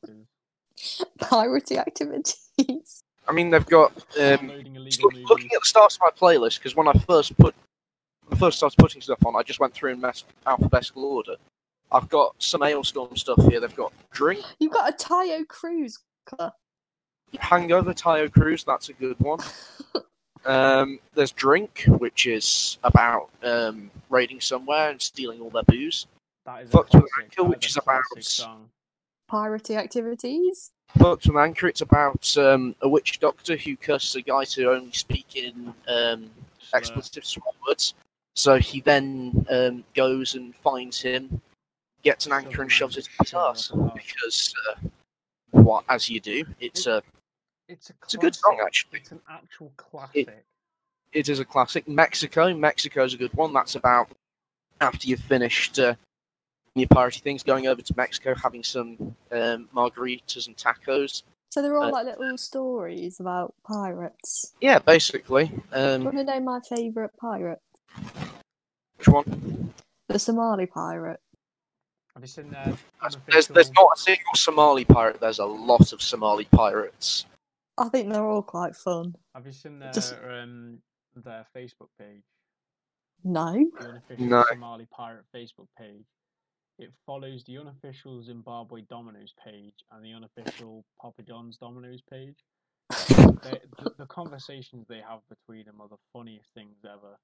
Piratey 1.20 1.78
activities. 1.78 3.04
i 3.28 3.32
mean 3.32 3.50
they've 3.50 3.66
got 3.66 3.92
um, 4.20 4.48
Downloading 4.48 4.76
just 4.86 5.00
illegal 5.02 5.22
look- 5.22 5.30
looking 5.30 5.50
at 5.54 5.62
the 5.62 5.68
start 5.68 5.94
of 5.94 6.00
my 6.02 6.10
playlist 6.18 6.58
because 6.60 6.76
when 6.76 6.88
i 6.88 6.94
first 7.08 7.38
put 7.38 7.54
when 8.26 8.38
I 8.38 8.40
first 8.40 8.58
started 8.58 8.78
putting 8.78 9.02
stuff 9.02 9.26
on 9.26 9.36
i 9.36 9.44
just 9.44 9.60
went 9.60 9.74
through 9.74 9.92
in 9.94 10.02
mass- 10.02 10.24
alphabetical 10.46 11.04
order 11.06 11.36
I've 11.92 12.08
got 12.08 12.36
some 12.38 12.62
Alestorm 12.62 13.18
stuff 13.18 13.44
here. 13.50 13.60
They've 13.60 13.76
got 13.76 13.92
Drink, 14.12 14.46
You've 14.60 14.72
got 14.72 14.94
a 14.94 14.96
Taio 14.96 15.48
Cruz 15.48 15.98
colour. 16.24 16.52
Hangover, 17.40 17.96
Taio 17.96 18.32
Cruz, 18.32 18.64
that's 18.64 18.90
a 18.90 18.94
good 18.94 19.20
one. 19.20 19.40
Um, 20.46 21.00
there's 21.16 21.32
Drink, 21.32 21.84
which 21.88 22.26
is 22.28 22.78
about 22.84 23.30
um, 23.44 23.90
raiding 24.10 24.40
somewhere 24.40 24.90
and 24.92 25.02
stealing 25.02 25.42
all 25.42 25.50
their 25.50 25.64
booze. 25.64 26.06
That 26.46 26.62
is 26.62 26.70
a 26.70 26.72
Fucked 26.72 26.94
with 26.94 27.12
classic. 27.12 27.38
Anchor, 27.38 27.44
which 27.50 27.66
is 27.66 27.72
is 27.72 27.78
a 27.78 27.82
about- 27.82 28.04
song. 28.20 28.70
Piratey 29.30 29.76
activities. 29.78 30.72
Fucked 30.98 31.24
from 31.24 31.38
Anchor, 31.38 31.68
it's 31.68 31.82
about 31.82 32.36
um, 32.38 32.76
a 32.82 32.90
witch 32.90 33.20
doctor 33.20 33.56
who 33.56 33.76
curses 33.78 34.16
a 34.16 34.22
guy 34.22 34.44
to 34.46 34.72
only 34.72 34.92
speak 34.92 35.36
in 35.36 35.74
um, 35.88 36.30
Slur. 36.60 36.78
expletive 36.78 37.26
swear 37.26 37.54
words. 37.68 37.94
So 38.36 38.58
he 38.58 38.82
then 38.82 39.46
um, 39.50 39.84
goes 39.94 40.36
and 40.36 40.56
finds 40.56 41.00
him, 41.00 41.42
gets 42.04 42.26
an 42.26 42.32
anchor 42.32 42.62
and 42.62 42.72
shoves 42.72 42.98
it 42.98 43.08
in 43.08 43.12
his 43.20 43.30
shoves 43.30 43.72
ass. 43.72 43.72
up 43.72 43.78
his 43.78 43.82
arse. 43.82 43.94
Because, 43.96 44.54
uh, 44.70 44.88
what, 45.52 45.84
as 45.90 46.10
you 46.10 46.20
do, 46.20 46.44
it's 46.60 46.88
a, 46.88 47.04
It's 47.68 47.90
a, 47.90 47.94
it's 48.04 48.14
a 48.16 48.18
good 48.18 48.34
song, 48.36 48.60
actually. 48.66 49.00
It's 49.00 49.12
an 49.12 49.22
actual 49.30 49.72
classic. 49.78 50.44
it 51.12 51.30
is 51.30 51.40
a 51.40 51.46
classic. 51.46 51.88
Mexico, 51.88 52.54
Mexico's 52.56 53.14
a 53.14 53.18
good 53.18 53.34
one. 53.36 53.54
That's 53.54 53.76
about 53.76 54.10
after 54.82 55.08
you've 55.08 55.20
finished 55.20 55.78
uh, 55.78 55.96
your 56.76 56.88
party 56.88 57.20
things, 57.20 57.44
going 57.44 57.68
over 57.68 57.82
to 57.82 57.94
Mexico, 57.98 58.36
having 58.36 58.64
some 58.64 59.16
um, 59.32 59.70
margaritas 59.76 60.48
and 60.48 60.56
tacos. 60.56 61.24
So 61.52 61.62
they're 61.62 61.78
all 61.78 61.86
Uh, 61.86 61.92
like 61.92 62.06
little 62.20 62.38
stories 62.38 63.20
about 63.20 63.56
pirates. 63.64 64.54
Yeah, 64.62 64.80
basically. 64.80 65.46
Do 65.48 65.54
you 65.56 65.62
Um, 65.86 66.04
want 66.06 66.18
to 66.18 66.24
know 66.24 66.40
my 66.40 66.60
favourite 66.62 67.16
pirate? 67.18 67.62
which 68.98 69.08
one? 69.08 69.74
The 70.08 70.20
Somali 70.20 70.66
pirate. 70.68 71.20
Have 72.14 72.24
you 72.24 72.28
seen 72.28 72.50
their 72.52 72.78
There's, 73.32 73.48
there's 73.48 73.72
not 73.72 73.88
a 73.96 74.00
single 74.00 74.34
Somali 74.36 74.84
pirate. 74.86 75.20
There's 75.22 75.40
a 75.40 75.46
lot 75.46 75.94
of 75.94 76.02
Somali 76.02 76.46
pirates. 76.46 77.26
I 77.78 77.88
think 77.90 78.12
they're 78.12 78.26
all 78.26 78.42
quite 78.44 78.76
fun. 78.76 79.16
Have 79.34 79.46
you 79.46 79.54
seen 79.54 79.80
their 79.80 79.92
Just- 79.94 80.16
um 80.16 80.82
their 81.16 81.46
Facebook 81.56 81.90
page? 81.98 82.24
No. 83.24 83.54
The 84.08 84.18
No. 84.18 84.44
Somali 84.50 84.86
pirate 84.92 85.26
Facebook 85.34 85.68
page. 85.78 86.06
It 86.80 86.92
follows 87.06 87.44
the 87.46 87.58
unofficial 87.58 88.24
Zimbabwe 88.24 88.82
Domino's 88.90 89.34
page 89.46 89.76
and 89.92 90.04
the 90.04 90.14
unofficial 90.14 90.86
Papa 91.02 91.24
John's 91.24 91.58
Domino's 91.58 92.02
page. 92.10 92.38
They, 92.90 93.60
the, 93.78 93.92
the 94.00 94.06
conversations 94.06 94.88
they 94.88 95.02
have 95.08 95.20
between 95.30 95.66
them 95.66 95.82
are 95.82 95.90
the 95.90 95.98
funniest 96.14 96.54
things 96.54 96.78
ever. 96.86 97.20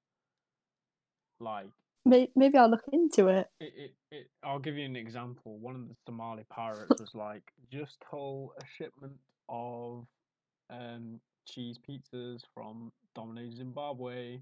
Like 1.40 1.70
Maybe 2.06 2.56
I'll 2.56 2.70
look 2.70 2.84
into 2.92 3.28
it. 3.28 3.48
it, 3.58 3.72
it, 3.76 3.94
it 4.12 4.26
I'll 4.44 4.60
give 4.60 4.76
you 4.76 4.84
an 4.84 4.94
example. 4.94 5.58
One 5.58 5.74
of 5.74 5.88
the 5.88 5.96
Somali 6.06 6.44
pirates 6.48 7.00
was 7.00 7.10
like, 7.14 7.42
just 7.72 7.96
told 8.08 8.50
a 8.60 8.64
shipment 8.76 9.18
of 9.48 10.06
um 10.70 11.20
cheese 11.48 11.78
pizzas 11.78 12.42
from 12.54 12.92
Domino's 13.14 13.54
Zimbabwe 13.56 14.38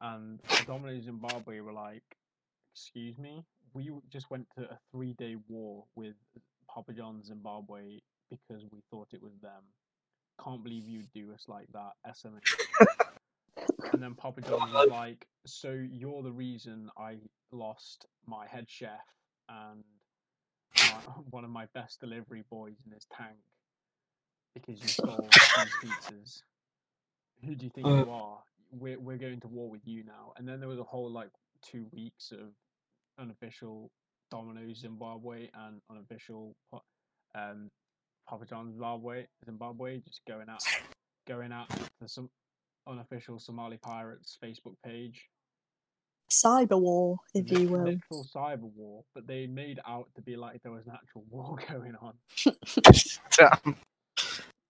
and 0.00 0.40
Domino's 0.66 1.04
Zimbabwe 1.04 1.60
were 1.60 1.72
like, 1.72 2.04
Excuse 2.74 3.18
me, 3.18 3.44
we 3.74 3.90
just 4.10 4.30
went 4.30 4.46
to 4.56 4.64
a 4.64 4.78
three 4.90 5.14
day 5.14 5.36
war 5.48 5.84
with 5.94 6.14
Papa 6.68 6.92
John's 6.92 7.26
Zimbabwe 7.26 8.00
because 8.30 8.64
we 8.70 8.82
thought 8.90 9.08
it 9.12 9.22
was 9.22 9.32
them. 9.42 9.62
Can't 10.42 10.62
believe 10.62 10.88
you'd 10.88 11.12
do 11.12 11.32
us 11.32 11.44
like 11.48 11.66
that, 11.72 11.92
SMS. 12.06 12.40
And 13.92 14.02
then 14.02 14.14
Papa 14.14 14.40
John's 14.40 14.72
was 14.72 14.88
like, 14.88 15.26
"So 15.46 15.72
you're 15.72 16.22
the 16.22 16.32
reason 16.32 16.90
I 16.96 17.18
lost 17.52 18.06
my 18.26 18.46
head 18.46 18.66
chef 18.68 19.04
and 19.48 19.84
my, 20.76 21.12
one 21.30 21.44
of 21.44 21.50
my 21.50 21.66
best 21.74 22.00
delivery 22.00 22.44
boys 22.50 22.76
in 22.86 22.92
his 22.92 23.06
tank 23.12 23.36
because 24.54 24.80
you 24.80 24.88
stole 24.88 25.28
these 25.82 25.92
pizzas. 25.92 26.42
Who 27.44 27.54
do 27.54 27.64
you 27.66 27.70
think 27.74 27.86
you 27.86 27.92
uh. 27.92 28.10
are? 28.10 28.38
We're 28.72 28.98
we're 28.98 29.18
going 29.18 29.40
to 29.40 29.48
war 29.48 29.68
with 29.68 29.86
you 29.86 30.04
now." 30.04 30.32
And 30.36 30.48
then 30.48 30.60
there 30.60 30.68
was 30.68 30.78
a 30.78 30.84
whole 30.84 31.10
like 31.10 31.30
two 31.62 31.86
weeks 31.92 32.32
of 32.32 32.54
unofficial 33.20 33.90
Domino's 34.30 34.78
Zimbabwe 34.80 35.48
and 35.54 35.80
unofficial 35.90 36.54
Pa- 36.72 36.80
um, 37.34 37.68
Papa 38.28 38.44
John's 38.46 38.72
Zimbabwe 38.74 39.26
Zimbabwe 39.44 39.98
just 40.06 40.20
going 40.28 40.48
out 40.48 40.62
going 41.28 41.52
out 41.52 41.68
the 42.00 42.08
some 42.08 42.28
unofficial 42.88 43.38
Somali 43.38 43.76
Pirates 43.76 44.38
Facebook 44.42 44.74
page. 44.84 45.26
cyber 46.32 46.80
war, 46.80 47.16
if 47.34 47.50
you 47.50 47.68
will. 47.68 47.82
Literal 47.84 48.26
cyber 48.34 48.70
war, 48.76 49.02
but 49.14 49.26
they 49.26 49.46
made 49.46 49.80
out 49.86 50.06
to 50.16 50.22
be 50.22 50.36
like 50.36 50.62
there 50.62 50.72
was 50.72 50.86
an 50.86 50.92
actual 50.94 51.24
war 51.30 51.56
going 51.68 51.94
on. 52.00 52.14
Damn. 53.36 53.76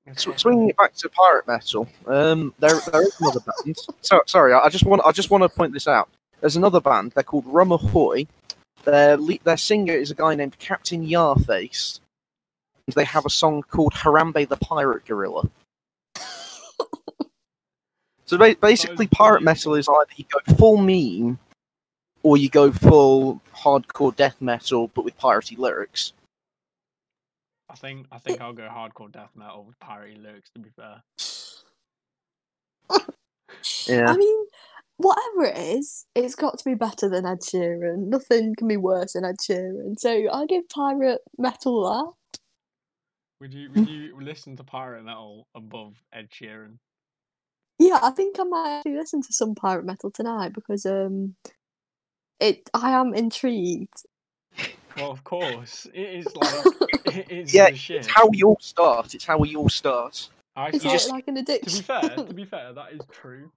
It's 0.07 0.23
Sw- 0.23 0.29
like- 0.29 0.39
Swinging 0.39 0.71
it 0.71 0.77
back 0.77 0.95
to 0.95 1.09
pirate 1.11 1.47
metal, 1.47 1.87
um, 2.07 2.55
there 2.59 2.81
there 2.91 3.03
is 3.03 3.15
another 3.21 3.41
band. 3.41 3.77
So, 4.01 4.23
sorry, 4.27 4.53
I 4.55 4.61
I 4.61 4.69
just 4.71 4.85
want 4.87 5.03
I 5.05 5.13
just 5.13 5.31
want 5.31 5.43
to 5.45 5.49
point 5.49 5.73
this 5.75 5.87
out. 5.87 6.09
There's 6.41 6.57
another 6.57 6.81
band. 6.81 7.13
They're 7.13 7.23
called 7.23 7.45
Rumahoy. 7.45 8.27
Their 8.85 9.16
le- 9.16 9.39
their 9.45 9.57
singer 9.57 9.95
is 9.95 10.11
a 10.11 10.14
guy 10.14 10.35
named 10.35 10.59
Captain 10.59 11.07
Yarface. 11.07 12.01
And 12.87 12.95
they 12.95 13.05
have 13.05 13.26
a 13.26 13.31
song 13.31 13.62
called 13.62 13.93
Harambe 13.95 14.49
the 14.49 14.57
Pirate 14.57 15.05
Gorilla. 15.07 15.49
So 18.26 18.39
ba- 18.39 18.55
basically, 18.61 19.09
pirate 19.09 19.43
metal 19.43 19.74
is 19.74 19.89
either 19.89 20.12
you 20.14 20.24
go 20.33 20.55
full 20.55 20.76
meme, 20.76 21.37
or 22.22 22.37
you 22.37 22.49
go 22.49 22.70
full 22.70 23.41
hardcore 23.53 24.14
death 24.14 24.37
metal, 24.41 24.87
but 24.95 25.05
with 25.05 25.18
piratey 25.18 25.59
lyrics. 25.59 26.12
I 27.68 27.74
think 27.74 28.07
I 28.12 28.18
think 28.18 28.41
I'll 28.41 28.53
go 28.53 28.68
hardcore 28.68 29.11
death 29.11 29.31
metal 29.35 29.64
with 29.64 29.76
piratey 29.81 30.22
lyrics. 30.22 30.49
To 30.55 30.61
be 30.61 30.70
fair, 30.70 31.03
Yeah. 33.89 34.12
I 34.12 34.16
mean, 34.16 34.47
whatever 35.03 35.45
it 35.45 35.59
is, 35.79 36.07
it's 36.15 36.35
got 36.35 36.59
to 36.59 36.65
be 36.65 36.75
better 36.75 37.09
than 37.09 37.27
Ed 37.27 37.41
Sheeran. 37.41 38.09
Nothing 38.09 38.55
can 38.57 38.69
be 38.69 38.77
worse 38.77 39.13
than 39.15 39.25
Ed 39.25 39.37
Sheeran. 39.41 39.99
So 39.99 40.29
I 40.33 40.47
give 40.47 40.69
pirate 40.69 41.21
metal 41.39 41.85
that. 42.31 42.39
would 43.41 43.55
you 43.55 43.71
would 43.75 43.89
you 43.89 44.17
listen 44.21 44.57
to 44.57 44.65
pirate 44.65 45.05
metal 45.05 45.47
above 45.55 45.95
Ed 46.13 46.29
Sheeran? 46.31 46.79
Yeah, 47.79 47.99
I 48.03 48.11
think 48.11 48.39
I 48.39 48.45
might 48.45 48.77
actually 48.79 48.97
listen 48.97 49.23
to 49.23 49.33
some 49.33 49.55
pirate 49.55 49.87
metal 49.87 50.11
tonight 50.11 50.53
because 50.53 50.85
um, 50.85 51.35
it. 52.39 52.69
I 52.75 52.91
am 52.93 53.15
intrigued. 53.15 54.03
Well, 54.97 55.11
of 55.13 55.25
course, 55.25 55.87
it 55.95 56.27
is 56.27 56.27
like 56.37 56.65
it 57.17 57.31
is 57.31 57.55
Yeah, 57.55 57.71
shit. 57.73 57.99
It's 57.99 58.07
how 58.09 58.27
we 58.27 58.43
all 58.43 58.59
start. 58.61 59.15
It's 59.15 59.25
how 59.25 59.39
we 59.39 59.57
all 59.57 59.69
start. 59.71 60.29
I 60.57 60.67
Is 60.69 60.83
think- 60.83 60.85
it 60.85 60.91
just- 60.91 61.11
like 61.11 61.29
an 61.29 61.39
addiction. 61.39 61.71
to 61.71 61.79
be 61.79 61.83
fair, 61.87 62.17
to 62.27 62.35
be 62.35 62.45
fair, 62.45 62.73
that 62.75 62.93
is 62.93 63.01
true. 63.11 63.51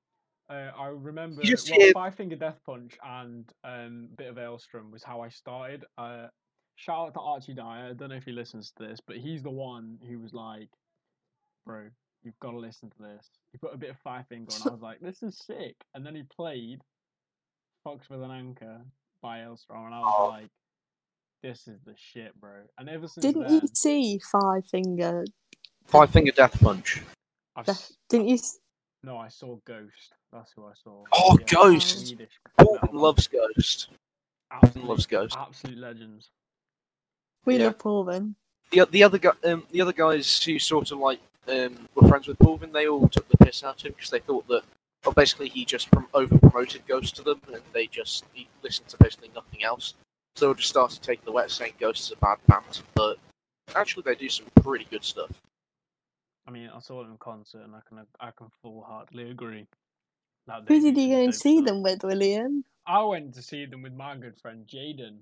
Uh, 0.54 0.72
I 0.78 0.88
remember 0.88 1.42
You 1.42 1.50
just 1.50 1.70
well, 1.72 1.80
hear- 1.80 1.94
Five 1.94 2.16
Finger 2.16 2.36
Death 2.36 2.60
Punch 2.66 2.96
and 3.04 3.50
um, 3.64 4.10
Bit 4.18 4.28
of 4.28 4.36
Alestorm 4.36 4.92
was 4.92 5.04
how 5.04 5.22
I 5.22 5.30
started. 5.30 5.84
Uh, 5.98 6.28
shout 6.76 7.08
out 7.08 7.14
to 7.16 7.20
Archie 7.20 7.54
Dyer. 7.56 7.90
I 7.90 7.94
don't 7.94 8.10
know 8.10 8.16
if 8.16 8.24
he 8.26 8.32
listens 8.32 8.72
to 8.78 8.88
this, 8.88 9.00
but 9.06 9.18
he's 9.18 9.42
the 9.42 9.50
one 9.50 9.98
who 10.08 10.20
was 10.20 10.34
like, 10.34 10.70
"Bro, 11.66 11.88
you've 12.24 12.38
got 12.40 12.52
to 12.52 12.60
listen 12.60 12.90
to 12.92 13.02
this." 13.02 13.26
He 13.52 13.58
put 13.58 13.74
a 13.74 13.78
bit 13.78 13.90
of 13.90 13.98
Five 14.04 14.28
Finger, 14.28 14.52
and 14.56 14.68
I 14.68 14.74
was 14.74 14.82
like, 14.82 15.00
"This 15.00 15.24
is 15.24 15.38
sick." 15.44 15.76
And 15.96 16.06
then 16.06 16.16
he 16.16 16.24
played 16.24 16.82
Fox 17.84 18.08
with 18.10 18.22
an 18.22 18.32
Anchor 18.32 18.82
by 19.22 19.40
Alestorm, 19.40 19.86
and 19.88 19.96
I 19.96 20.00
was 20.02 20.16
Oh. 20.20 20.28
like, 20.28 20.50
"This 21.42 21.68
is 21.68 21.80
the 21.84 21.96
shit, 21.98 22.40
bro." 22.40 22.64
And 22.78 22.90
ever 22.90 23.08
since 23.08 23.26
Didn't 23.26 23.44
then, 23.44 23.54
you 23.54 23.68
see 23.74 24.20
Five 24.32 24.68
Finger? 24.68 25.26
Five 25.86 26.12
Finger 26.12 26.32
Death 26.32 26.60
Punch. 26.62 27.02
I've 27.56 27.66
Didn't 28.10 28.28
you? 28.30 28.38
no, 29.04 29.18
I 29.18 29.30
saw 29.30 29.58
Ghost. 29.66 30.14
That's 30.34 30.52
who 30.54 30.66
I 30.66 30.72
saw. 30.84 31.06
Oh, 31.14 31.38
Yeah, 31.40 31.46
Ghost! 31.46 32.08
Swedish 32.08 32.32
Paul 32.58 32.80
loves 32.92 33.28
Ghost. 33.28 33.90
Absolute, 34.52 34.88
loves 34.88 35.06
Ghost. 35.06 35.36
Absolute 35.38 35.78
legends. 35.78 36.32
We 37.46 37.58
Yeah. 37.58 37.66
love 37.66 37.80
Paulvin. 37.80 38.36
The 38.72 38.86
the 38.88 39.04
other 39.04 39.20
guy, 39.20 39.34
um, 39.44 39.68
the 39.70 39.82
other 39.82 39.94
guys 39.94 40.42
who 40.44 40.58
sort 40.58 40.92
of 40.92 40.98
like 40.98 41.20
um, 41.48 41.88
were 41.94 42.08
friends 42.08 42.28
with 42.28 42.40
Paulvin, 42.40 42.72
they 42.72 42.88
all 42.88 43.08
took 43.08 43.28
the 43.30 43.38
piss 43.38 43.64
out 43.64 43.80
of 43.80 43.86
him 43.86 43.94
because 43.94 44.10
they 44.10 44.20
thought 44.20 44.48
that, 44.48 44.64
well, 45.06 45.14
basically 45.14 45.50
he 45.50 45.66
just 45.66 45.92
prom- 45.92 46.08
over 46.14 46.40
promoted 46.40 46.88
Ghost 46.88 47.16
to 47.18 47.22
them, 47.22 47.40
and 47.54 47.62
they 47.74 47.86
just 47.86 48.26
he 48.34 48.48
listened 48.64 48.88
to 48.90 48.98
basically 48.98 49.30
nothing 49.36 49.64
else. 49.64 49.94
So 50.36 50.52
they 50.52 50.58
just 50.58 50.70
started 50.70 51.04
taking 51.04 51.26
the 51.26 51.32
wet, 51.32 51.52
saying 51.52 51.74
Ghost 51.80 52.04
is 52.06 52.12
a 52.12 52.16
bad 52.16 52.38
band, 52.48 52.82
but 52.96 53.20
actually 53.76 54.04
they 54.04 54.16
do 54.16 54.30
some 54.30 54.48
pretty 54.64 54.86
good 54.86 55.04
stuff. 55.04 55.30
I 56.48 56.52
mean, 56.52 56.70
I 56.74 56.80
saw 56.80 57.04
them 57.04 57.12
in 57.12 57.18
concert, 57.18 57.62
and 57.62 57.76
I 57.76 57.82
can 57.88 58.08
I 58.20 58.32
can 58.32 58.50
full 58.62 58.82
heartedly 58.82 59.30
agree. 59.30 59.68
That 60.48 60.64
Who 60.68 60.80
did 60.80 60.98
you 60.98 61.16
go 61.16 61.24
and 61.24 61.36
see 61.36 61.62
them 61.62 61.84
with, 61.84 62.04
William? 62.04 62.64
I 62.86 63.04
went 63.04 63.34
to 63.36 63.42
see 63.42 63.66
them 63.66 63.82
with 63.82 63.94
my 63.94 64.16
good 64.18 64.38
friend 64.42 64.68
Jaden. 64.68 65.20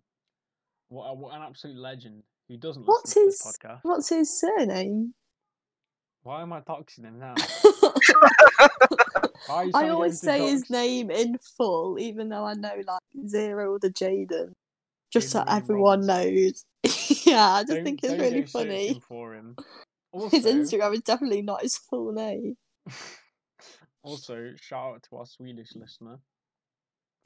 What, 0.89 1.17
what 1.17 1.35
an 1.35 1.41
absolute 1.41 1.77
legend. 1.77 2.23
He 2.47 2.57
doesn't 2.57 2.81
listen 2.81 2.87
What's 2.87 3.13
to 3.13 3.19
his 3.21 3.41
podcast. 3.41 3.79
What's 3.83 4.09
his 4.09 4.39
surname? 4.39 5.13
Why 6.23 6.41
am 6.41 6.53
I 6.53 6.61
doxing 6.61 7.05
him 7.05 7.19
now? 7.19 7.35
Why 9.47 9.55
are 9.55 9.65
you 9.65 9.71
trying 9.71 9.85
I 9.85 9.89
always 9.89 10.19
to 10.19 10.25
say 10.25 10.41
his 10.41 10.69
name 10.69 11.09
in 11.09 11.37
full, 11.57 11.97
even 11.99 12.27
though 12.27 12.45
I 12.45 12.53
know 12.53 12.75
like 12.85 13.01
zero 13.27 13.77
the 13.79 13.89
Jaden, 13.89 14.53
just 15.11 15.29
so 15.29 15.41
Jaden 15.41 15.57
everyone 15.61 16.05
knows. 16.05 16.63
yeah, 17.25 17.47
I 17.47 17.61
just 17.61 17.67
Don't- 17.73 17.83
think 17.83 18.03
it's 18.03 18.13
really 18.13 18.45
funny. 18.45 19.01
for 19.07 19.33
him. 19.33 19.55
His 20.29 20.45
Instagram 20.45 20.93
is 20.93 21.01
definitely 21.01 21.41
not 21.41 21.61
his 21.61 21.77
full 21.77 22.11
name. 22.11 22.57
also, 24.03 24.51
shout 24.59 24.95
out 24.95 25.03
to 25.09 25.17
our 25.17 25.25
Swedish 25.25 25.75
listener. 25.75 26.19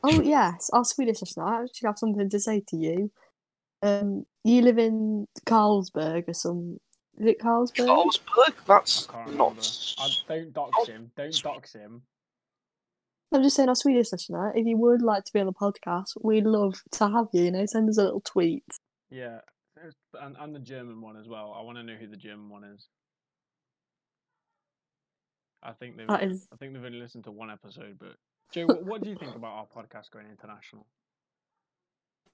Oh 0.03 0.21
yes, 0.21 0.69
our 0.73 0.83
Swedish 0.85 1.21
listener. 1.21 1.45
I 1.45 1.63
actually 1.63 1.87
have 1.87 1.97
something 1.99 2.29
to 2.29 2.39
say 2.39 2.61
to 2.67 2.77
you. 2.77 3.11
Um, 3.81 4.25
you 4.43 4.61
live 4.61 4.77
in 4.77 5.27
Carlsberg 5.45 6.27
or 6.27 6.33
some? 6.33 6.77
Is 7.17 7.27
it 7.27 7.39
Carlsberg? 7.39 7.87
Carlsberg? 7.87 8.53
That's 8.67 9.07
I 9.09 9.13
can't 9.13 9.37
not. 9.37 9.49
remember. 9.49 9.61
I, 9.99 10.09
don't 10.27 10.53
dox 10.53 10.87
him. 10.87 11.11
Don't 11.15 11.41
dox 11.41 11.73
him. 11.73 12.01
I'm 13.33 13.43
just 13.43 13.55
saying, 13.55 13.69
our 13.69 13.75
Swedish 13.75 14.11
listener. 14.11 14.53
If 14.55 14.65
you 14.65 14.77
would 14.77 15.01
like 15.01 15.23
to 15.25 15.33
be 15.33 15.39
on 15.39 15.47
the 15.47 15.53
podcast, 15.53 16.11
we'd 16.21 16.45
love 16.45 16.81
to 16.93 17.07
have 17.09 17.27
you. 17.33 17.43
You 17.43 17.51
know, 17.51 17.65
send 17.65 17.89
us 17.89 17.97
a 17.97 18.03
little 18.03 18.21
tweet. 18.21 18.63
Yeah, 19.09 19.39
there's- 19.75 19.93
and 20.21 20.35
and 20.39 20.53
the 20.55 20.59
German 20.59 21.01
one 21.01 21.17
as 21.17 21.27
well. 21.27 21.53
I 21.57 21.61
want 21.61 21.77
to 21.77 21.83
know 21.83 21.95
who 21.95 22.07
the 22.07 22.17
German 22.17 22.49
one 22.49 22.63
is. 22.63 22.87
I 25.65 25.71
think 25.73 25.97
they've 25.97 26.09
only, 26.09 26.25
is- 26.27 26.47
I 26.53 26.55
think 26.57 26.73
they've 26.73 26.83
only 26.85 26.99
listened 26.99 27.23
to 27.25 27.31
one 27.31 27.49
episode. 27.51 27.97
But 27.99 28.15
Joe, 28.51 28.65
what, 28.67 28.83
what 28.85 29.03
do 29.03 29.09
you 29.09 29.15
think 29.15 29.35
about 29.35 29.53
our 29.53 29.65
podcast 29.65 30.11
going 30.11 30.27
international? 30.29 30.85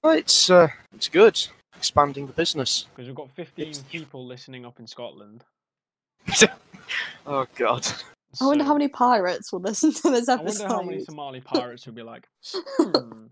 Well, 0.02 0.14
It's 0.14 0.50
uh, 0.50 0.68
it's 0.94 1.08
good. 1.08 1.40
Expanding 1.76 2.26
the 2.26 2.32
business. 2.32 2.86
Because 2.94 3.06
we've 3.08 3.16
got 3.16 3.30
15 3.30 3.62
It's- 3.68 3.84
people 3.90 4.26
listening 4.26 4.66
up 4.66 4.78
in 4.78 4.86
Scotland. 4.86 5.44
Oh 7.26 7.46
God. 7.56 7.86
I 8.40 8.46
wonder 8.46 8.64
how 8.64 8.72
many 8.72 8.88
pirates 8.88 9.52
will 9.52 9.60
listen 9.60 9.92
to 9.94 10.10
this 10.10 10.28
I 10.28 10.34
episode. 10.34 10.62
wonder 10.64 10.74
how 10.76 10.82
many 10.82 11.04
Somali 11.04 11.40
pirates 11.40 11.86
will 11.86 11.92
be 11.94 12.02
like, 12.02 12.26
hmm, 12.78 13.26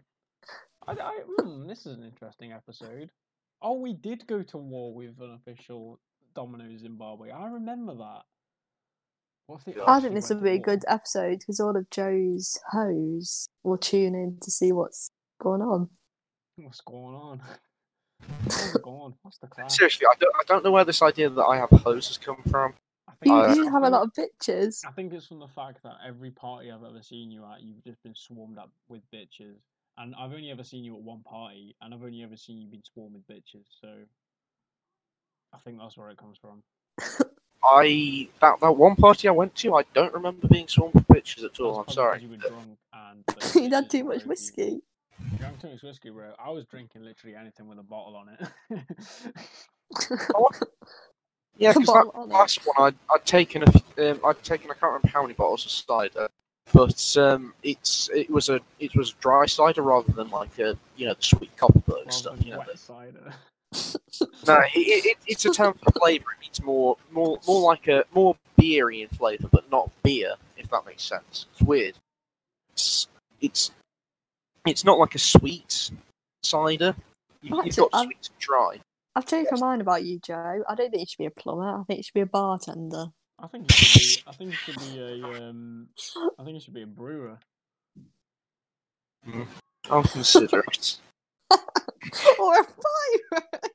I, 0.87 0.93
I, 0.93 1.19
hmm, 1.39 1.67
this 1.67 1.87
is 1.87 1.97
an 1.99 2.05
interesting 2.05 2.53
episode. 2.53 3.11
Oh, 3.61 3.75
we 3.75 3.93
did 3.93 4.27
go 4.27 4.43
to 4.43 4.57
war 4.57 4.95
with 4.95 5.21
an 5.21 5.33
official 5.33 5.99
Domino 6.35 6.65
Zimbabwe. 6.77 7.31
I 7.31 7.47
remember 7.49 7.95
that. 7.97 8.23
What 9.40 9.40
if 9.40 9.40
they 9.40 9.40
Yeah. 9.40 9.40
I 9.87 10.01
think 10.01 10.15
this 10.15 10.31
will 10.31 10.41
be 10.41 10.51
a 10.51 10.59
good 10.59 10.85
episode 10.89 11.39
because 11.41 11.61
all 11.61 11.77
of 11.77 11.89
Joe's 11.91 12.59
hoes 12.73 13.49
will 13.63 13.79
tune 13.79 14.15
in 14.15 14.39
to 14.43 14.51
see 14.51 14.73
what's 14.73 15.11
going 15.43 15.63
on. 15.63 15.89
What's 16.57 16.81
going 16.83 17.15
on? 17.15 17.41
What's 18.45 18.77
going 18.77 19.01
on? 19.01 19.15
What's 19.23 19.39
the 19.39 19.47
class? 19.47 19.75
Seriously, 19.77 20.07
I 20.07 20.15
don't 20.21 20.35
I 20.37 20.43
don't 20.47 20.63
know 20.63 20.71
where 20.71 20.85
this 20.85 21.01
idea 21.01 21.31
that 21.31 21.43
I 21.43 21.57
have 21.57 21.71
hoes 21.71 22.09
has 22.09 22.19
come 22.19 22.43
from. 22.51 22.75
I 23.09 23.13
You, 23.25 23.33
Uh, 23.35 23.55
you 23.55 23.65
have 23.73 23.83
a 23.83 23.87
think- 23.87 23.93
lot 23.93 24.03
of 24.03 24.13
bitches. 24.13 24.85
I 24.87 24.91
think 24.93 25.13
it's 25.15 25.27
from 25.27 25.39
the 25.41 25.49
fact 25.49 25.83
that 25.85 25.95
every 26.07 26.31
party 26.31 26.71
I've 26.71 26.85
ever 26.85 27.03
seen 27.03 27.31
you 27.31 27.45
at, 27.47 27.63
you've 27.63 27.83
just 27.83 28.03
been 28.03 28.15
swarmed 28.15 28.59
up 28.59 28.71
with 28.89 29.01
bitches. 29.13 29.57
And 29.97 30.15
I've 30.17 30.33
only 30.33 30.51
ever 30.51 30.63
seen 30.65 30.85
you 30.85 30.95
at 30.97 31.03
one 31.03 31.23
party, 31.23 31.75
and 31.81 31.93
I've 31.95 32.03
only 32.03 32.23
ever 32.23 32.37
seen 32.37 32.59
you 32.61 32.69
been 32.69 32.85
swarmed 32.85 33.15
with 33.15 33.27
bitches. 33.27 33.65
So 33.81 33.89
I 35.55 35.59
think 35.65 35.79
that's 35.79 35.97
where 35.97 36.11
it 36.11 36.19
comes 36.19 36.37
from. 36.39 36.63
I 37.65 38.29
that 38.41 38.61
that 38.61 38.73
one 38.77 38.97
party 38.97 39.29
I 39.29 39.33
went 39.33 39.55
to, 39.57 39.75
I 39.77 39.83
don't 39.95 40.13
remember 40.15 40.49
being 40.49 40.69
swarmed 40.69 40.95
with 40.95 41.07
bitches 41.09 41.45
at 41.45 41.59
all. 41.61 41.81
I'm 41.81 41.89
sorry. 41.93 42.23
You 42.23 42.29
were 42.31 42.37
drunk 42.37 42.79
and 42.93 43.25
those 43.41 43.55
you 43.57 43.71
had 43.71 43.91
too 43.91 44.05
much 44.05 44.25
whiskey. 44.25 44.81
You 45.33 45.39
drank 45.39 45.61
too 45.61 45.69
much 45.71 45.83
whiskey, 45.83 46.11
bro. 46.11 46.33
I 46.43 46.51
was 46.51 46.65
drinking 46.65 47.03
literally 47.05 47.37
anything 47.37 47.69
with 47.69 47.79
a 47.79 47.83
bottle 47.83 48.17
on 48.17 48.29
it. 48.31 48.83
Yeah, 51.59 51.73
because 51.79 51.89
that 51.89 52.11
on 52.15 52.31
it. 52.31 52.33
last 52.33 52.61
one 52.65 52.77
I'd, 52.79 52.95
I'd 53.15 53.25
taken 53.27 53.63
a 53.63 53.69
f- 53.69 53.99
um, 53.99 54.21
I'd 54.25 54.43
taken 54.43 54.71
I 54.71 54.75
can't 54.75 54.85
remember 54.93 55.09
how 55.09 55.23
many 55.23 55.35
bottles 55.35 55.65
of 55.67 55.71
cider, 55.73 56.29
but 56.73 57.17
um, 57.19 57.53
it's 57.63 58.09
it 58.15 58.31
was 58.31 58.49
a 58.49 58.61
it 58.79 58.95
was 58.97 59.13
dry 59.13 59.45
cider 59.47 59.83
rather 59.83 60.11
than 60.13 60.31
like 60.31 60.59
a 60.59 60.77
you 60.97 61.07
know 61.07 61.15
the 61.15 61.23
sweet 61.23 61.55
Kopparberg 61.57 61.99
Rather 62.07 62.11
stuff. 62.13 62.45
You 62.45 62.53
know, 62.53 62.59
wet 62.59 62.69
the- 62.73 62.79
cider. 62.79 63.35
No, 63.73 64.59
it, 64.61 64.71
it, 64.75 65.07
it- 65.07 65.19
it's 65.27 65.45
a 65.45 65.51
term 65.51 65.75
for 65.83 65.91
flavour. 65.99 66.27
It 66.39 66.43
needs 66.43 66.63
more 66.63 66.97
more 67.13 67.39
more 67.47 67.63
like 67.63 67.87
a 67.89 68.05
more 68.15 68.37
beery 68.57 69.03
in 69.03 69.09
flavour, 69.09 69.49
but 69.51 69.71
not 69.71 69.91
beer. 70.03 70.35
If 70.57 70.69
that 70.71 70.85
makes 70.87 71.03
sense, 71.05 71.47
it's 71.53 71.63
weird. 71.63 71.95
It's 72.73 73.07
it's 73.41 73.71
it's 74.67 74.85
not 74.85 74.99
like 74.99 75.15
a 75.15 75.19
sweet 75.19 75.91
cider. 76.43 76.95
You, 77.43 77.63
you've 77.65 77.77
got 77.77 77.89
I'm- 77.93 78.07
sweet 78.07 78.29
and 78.31 78.39
dry. 78.39 78.81
I've 79.17 79.27
changed 79.27 79.51
my 79.53 79.59
mind 79.59 79.83
about 79.83 80.05
you, 80.05 80.21
Joe. 80.21 80.63
I 80.69 80.75
don't 80.77 80.91
think 80.91 81.01
you 81.01 81.07
should 81.07 81.19
be 81.19 81.27
a 81.27 81.31
plumber. 81.33 81.81
I 81.81 81.83
think 81.85 81.99
you 81.99 82.03
should 82.05 82.15
be 82.15 82.21
a 82.21 82.27
bartender. 82.27 83.07
I 83.41 83.47
think 83.49 83.69
you 83.71 83.75
should 83.77 84.01
be. 84.01 84.23
I 84.29 84.33
think 84.33 84.53
it 84.53 84.57
should 84.57 84.79
be 84.79 85.01
a. 85.01 85.49
Um, 85.49 85.89
I 86.39 86.45
think 86.45 86.57
it 86.59 86.63
should 86.63 86.75
be 86.75 86.83
a 86.83 86.87
brewer. 86.87 87.39
I'll 89.91 90.03
consider 90.05 90.61
it. 90.61 90.99
or 92.39 92.61
a 92.61 92.65
pirate. 92.65 93.73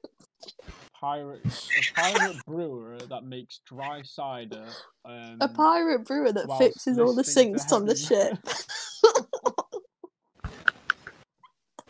Pirate, 1.00 1.42
a 1.46 1.94
pirate 1.94 2.46
brewer 2.46 2.98
that 3.10 3.24
makes 3.26 3.60
dry 3.66 4.02
cider. 4.04 4.66
Um, 5.04 5.38
A 5.42 5.48
pirate 5.48 6.06
brewer 6.06 6.32
that 6.32 6.48
fixes 6.58 6.98
all 6.98 7.14
the 7.14 7.24
sinks 7.24 7.72
on 7.72 7.86
the 7.86 7.96
ship. 7.96 8.38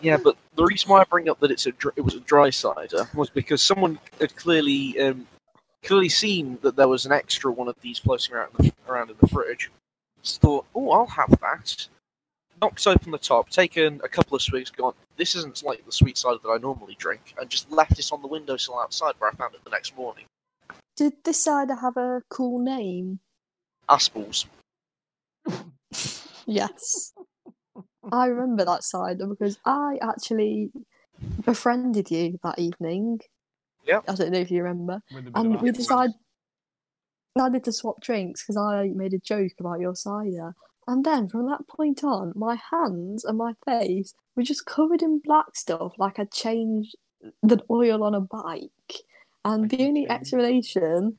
Yeah, 0.01 0.17
but 0.17 0.37
the 0.55 0.63
reason 0.63 0.89
why 0.89 1.01
I 1.01 1.03
bring 1.05 1.29
up 1.29 1.39
that 1.39 1.49
it's 1.49 1.65
a 1.65 1.71
dr- 1.71 1.95
it 1.95 2.01
was 2.01 2.13
a 2.13 2.19
dry 2.19 2.51
cider 2.51 3.09
was 3.15 3.31
because 3.31 3.61
someone 3.61 3.97
had 4.19 4.35
clearly 4.35 4.99
um, 4.99 5.25
clearly 5.83 6.09
seen 6.09 6.59
that 6.61 6.75
there 6.75 6.87
was 6.87 7.07
an 7.07 7.11
extra 7.11 7.51
one 7.51 7.67
of 7.67 7.75
these 7.81 7.97
floating 7.97 8.35
around 8.35 8.49
in 8.59 8.65
the, 8.67 8.73
around 8.91 9.09
in 9.09 9.15
the 9.19 9.27
fridge. 9.27 9.71
Just 10.21 10.41
thought, 10.41 10.65
oh, 10.75 10.91
I'll 10.91 11.07
have 11.07 11.31
that. 11.41 11.87
Knocked 12.61 12.87
open 12.87 13.11
the 13.11 13.17
top, 13.17 13.49
taken 13.49 13.99
a 14.03 14.07
couple 14.07 14.35
of 14.35 14.41
swigs, 14.41 14.69
gone. 14.71 14.93
This 15.17 15.35
isn't 15.35 15.61
like 15.63 15.85
the 15.85 15.91
sweet 15.91 16.17
cider 16.17 16.37
that 16.43 16.49
I 16.49 16.57
normally 16.57 16.95
drink, 16.97 17.33
and 17.39 17.49
just 17.49 17.69
left 17.71 17.99
it 17.99 18.09
on 18.11 18.21
the 18.21 18.27
windowsill 18.27 18.79
outside 18.79 19.13
where 19.19 19.29
I 19.29 19.33
found 19.33 19.55
it 19.55 19.63
the 19.63 19.69
next 19.69 19.95
morning. 19.97 20.25
Did 20.95 21.13
this 21.25 21.43
cider 21.43 21.75
have 21.75 21.97
a 21.97 22.21
cool 22.29 22.59
name? 22.59 23.19
Aspalls. 23.89 24.45
Yes. 26.47 27.11
I 28.11 28.27
remember 28.27 28.65
that 28.65 28.83
cider 28.83 29.25
because 29.25 29.57
I 29.65 29.97
actually 30.01 30.69
befriended 31.43 32.11
you 32.11 32.37
that 32.43 32.59
evening. 32.59 33.19
Yeah. 33.83 34.01
I 34.07 34.13
don't 34.13 34.31
know 34.31 34.39
if 34.39 34.51
you 34.51 34.61
remember. 34.63 35.01
with 35.11 35.27
a 35.27 35.31
bit 35.31 35.33
And 35.35 35.49
we 35.49 35.69
apple. 35.69 35.71
decided 35.71 36.15
decided 37.35 37.63
to 37.63 37.71
swap 37.73 37.99
drinks 38.01 38.43
because 38.43 38.57
I 38.57 38.91
made 38.95 39.13
a 39.13 39.19
joke 39.19 39.53
about 39.59 39.79
your 39.79 39.95
cider. 39.95 40.55
And 40.87 41.03
then 41.03 41.27
from 41.27 41.47
that 41.49 41.67
point 41.67 42.03
on, 42.03 42.33
my 42.35 42.57
hands 42.71 43.25
and 43.25 43.37
my 43.37 43.53
face 43.65 44.13
were 44.35 44.43
just 44.43 44.65
covered 44.65 45.01
in 45.01 45.19
black 45.19 45.55
stuff, 45.55 45.93
like 45.97 46.19
I 46.19 46.25
changed 46.25 46.95
the 47.41 47.63
oil 47.71 48.03
on 48.03 48.13
a 48.13 48.21
bike. 48.21 48.71
And 49.43 49.69
the 49.69 49.85
only 49.85 50.07
explanation, 50.09 51.17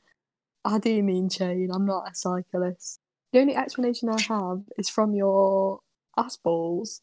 I 0.63 0.79
do 0.79 1.03
mean 1.03 1.29
chain, 1.29 1.69
I'm 1.73 1.85
not 1.85 2.09
a 2.09 2.15
cyclist. 2.15 2.99
The 3.33 3.39
only 3.39 3.55
explanation 3.55 4.09
I 4.09 4.21
have 4.21 4.61
is 4.77 4.89
from 4.89 5.13
your 5.13 5.79
ass 6.17 6.37
balls. 6.37 7.01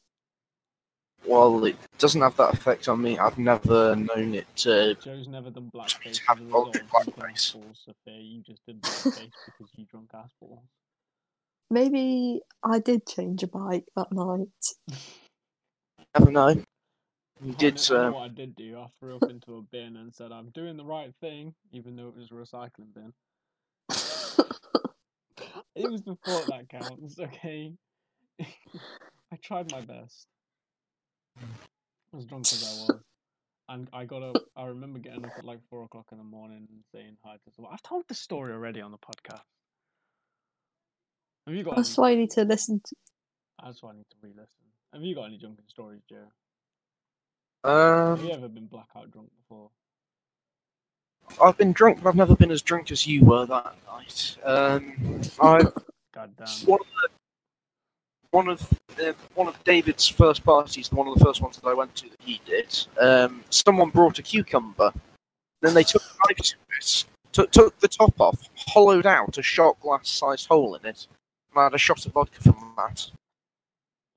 Well, 1.27 1.65
it 1.65 1.77
doesn't 1.99 2.21
have 2.21 2.37
that 2.37 2.53
effect 2.53 2.89
on 2.89 3.01
me. 3.01 3.19
I've 3.19 3.39
never 3.39 3.97
known 3.97 4.35
it 4.35 4.47
to. 4.57 4.95
Joe's 4.97 5.29
never 5.29 5.51
done 5.51 5.71
to 5.71 5.79
blackface 5.79 6.11
as 6.11 6.19
have 6.27 6.41
a 6.41 6.45
voluntary 6.45 6.85
result 6.85 7.07
of 7.07 7.15
drinking 7.15 7.35
blackface. 7.35 7.57
apples, 7.57 7.83
so 7.87 7.93
fair, 8.05 8.21
you 8.21 8.43
just 8.43 8.61
did 8.67 8.83
blackface 8.83 9.31
because 9.47 9.73
you 9.77 9.87
drunk 9.91 10.11
apples. 10.15 10.61
Maybe 11.71 12.41
I 12.63 12.79
did 12.79 13.07
change 13.07 13.43
a 13.43 13.47
bike 13.49 13.85
that 13.97 14.13
night. 14.13 14.49
Never 16.19 16.31
know. 16.31 16.63
You 17.43 17.53
did. 17.55 17.91
know, 17.91 17.97
I 17.97 18.07
Uh, 18.07 18.11
what 18.13 18.23
I 18.23 18.29
did 18.29 18.55
do. 18.55 18.79
I 18.79 18.87
threw 19.01 19.17
up 19.17 19.29
into 19.29 19.57
a 19.57 19.63
bin 19.63 19.97
and 19.97 20.15
said, 20.15 20.33
"I'm 20.33 20.51
doing 20.51 20.77
the 20.77 20.85
right 20.85 21.13
thing," 21.21 21.55
even 21.73 21.97
though 21.97 22.09
it 22.09 22.17
was 22.17 22.31
a 22.31 22.35
recycling 22.35 22.95
bin. 22.95 23.13
It 25.75 25.91
was 25.91 26.03
the 26.03 26.17
thought 26.25 26.47
that 26.47 26.69
counts, 26.69 27.19
okay? 27.19 27.73
I 28.41 29.37
tried 29.43 29.73
my 29.73 29.81
best. 29.81 30.29
As 32.17 32.25
drunk 32.27 32.47
as 32.47 32.63
I 32.63 32.93
was. 32.93 33.01
And 33.69 33.89
I 33.93 34.05
got 34.05 34.23
up, 34.23 34.37
I 34.57 34.67
remember 34.67 35.01
getting 35.01 35.25
up 35.25 35.33
at 35.37 35.45
like 35.45 35.59
4 35.71 35.85
o'clock 35.85 36.07
in 36.13 36.19
the 36.19 36.25
morning 36.25 36.69
and 36.71 36.85
saying 36.93 37.17
hi 37.25 37.35
to 37.35 37.51
someone. 37.57 37.73
I've 37.75 37.83
told 37.83 38.05
this 38.09 38.21
story 38.21 38.53
already 38.53 38.81
on 38.81 38.93
the 38.93 38.99
podcast. 38.99 39.41
Have 41.47 41.55
you 41.55 41.63
got 41.63 41.77
That's 41.77 41.99
any? 41.99 42.03
why 42.03 42.11
you 42.11 42.17
need 42.19 42.31
to 42.31 42.45
listen 42.45 42.81
to. 42.85 42.97
That's 43.63 43.83
why 43.83 43.91
I 43.91 43.97
need 43.97 44.07
to 44.11 44.17
re 44.23 44.31
listen. 44.31 44.61
Have 44.93 45.03
you 45.03 45.15
got 45.15 45.25
any 45.25 45.39
drunken 45.39 45.67
stories, 45.69 46.03
Joe? 46.09 46.27
Have 47.65 48.23
you 48.23 48.31
um, 48.31 48.39
ever 48.39 48.49
been 48.49 48.67
blackout 48.67 49.11
drunk 49.11 49.31
before? 49.43 49.71
I've 51.43 51.57
been 51.57 51.73
drunk, 51.73 52.03
but 52.03 52.11
I've 52.11 52.17
never 52.17 52.37
been 52.37 52.51
as 52.51 52.63
drunk 52.63 52.93
as 52.93 53.07
you 53.07 53.25
were 53.25 53.47
that 53.47 53.75
night. 53.87 54.37
Um, 54.45 55.21
I 55.41 55.63
God 56.15 56.31
damn. 56.37 56.47
one 56.67 56.81
of 56.81 56.87
the, 56.87 57.09
one 58.31 58.49
of 58.49 58.81
uh, 59.01 59.13
one 59.35 59.49
of 59.49 59.65
David's 59.65 60.07
first 60.07 60.45
parties, 60.45 60.93
one 60.93 61.09
of 61.09 61.19
the 61.19 61.25
first 61.25 61.41
ones 61.41 61.57
that 61.57 61.69
I 61.69 61.75
went 61.75 61.95
to 61.97 62.09
that 62.09 62.21
he 62.21 62.41
did. 62.45 62.87
Um, 63.01 63.43
someone 63.51 63.91
brought 63.91 64.19
a 64.19 64.23
cucumber, 64.23 64.93
then 65.63 65.75
they 65.75 65.85
took 65.85 66.03
a 66.03 66.29
knife 66.29 66.37
to 66.37 66.57
it, 66.79 67.05
took 67.33 67.51
took 67.51 67.79
the 67.81 67.89
top 67.89 68.21
off, 68.21 68.49
hollowed 68.57 69.07
out 69.07 69.39
a 69.39 69.43
shot 69.43 69.81
glass-sized 69.81 70.47
hole 70.47 70.75
in 70.75 70.87
it, 70.87 71.07
and 71.07 71.07
I 71.57 71.65
had 71.65 71.75
a 71.75 71.79
shot 71.79 72.05
of 72.07 72.13
vodka 72.13 72.41
from 72.43 72.75
that. 72.77 73.11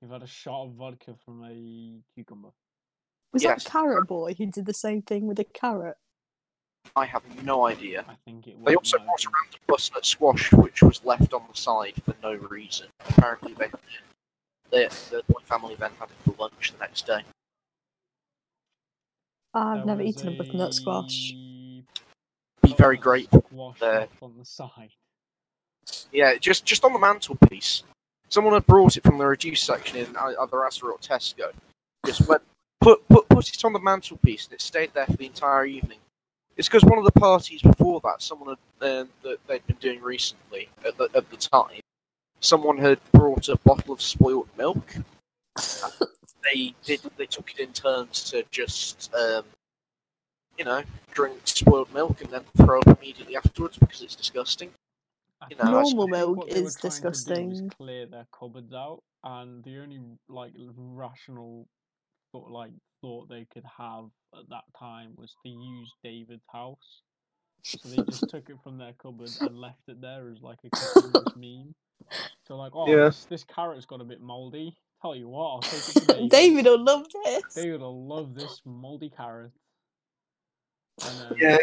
You've 0.00 0.10
had 0.10 0.22
a 0.22 0.26
shot 0.26 0.64
of 0.66 0.72
vodka 0.74 1.14
from 1.24 1.44
a 1.44 2.00
cucumber. 2.14 2.50
Was 3.32 3.42
Yes. 3.42 3.64
that 3.64 3.70
Carrot 3.70 4.06
Boy 4.06 4.34
who 4.34 4.46
did 4.46 4.66
the 4.66 4.74
same 4.74 5.02
thing 5.02 5.26
with 5.26 5.38
a 5.38 5.44
carrot? 5.44 5.96
I 6.96 7.04
have 7.06 7.22
no 7.44 7.66
idea. 7.66 8.04
I 8.08 8.14
think 8.24 8.46
it 8.46 8.56
was. 8.56 8.64
They 8.66 8.74
also 8.74 8.98
brought 8.98 9.18
been. 9.18 9.26
around 9.32 9.54
a 9.54 9.58
butternut 9.66 10.06
squash, 10.06 10.52
which 10.52 10.82
was 10.82 11.04
left 11.04 11.34
on 11.34 11.44
the 11.50 11.56
side 11.56 11.94
for 12.04 12.14
no 12.22 12.34
reason. 12.34 12.86
Apparently, 13.00 13.52
they, 13.54 13.70
they, 14.70 14.86
the 15.10 15.22
family 15.44 15.74
then 15.74 15.90
had 15.98 16.08
it 16.10 16.16
for 16.24 16.34
lunch 16.38 16.72
the 16.72 16.78
next 16.78 17.06
day. 17.06 17.22
I've 19.52 19.78
There 19.78 19.86
never 19.86 20.02
eaten 20.02 20.28
a 20.28 20.36
butternut 20.36 20.72
squash. 20.74 21.32
Be 21.32 21.84
very 22.62 22.96
butternut 22.96 23.00
grateful. 23.02 23.42
Squash 23.48 23.80
there. 23.80 24.00
left 24.00 24.22
on 24.22 24.38
the 24.38 24.44
side. 24.44 24.90
Yeah, 26.12 26.36
just 26.36 26.64
just 26.64 26.84
on 26.84 26.92
the 26.92 26.98
mantelpiece. 26.98 27.82
Someone 28.28 28.54
had 28.54 28.66
brought 28.66 28.96
it 28.96 29.02
from 29.02 29.18
the 29.18 29.26
reduced 29.26 29.64
section 29.64 29.98
in 29.98 30.06
ei- 30.16 30.34
either 30.40 30.56
Asda 30.58 30.84
or 30.84 30.98
Tesco. 30.98 31.50
Just 32.06 32.26
went 32.28 32.42
put 32.80 33.06
put 33.08 33.28
put 33.28 33.48
it 33.48 33.64
on 33.64 33.72
the 33.72 33.80
mantelpiece, 33.80 34.46
and 34.46 34.54
it 34.54 34.60
stayed 34.60 34.92
there 34.94 35.06
for 35.06 35.16
the 35.16 35.26
entire 35.26 35.66
evening. 35.66 35.98
It's 36.56 36.68
because 36.68 36.84
one 36.84 36.98
of 36.98 37.04
the 37.04 37.12
parties 37.20 37.62
before 37.62 38.00
that, 38.02 38.20
someone 38.20 38.56
had, 38.80 38.88
um, 38.90 39.08
that 39.22 39.38
they'd 39.46 39.66
been 39.68 39.76
doing 39.76 40.02
recently 40.02 40.68
at 40.84 40.98
the, 40.98 41.08
at 41.14 41.30
the 41.30 41.36
time, 41.36 41.80
someone 42.40 42.76
had 42.78 42.98
brought 43.12 43.48
a 43.48 43.56
bottle 43.58 43.94
of 43.94 44.02
spoiled 44.02 44.48
milk. 44.58 44.94
they 46.52 46.74
did. 46.84 47.00
They 47.16 47.26
took 47.26 47.52
it 47.52 47.60
in 47.60 47.72
turns 47.72 48.24
to 48.30 48.44
just, 48.50 49.14
um, 49.14 49.44
you 50.58 50.64
know, 50.64 50.82
drink 51.12 51.38
spoiled 51.44 51.92
milk 51.94 52.20
and 52.22 52.30
then 52.30 52.42
throw 52.56 52.80
up 52.80 52.98
immediately 52.98 53.36
afterwards 53.36 53.78
because 53.78 54.02
it's 54.02 54.16
disgusting. 54.16 54.70
You 55.50 55.56
know, 55.56 55.70
Normal 55.70 56.08
milk 56.08 56.36
what 56.36 56.50
they 56.50 56.60
were 56.60 56.66
is 56.66 56.76
disgusting. 56.76 57.70
clear 57.76 58.06
their 58.06 58.26
cupboards 58.38 58.72
out, 58.72 59.02
and 59.24 59.62
the 59.64 59.78
only 59.78 60.00
like 60.28 60.52
rational 60.76 61.68
thought 62.32 62.50
like 62.50 62.72
thought 63.00 63.28
they 63.28 63.46
could 63.52 63.64
have 63.78 64.06
at 64.34 64.48
that 64.50 64.64
time 64.78 65.12
was 65.16 65.34
to 65.44 65.48
use 65.48 65.92
David's 66.02 66.42
house. 66.52 67.02
So 67.64 67.88
they 67.88 68.02
just 68.10 68.28
took 68.28 68.50
it 68.50 68.56
from 68.64 68.78
their 68.78 68.92
cupboard 69.00 69.30
and 69.42 69.58
left 69.58 69.82
it 69.88 70.00
there 70.00 70.28
as 70.28 70.42
like 70.42 70.58
a 70.64 70.70
continuous 70.70 71.32
meme. 71.36 71.74
So 72.46 72.56
like, 72.56 72.72
oh, 72.74 72.88
Yeah. 72.90 73.04
this, 73.06 73.26
this 73.26 73.44
carrot's 73.44 73.86
got 73.86 74.00
a 74.00 74.04
bit 74.04 74.20
mouldy. 74.20 74.76
Tell 75.02 75.14
you 75.14 75.28
what, 75.28 75.44
I'll 75.52 75.60
take 75.60 75.88
it 75.88 75.94
to 76.00 76.04
David. 76.06 76.30
David 76.30 76.64
will 76.64 76.82
love 76.84 77.06
this. 77.24 77.42
David 77.54 77.80
will 77.80 78.06
love 78.08 78.34
this 78.34 78.60
mouldy 78.64 79.10
carrot. 79.10 79.52
And 81.04 81.20
then 81.20 81.38
Yeah, 81.40 81.58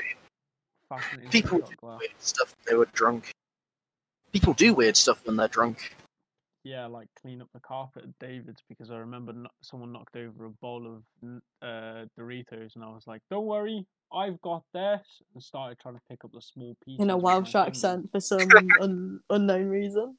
fasten 0.87 1.19
it 1.19 1.25
into 1.25 1.29
people 1.31 1.57
the 1.59 1.65
shot 1.65 1.69
do 1.71 1.75
glass. 1.81 1.99
weird 1.99 2.11
stuff 2.19 2.55
they 2.67 2.75
were 2.75 2.87
drunk. 2.93 3.31
People 4.35 4.53
do 4.53 4.73
weird 4.73 4.97
stuff 4.97 5.25
when 5.25 5.37
they're 5.37 5.47
drunk. 5.47 5.95
yeah, 6.65 6.87
like 6.87 7.07
clean 7.21 7.41
up 7.41 7.47
the 7.53 7.59
carpet 7.61 8.03
at 8.03 8.19
David's 8.19 8.61
because 8.67 8.91
I 8.91 8.97
remember 8.97 9.31
kno- 9.31 9.47
someone 9.61 9.93
knocked 9.93 10.17
over 10.17 10.43
a 10.43 10.49
bowl 10.49 10.85
of 10.93 11.03
uh, 11.61 12.03
Doritos 12.19 12.75
and 12.75 12.83
I 12.83 12.89
was 12.89 13.03
like, 13.07 13.21
"Don't 13.31 13.45
worry, 13.45 13.85
I've 14.11 14.41
got 14.41 14.63
this," 14.73 15.21
and 15.33 15.41
started 15.41 15.79
trying 15.79 15.95
to 15.95 16.01
pick 16.09 16.25
up 16.25 16.33
the 16.33 16.41
small 16.41 16.75
pieces 16.83 16.99
In 16.99 17.11
a 17.11 17.15
with 17.15 17.23
my 17.23 17.29
Welsh 17.35 17.55
accent 17.55 18.11
for 18.11 18.19
some 18.19 18.49
un- 18.81 19.21
unknown 19.29 19.69
reason. 19.69 20.17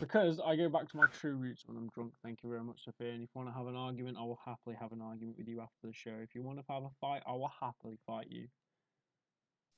Because 0.00 0.40
I 0.44 0.56
go 0.56 0.68
back 0.68 0.88
to 0.90 0.96
my 0.96 1.06
true 1.06 1.36
roots 1.36 1.62
when 1.66 1.76
I'm 1.76 1.88
drunk. 1.94 2.14
Thank 2.24 2.40
you 2.42 2.50
very 2.50 2.64
much, 2.64 2.80
Sophia. 2.84 3.12
And 3.12 3.22
if 3.22 3.28
you 3.32 3.40
want 3.42 3.48
to 3.48 3.54
have 3.56 3.68
an 3.68 3.76
argument, 3.76 4.16
I 4.18 4.22
will 4.24 4.40
happily 4.44 4.74
have 4.80 4.90
an 4.90 5.00
argument 5.00 5.38
with 5.38 5.46
you 5.46 5.60
after 5.60 5.86
the 5.86 5.92
show. 5.94 6.16
If 6.20 6.34
you 6.34 6.42
want 6.42 6.58
to 6.58 6.64
have 6.68 6.82
a 6.82 6.90
fight, 7.00 7.22
I 7.24 7.30
will 7.30 7.52
happily 7.60 7.96
fight 8.08 8.26
you. 8.28 8.48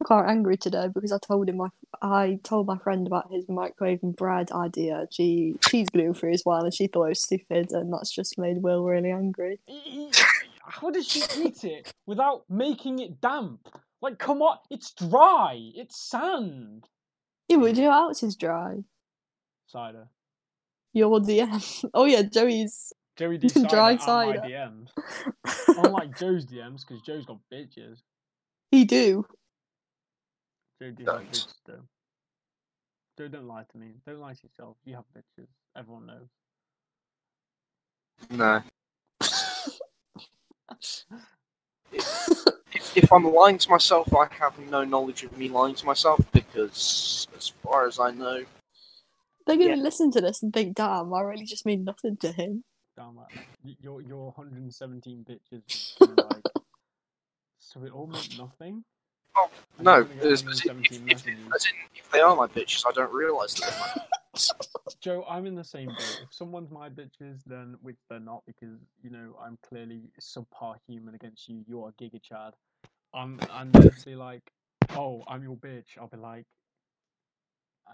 I'm 0.01 0.05
quite 0.05 0.29
angry 0.31 0.57
today 0.57 0.89
because 0.95 1.11
I 1.13 1.19
told 1.19 1.49
him 1.49 1.57
my 1.57 1.69
I 2.01 2.39
told 2.45 2.67
my 2.67 2.79
friend 2.79 3.07
about 3.07 3.33
his 3.33 3.49
microwave 3.49 4.01
bread 4.03 4.53
idea. 4.53 5.07
She 5.11 5.55
she's 5.69 5.89
gluten 5.89 6.15
free 6.15 6.35
as 6.35 6.43
well, 6.47 6.63
and 6.63 6.73
she 6.73 6.87
thought 6.87 7.07
it 7.07 7.09
was 7.11 7.23
stupid, 7.23 7.73
and 7.73 7.93
that's 7.93 8.13
just 8.13 8.39
made 8.39 8.63
Will 8.63 8.85
really 8.85 9.11
angry. 9.11 9.59
How 10.63 10.91
does 10.91 11.09
she 11.09 11.23
eat 11.39 11.65
it 11.65 11.93
without 12.07 12.45
making 12.49 12.99
it 13.01 13.21
damp? 13.21 13.69
Like, 14.01 14.19
come 14.19 14.43
on, 14.43 14.59
it's 14.71 14.93
dry. 14.93 15.59
It's 15.75 15.99
sand. 16.01 16.85
Yeah, 17.49 17.57
but 17.57 17.75
you 17.75 17.83
know 17.83 17.89
what 17.89 17.97
else 17.99 18.23
is 18.23 18.37
dry? 18.37 18.77
Cider. 19.67 20.09
Your 20.93 21.19
DM. 21.21 21.91
Oh 21.95 22.05
yeah, 22.05 22.23
Joey's. 22.23 22.93
Joey 23.17 23.39
D 23.39 23.49
Dry 23.69 23.97
cider. 23.97 24.41
DMs. 24.41 24.91
Unlike 25.67 26.17
Joe's 26.19 26.47
DMs, 26.47 26.87
because 26.87 27.03
Joe's 27.03 27.27
got 27.27 27.39
bitches. 27.53 27.99
he 28.71 28.85
do. 28.85 29.27
Joe 30.81 30.93
do 30.93 31.07
have 31.07 31.07
Don't. 31.07 31.33
bitches 31.33 31.57
though. 31.67 31.83
Joe, 33.19 33.29
don't 33.29 33.49
lie 33.49 33.65
to 33.73 33.79
me. 33.79 33.95
Don't 34.07 34.21
lie 34.21 34.35
to 34.35 34.41
yourself. 34.45 34.77
You 34.85 34.95
have 34.97 35.05
bitches. 35.17 35.49
Everyone 35.77 36.07
knows. 36.07 36.29
No. 38.31 38.63
if, 41.93 42.97
if 42.97 43.13
I'm 43.13 43.25
lying 43.33 43.59
to 43.59 43.71
myself, 43.71 44.13
I 44.15 44.27
have 44.35 44.59
no 44.71 44.85
knowledge 44.85 45.23
of 45.25 45.37
me 45.39 45.49
lying 45.49 45.75
to 45.77 45.87
myself 45.87 46.21
because, 46.33 47.27
as 47.37 47.49
far 47.49 47.87
as 47.87 47.99
I 48.01 48.11
know, 48.13 48.45
They're 49.47 49.57
gonna 49.59 49.71
Yeah. 49.71 49.77
listen 49.77 50.11
to 50.13 50.21
this 50.21 50.43
and 50.43 50.53
think, 50.53 50.77
"Damn, 50.77 51.13
I 51.15 51.21
really 51.23 51.45
just 51.47 51.65
mean 51.67 51.85
nothing 51.85 52.17
to 52.19 52.33
him." 52.33 52.65
Damn 52.97 53.19
it. 53.19 53.29
Y- 53.65 53.77
Your 53.81 54.01
your 54.03 54.33
117 54.37 55.25
bitches 55.25 55.63
like 56.07 56.45
so 57.61 57.85
it 57.85 57.93
all 57.93 58.07
meant 58.09 58.33
nothing? 58.33 58.85
Oh, 59.41 59.51
no. 59.79 59.99
you 59.99 60.03
only 60.03 60.17
got 60.17 60.27
As, 60.27 60.45
as, 60.49 60.65
in, 60.67 60.85
if, 60.85 60.93
if, 60.93 61.19
as 61.19 61.27
in, 61.27 61.73
if 61.95 62.11
they 62.13 62.21
are 62.21 62.35
my 62.35 62.47
bitches, 62.49 62.85
I 62.89 62.93
don't 62.93 63.13
realise 63.13 63.55
that. 63.55 64.09
Joe, 65.01 65.25
I'm 65.29 65.47
in 65.47 65.55
the 65.55 65.65
same 65.65 65.89
boat. 65.89 66.17
If 66.21 66.33
someone's 66.33 66.71
my 66.71 66.89
bitches, 66.89 67.41
then 67.47 67.77
which 67.83 67.99
they're 68.11 68.19
not 68.19 68.43
because 68.47 68.79
you 69.03 69.11
know 69.11 69.37
I'm 69.41 69.59
clearly 69.69 70.11
subpar 70.21 70.77
human 70.87 71.15
against 71.15 71.49
you. 71.49 71.65
You're 71.69 71.91
a 71.91 72.03
giga 72.03 72.21
chad. 72.23 72.55
I'm 73.15 73.41
and 73.53 73.73
they'll 73.73 73.91
be 74.05 74.17
like, 74.17 74.43
"Oh, 74.95 75.23
I'm 75.29 75.43
your 75.43 75.57
bitch." 75.57 75.99
I'll 76.01 76.09
be 76.09 76.17
like, 76.17 76.47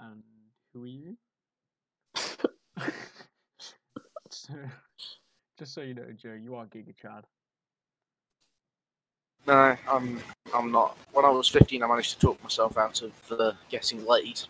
"And 0.02 0.22
who 0.72 0.84
are 0.84 0.86
you?" 0.86 1.16
so, 4.30 4.54
just 5.58 5.74
so 5.74 5.82
you 5.82 5.94
know, 5.94 6.06
Joe, 6.20 6.38
you 6.40 6.54
are 6.56 6.66
giga 6.66 6.94
chad. 6.96 7.24
No, 9.46 9.76
I'm 9.90 10.20
I'm 10.54 10.72
not. 10.72 10.96
When 11.12 11.24
I 11.24 11.30
was 11.30 11.48
15, 11.48 11.82
I 11.82 11.86
managed 11.86 12.12
to 12.14 12.18
talk 12.18 12.42
myself 12.42 12.78
out 12.78 13.02
of 13.02 13.12
uh, 13.30 13.52
getting 13.68 14.04
laid. 14.06 14.40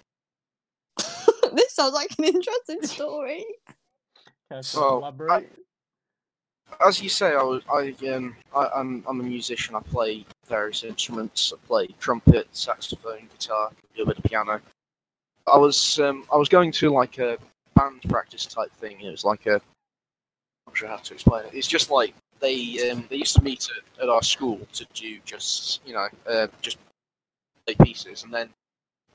this 1.52 1.74
sounds 1.74 1.94
like 1.94 2.14
an 2.18 2.24
interesting 2.24 2.82
story. 2.82 3.44
Care 4.50 4.62
to 4.62 4.78
Well, 4.78 4.98
elaborate? 4.98 5.52
As 6.84 7.02
you 7.02 7.08
say, 7.08 7.34
I 7.34 7.42
was 7.42 7.62
I 7.72 7.94
um 8.12 8.36
I, 8.54 8.68
I'm 8.74 9.04
I'm 9.08 9.20
a 9.20 9.24
musician. 9.24 9.74
I 9.74 9.80
play 9.80 10.24
various 10.46 10.84
instruments. 10.84 11.52
I 11.52 11.66
play 11.66 11.88
trumpet, 11.98 12.48
saxophone, 12.52 13.28
guitar, 13.38 13.70
do 13.96 14.02
a 14.02 14.06
bit 14.06 14.18
of 14.18 14.24
piano. 14.24 14.60
I 15.46 15.56
was 15.58 15.98
um 16.00 16.24
I 16.32 16.36
was 16.36 16.48
going 16.48 16.72
to 16.72 16.90
like 16.90 17.18
a 17.18 17.38
band 17.74 18.02
practice 18.08 18.46
type 18.46 18.72
thing. 18.72 19.00
It 19.00 19.10
was 19.10 19.24
like 19.24 19.46
a 19.46 19.54
I'm 19.54 19.60
not 20.68 20.76
sure 20.76 20.88
how 20.88 20.96
to 20.96 21.14
explain 21.14 21.44
it. 21.46 21.50
It's 21.54 21.68
just 21.68 21.90
like 21.90 22.14
they 22.40 22.90
um 22.90 23.04
they 23.08 23.16
used 23.16 23.36
to 23.36 23.42
meet 23.42 23.68
at, 23.70 24.02
at 24.02 24.08
our 24.08 24.22
school 24.22 24.60
to 24.72 24.86
do 24.94 25.18
just 25.24 25.80
you 25.86 25.94
know 25.94 26.08
uh, 26.28 26.46
just 26.60 26.78
play 27.66 27.74
pieces, 27.82 28.24
and 28.24 28.32
then 28.32 28.48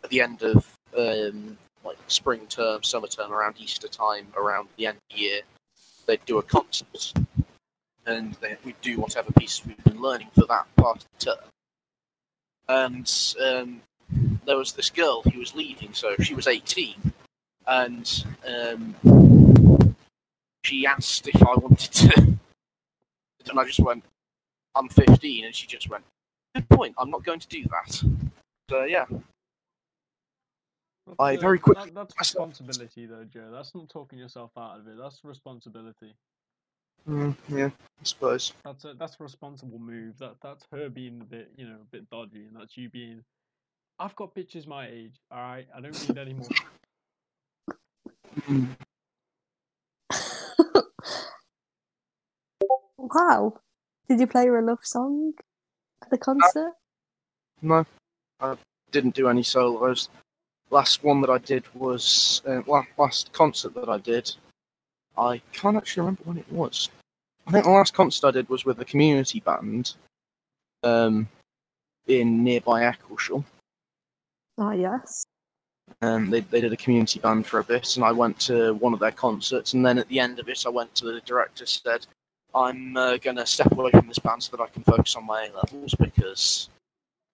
at 0.03 0.09
the 0.09 0.21
end 0.21 0.41
of 0.43 0.77
um 0.97 1.57
like 1.83 1.97
spring 2.07 2.45
term, 2.47 2.83
summer 2.83 3.07
term, 3.07 3.31
around 3.31 3.55
Easter 3.57 3.87
time, 3.87 4.27
around 4.37 4.67
the 4.77 4.87
end 4.87 4.97
of 4.97 5.15
the 5.15 5.21
year, 5.21 5.41
they'd 6.05 6.23
do 6.25 6.37
a 6.37 6.43
concert, 6.43 7.13
and 8.05 8.33
they, 8.35 8.57
we'd 8.65 8.79
do 8.81 8.99
whatever 8.99 9.31
pieces 9.33 9.65
we've 9.65 9.83
been 9.83 10.01
learning 10.01 10.27
for 10.33 10.45
that 10.45 10.67
part 10.75 10.97
of 10.97 11.05
the 11.17 11.25
term. 11.25 11.45
And 12.67 13.35
um, 13.43 13.81
there 14.45 14.57
was 14.57 14.73
this 14.73 14.89
girl 14.89 15.21
who 15.21 15.39
was 15.39 15.55
leaving, 15.55 15.93
so 15.93 16.15
she 16.21 16.35
was 16.35 16.47
18, 16.47 17.13
and 17.67 18.25
um, 18.47 19.95
she 20.63 20.85
asked 20.85 21.27
if 21.27 21.41
I 21.41 21.55
wanted 21.55 21.91
to, 21.91 22.37
and 23.49 23.59
I 23.59 23.65
just 23.65 23.79
went, 23.79 24.03
"I'm 24.75 24.89
15," 24.89 25.45
and 25.45 25.55
she 25.55 25.67
just 25.67 25.89
went, 25.89 26.03
"Good 26.55 26.69
point. 26.69 26.95
I'm 26.97 27.09
not 27.09 27.23
going 27.23 27.39
to 27.39 27.47
do 27.47 27.63
that." 27.65 28.03
So 28.69 28.83
yeah, 28.83 29.05
I 31.17 31.35
uh, 31.35 31.39
very 31.39 31.59
quickly 31.59 31.91
That, 31.91 31.95
that's 31.95 32.19
responsibility, 32.19 33.05
though, 33.05 33.23
Joe. 33.23 33.49
That's 33.51 33.73
not 33.73 33.89
talking 33.89 34.19
yourself 34.19 34.51
out 34.57 34.79
of 34.79 34.87
it. 34.87 34.97
That's 34.97 35.23
responsibility. 35.23 36.13
mm, 37.07 37.35
yeah, 37.47 37.67
I 37.67 38.03
suppose. 38.03 38.53
That's 38.63 38.85
a 38.85 38.93
that's 38.93 39.17
a 39.19 39.23
responsible 39.23 39.79
move. 39.79 40.17
That 40.19 40.35
that's 40.43 40.65
her 40.71 40.89
being 40.89 41.21
a 41.21 41.25
bit, 41.25 41.51
you 41.55 41.65
know, 41.67 41.77
a 41.81 41.85
bit 41.91 42.09
dodgy, 42.09 42.45
and 42.45 42.55
that's 42.55 42.77
you 42.77 42.89
being. 42.89 43.23
I've 43.97 44.15
got 44.15 44.35
bitches 44.35 44.67
my 44.67 44.87
age. 44.87 45.15
All 45.31 45.39
right, 45.39 45.67
I 45.75 45.81
don't 45.81 46.07
need 46.07 46.17
any 46.17 46.33
more. 46.33 46.49
Mm. 48.47 48.67
Wow. 53.19 53.59
Did 54.07 54.19
you 54.19 54.27
play 54.27 54.47
her 54.47 54.59
a 54.59 54.65
love 54.65 54.79
song 54.83 55.33
at 56.01 56.09
the 56.09 56.17
concert? 56.17 56.73
No, 57.61 57.85
I 58.39 58.55
didn't 58.91 59.15
do 59.15 59.27
any 59.27 59.43
solos. 59.43 60.09
Last 60.71 61.03
one 61.03 61.21
that 61.21 61.29
I 61.29 61.37
did 61.39 61.63
was 61.73 62.41
uh, 62.47 62.61
well, 62.65 62.85
last 62.97 63.33
concert 63.33 63.73
that 63.75 63.89
I 63.89 63.97
did. 63.97 64.31
I 65.17 65.41
can't 65.51 65.77
actually 65.77 66.01
remember 66.01 66.23
when 66.25 66.37
it 66.37 66.51
was. 66.51 66.89
I 67.47 67.51
think 67.51 67.65
the 67.65 67.71
last 67.71 67.93
concert 67.93 68.27
I 68.27 68.31
did 68.31 68.49
was 68.49 68.65
with 68.65 68.79
a 68.79 68.85
community 68.85 69.39
band, 69.39 69.95
um, 70.83 71.27
in 72.07 72.43
nearby 72.43 72.81
Eccleshall. 72.83 73.43
Ah, 74.57 74.73
yes. 74.73 75.25
Um, 76.01 76.29
they 76.29 76.41
they 76.41 76.61
did 76.61 76.73
a 76.73 76.77
community 76.77 77.19
band 77.19 77.47
for 77.47 77.59
a 77.59 77.63
bit, 77.63 77.95
and 77.95 78.05
I 78.05 78.11
went 78.11 78.39
to 78.41 78.73
one 78.75 78.93
of 78.93 78.99
their 78.99 79.11
concerts. 79.11 79.73
And 79.73 79.85
then 79.85 79.97
at 79.97 80.07
the 80.07 80.19
end 80.19 80.39
of 80.39 80.47
it, 80.47 80.65
I 80.65 80.69
went 80.69 80.93
to 80.95 81.05
the 81.05 81.21
director, 81.21 81.65
said, 81.65 82.05
"I'm 82.53 82.97
uh, 82.97 83.17
going 83.17 83.37
to 83.37 83.45
step 83.45 83.71
away 83.71 83.91
from 83.91 84.07
this 84.07 84.19
band 84.19 84.43
so 84.43 84.55
that 84.57 84.63
I 84.63 84.67
can 84.67 84.83
focus 84.83 85.15
on 85.15 85.25
my 85.25 85.45
A 85.45 85.53
levels 85.55 85.93
because 85.95 86.69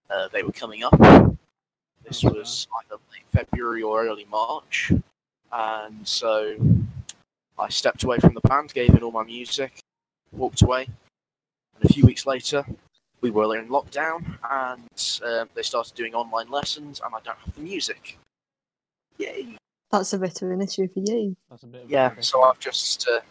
uh, 0.10 0.28
they 0.30 0.44
were 0.44 0.52
coming 0.52 0.84
up." 0.84 0.98
This 2.04 2.24
Okay. 2.24 2.38
was 2.38 2.68
either 2.84 3.02
late 3.12 3.26
February 3.32 3.82
or 3.82 4.06
early 4.06 4.26
March, 4.26 4.92
and 5.52 6.08
so 6.08 6.56
I 7.58 7.70
stepped 7.70 8.04
away 8.04 8.20
from 8.20 8.34
the 8.36 8.42
band, 8.42 8.74
gave 8.74 8.90
in 8.94 9.02
all 9.02 9.12
my 9.12 9.24
music, 9.24 9.80
walked 10.32 10.62
away. 10.62 10.88
And 11.76 11.90
a 11.90 11.94
few 11.94 12.06
weeks 12.06 12.26
later, 12.26 12.64
we 13.22 13.32
were 13.32 13.58
in 13.58 13.70
lockdown, 13.70 14.38
and 14.50 15.22
uh, 15.26 15.46
they 15.56 15.64
started 15.64 15.96
doing 15.96 16.14
online 16.14 16.50
lessons, 16.50 17.02
and 17.04 17.16
I 17.16 17.20
don't 17.22 17.38
have 17.40 17.56
the 17.56 17.62
music. 17.62 18.20
Yay! 19.18 19.58
That's 19.92 20.14
a 20.14 20.20
bit 20.20 20.42
of 20.42 20.52
an 20.52 20.62
issue 20.62 20.88
for 20.88 21.00
you. 21.00 21.36
That's 21.50 21.64
a 21.64 21.68
bit. 21.68 21.84
Of 21.86 21.90
Yeah, 21.90 22.10
bit 22.10 22.24
so 22.24 22.44
I've 22.44 22.60
just 22.60 23.08
uh, 23.10 23.22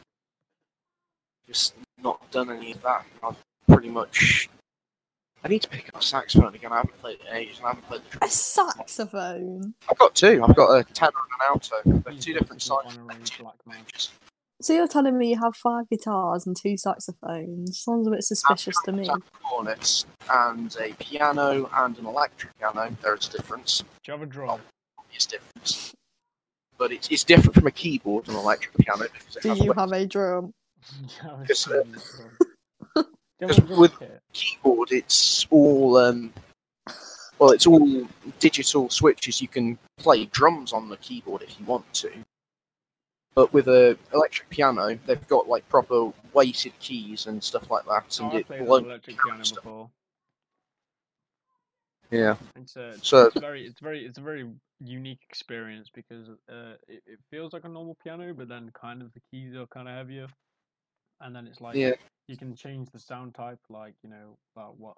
just 1.47 1.74
not 2.03 2.30
done 2.30 2.51
any 2.51 2.72
of 2.72 2.82
that. 2.82 3.05
I've 3.22 3.36
pretty 3.68 3.88
much. 3.90 4.49
I 5.42 5.49
need 5.49 5.62
to 5.62 5.68
pick 5.68 5.88
up 5.90 6.01
a 6.01 6.03
saxophone 6.05 6.55
again. 6.55 6.72
I 6.72 6.76
haven't 6.76 6.99
played 7.01 7.18
it 7.20 7.26
in 7.30 7.36
ages, 7.36 7.59
and 7.59 7.66
I 7.66 7.68
haven't 7.70 7.86
played 7.86 8.01
the. 8.11 8.24
A 8.24 8.28
saxophone. 8.28 9.74
I've 9.90 9.99
got 9.99 10.14
two. 10.14 10.42
I've 10.42 10.57
got 10.57 10.70
a 10.74 10.84
tenor 10.84 11.12
and 11.16 11.40
an 11.40 11.47
alto. 11.49 12.01
They're 12.11 12.18
two 12.18 12.32
different 12.32 12.62
sizes. 12.62 12.97
honorary 12.99 13.22
black 13.38 13.55
man. 13.66 13.78
So 14.62 14.72
you're 14.72 14.88
telling 14.88 15.18
me 15.18 15.30
you 15.30 15.40
have 15.42 15.55
five 15.57 15.88
guitars 15.90 16.47
and 16.47 16.57
two 16.57 16.76
saxophones? 16.78 17.78
Sounds 17.78 18.07
a 18.07 18.11
bit 18.11 18.24
suspicious 18.24 18.76
to 18.84 18.92
me. 18.92 19.07
cornets 19.42 20.07
and 20.30 20.74
a 20.80 20.92
piano 20.95 21.68
and 21.74 21.99
an 21.99 22.07
electric 22.07 22.57
piano. 22.59 22.97
There 23.03 23.14
is 23.14 23.28
a 23.28 23.32
difference. 23.32 23.80
Do 23.80 23.86
you 24.07 24.12
have 24.12 24.22
a 24.22 24.26
drum? 24.26 24.61
Obvious 24.99 25.26
difference. 25.26 25.92
But 26.78 26.92
it's, 26.92 27.09
it's 27.09 27.24
different 27.24 27.55
from 27.55 27.66
a 27.66 27.70
keyboard 27.70 28.28
and 28.28 28.36
an 28.36 28.42
electric 28.42 28.74
piano 28.78 29.05
because 29.12 29.36
it 29.36 29.42
Do 29.42 29.49
has 29.51 29.59
you 29.59 29.72
a 29.72 29.74
have 29.74 29.92
a 29.92 30.07
drum? 30.07 30.55
Yeah, 31.22 31.30
I 31.32 31.41
Yes, 31.49 31.66
assume 31.66 31.95
you 31.95 31.95
do. 31.95 33.03
Do 33.03 33.07
you 33.41 33.49
have 33.49 33.49
Just 33.49 33.59
a 33.59 33.62
drum 33.66 33.80
with- 33.80 34.03
keyboard. 34.32 34.93
It's 34.93 35.47
all 35.51 35.97
um, 35.97 36.32
well, 37.39 37.51
it's 37.51 37.66
all 37.66 38.07
digital 38.39 38.89
switches. 38.91 39.43
You 39.43 39.49
can 39.49 39.78
play 39.99 40.26
drums 40.26 40.72
on 40.72 40.89
the 40.89 40.97
keyboard 40.99 41.43
if 41.43 41.59
you 41.59 41.66
want 41.66 41.93
to. 41.95 42.11
But 43.35 43.53
with 43.53 43.66
a 43.66 43.99
electric 44.12 44.49
piano, 44.51 44.97
they've 45.07 45.26
got 45.26 45.49
like 45.49 45.68
proper 45.68 46.12
weighted 46.32 46.72
keys 46.78 47.26
and 47.26 47.43
stuff 47.43 47.68
like 47.70 47.85
that, 47.87 48.18
Oh, 48.20 48.24
and 48.26 48.32
I 48.35 48.37
it 48.39 48.47
played 48.47 48.61
an 48.61 48.66
will 48.66 48.85
electric 48.85 49.16
piano 49.20 49.45
stuff. 49.45 49.64
before. 49.64 49.91
yeah. 52.11 52.37
It's 52.57 52.76
a, 52.76 52.97
So- 53.03 53.26
it's 53.26 53.41
very, 53.41 53.66
it's 53.66 53.80
very, 53.80 54.05
it's 54.07 54.18
a 54.18 54.22
very 54.22 54.49
unique 54.80 55.20
experience 55.28 55.89
because 55.93 56.28
uh, 56.49 56.74
it, 56.87 57.03
it 57.07 57.18
feels 57.30 57.53
like 57.53 57.64
a 57.64 57.68
normal 57.68 57.97
piano, 58.05 58.32
but 58.35 58.47
then 58.49 58.70
kind 58.80 59.03
of 59.03 59.12
the 59.14 59.20
keys 59.32 59.55
are 59.57 59.66
kind 59.66 59.89
of 59.89 59.95
heavier, 59.97 60.28
and 61.20 61.34
then 61.34 61.46
it's 61.46 61.60
like 61.60 61.76
Yeah. 61.76 61.94
you 62.28 62.36
can 62.36 62.54
change 62.54 62.90
the 62.90 62.98
sound 62.98 63.34
type, 63.34 63.60
like 63.68 63.94
you 64.02 64.10
know, 64.10 64.36
about 64.54 64.78
what 64.78 64.96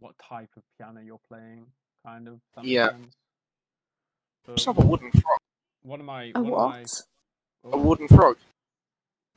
what 0.00 0.14
type 0.18 0.50
of 0.56 0.62
piano 0.78 1.00
you're 1.00 1.20
playing, 1.28 1.66
kind 2.04 2.28
of. 2.28 2.40
if 2.58 2.64
Yeah. 2.64 2.90
sense. 2.90 3.14
Just 4.48 4.66
have 4.66 4.78
a 4.78 4.86
wooden 4.86 5.10
frog. 5.12 5.38
one 5.82 6.00
of 6.00 6.06
my, 6.06 6.32
A 6.34 6.42
one 6.42 6.50
what? 6.50 6.76
of 6.76 7.04
my, 7.64 7.72
A 7.72 7.78
wooden 7.78 8.08
frog. 8.08 8.36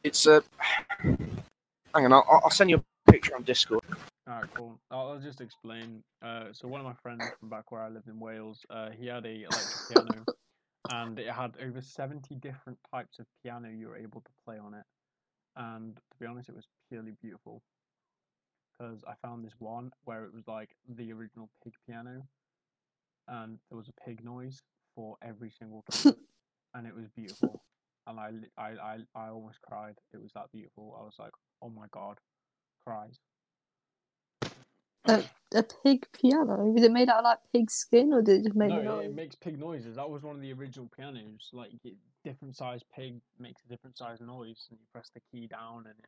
It's 0.03 0.25
a. 0.25 0.43
Hang 1.01 2.05
on, 2.05 2.13
I'll, 2.13 2.25
I'll 2.43 2.49
send 2.49 2.69
you 2.69 2.77
a 3.07 3.11
picture 3.11 3.35
on 3.35 3.43
Discord. 3.43 3.83
Alright, 4.29 4.53
cool. 4.53 4.77
I'll, 4.91 5.11
I'll 5.11 5.19
just 5.19 5.39
explain. 5.39 6.03
Uh, 6.21 6.45
so 6.51 6.67
one 6.67 6.81
of 6.81 6.85
my 6.85 6.93
friends 7.01 7.23
from 7.39 7.49
back 7.49 7.71
where 7.71 7.81
I 7.81 7.87
lived 7.89 8.07
in 8.09 8.19
Wales, 8.19 8.65
uh, 8.69 8.89
he 8.91 9.07
had 9.07 9.25
a 9.25 9.43
electric 9.43 9.87
piano, 9.89 10.25
and 10.89 11.17
it 11.17 11.29
had 11.31 11.53
over 11.63 11.81
seventy 11.81 12.35
different 12.35 12.77
types 12.93 13.19
of 13.19 13.25
piano 13.43 13.69
you 13.69 13.87
were 13.87 13.95
able 13.97 14.21
to 14.21 14.29
play 14.45 14.57
on 14.57 14.73
it. 14.73 14.83
And 15.57 15.95
to 15.95 16.17
be 16.19 16.25
honest, 16.25 16.49
it 16.49 16.55
was 16.55 16.67
purely 16.89 17.13
beautiful. 17.21 17.61
Because 18.77 19.03
I 19.07 19.13
found 19.27 19.43
this 19.43 19.55
one 19.57 19.91
where 20.05 20.23
it 20.25 20.33
was 20.33 20.47
like 20.47 20.69
the 20.87 21.11
original 21.11 21.49
pig 21.63 21.73
piano, 21.87 22.27
and 23.27 23.57
there 23.69 23.77
was 23.77 23.89
a 23.89 24.07
pig 24.07 24.23
noise 24.23 24.61
for 24.95 25.17
every 25.23 25.51
single 25.51 25.83
and 26.05 26.87
it 26.87 26.95
was 26.95 27.07
beautiful. 27.15 27.63
And 28.05 28.19
I, 28.19 28.29
I, 28.57 28.69
I, 28.69 28.97
I 29.15 29.29
almost 29.29 29.61
cried. 29.61 29.95
It 30.13 30.21
was 30.21 30.31
that 30.33 30.51
beautiful. 30.53 30.95
I 30.99 31.03
was 31.03 31.15
like, 31.19 31.31
oh 31.61 31.69
my 31.69 31.87
god, 31.91 32.19
cries. 32.85 33.17
A 35.05 35.23
a 35.55 35.63
pig 35.63 36.05
piano? 36.11 36.65
Was 36.65 36.83
it 36.83 36.91
made 36.91 37.09
out 37.09 37.19
of 37.19 37.23
like 37.23 37.39
pig 37.53 37.71
skin 37.71 38.13
or 38.13 38.21
did 38.21 38.41
it 38.41 38.43
just 38.43 38.55
make 38.55 38.69
no, 38.69 38.81
noise? 38.81 39.05
it 39.05 39.15
makes 39.15 39.35
pig 39.35 39.59
noises. 39.59 39.95
That 39.95 40.09
was 40.09 40.23
one 40.23 40.35
of 40.35 40.41
the 40.41 40.51
original 40.53 40.89
pianos. 40.95 41.49
Like 41.53 41.71
it, 41.83 41.95
different 42.28 42.55
size 42.55 42.82
pig 42.95 43.21
makes 43.39 43.61
a 43.65 43.69
different 43.69 43.97
size 43.97 44.19
noise, 44.19 44.67
and 44.69 44.80
you 44.80 44.86
press 44.91 45.09
the 45.13 45.21
key 45.32 45.47
down, 45.47 45.86
and 45.86 45.95
it. 45.97 46.05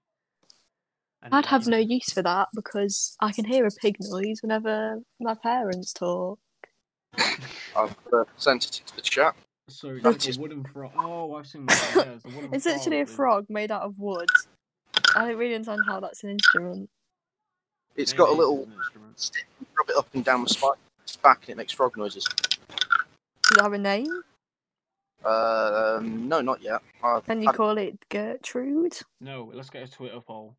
And 1.22 1.36
I'd 1.36 1.46
it, 1.46 1.48
have 1.48 1.66
you 1.66 1.72
no 1.72 1.78
use 1.78 2.12
for 2.12 2.22
that 2.22 2.50
because 2.54 3.16
I 3.22 3.32
can 3.32 3.46
hear 3.46 3.66
a 3.66 3.72
pig 3.72 3.96
noise 4.00 4.40
whenever 4.42 5.00
my 5.20 5.36
parents 5.36 5.94
talk. 5.94 6.40
I've 7.76 7.96
uh, 8.14 8.24
sent 8.38 8.66
it 8.66 8.82
into 8.82 8.96
the 8.96 9.02
chat. 9.02 9.36
So 9.68 10.00
it's 10.04 10.26
That 10.26 10.38
a 10.38 10.42
wooden 10.42 10.64
frog. 10.64 10.92
Oh, 10.98 11.36
I've 11.36 11.46
seen 11.46 11.66
one. 11.66 11.78
Yeah, 11.96 12.14
it's, 12.16 12.26
a 12.26 12.30
wooden 12.30 12.52
literally 12.66 13.02
a 13.02 13.06
frog 13.06 13.46
made 13.50 13.72
out 13.72 13.84
of 13.84 14.00
wood. 14.00 14.28
I 15.16 15.28
don't 15.28 15.38
really 15.38 15.56
understand 15.56 15.82
how 15.88 16.00
that's 16.00 16.24
an 16.24 16.32
instrument. 16.32 16.90
It's 17.96 18.14
Maybe 18.14 18.18
got 18.18 18.30
a 18.30 18.34
little 18.34 18.68
stick. 19.16 19.46
You 19.60 19.68
rub 19.78 19.90
it 19.90 19.96
up 19.98 20.08
and 20.14 20.26
down 20.26 20.44
the 20.44 20.50
spine, 20.50 20.72
its 21.04 21.18
back, 21.18 21.42
and 21.44 21.50
it 21.50 21.58
makes 21.58 21.74
frog 21.74 21.98
noises. 21.98 22.26
Does 22.26 23.58
it 23.58 23.62
have 23.62 23.74
a 23.74 23.78
name? 23.78 24.24
Uh, 25.24 25.98
um, 25.98 26.28
no, 26.30 26.42
not 26.42 26.62
yet. 26.62 26.82
I've 27.04 27.26
Can 27.26 27.42
you 27.42 27.48
had- 27.48 27.56
call 27.56 27.78
it 27.78 27.98
Gertrude? 28.10 28.98
No, 29.20 29.52
let's 29.54 29.70
get 29.70 29.84
a 29.88 29.92
Twitter 29.92 30.22
poll. 30.22 30.56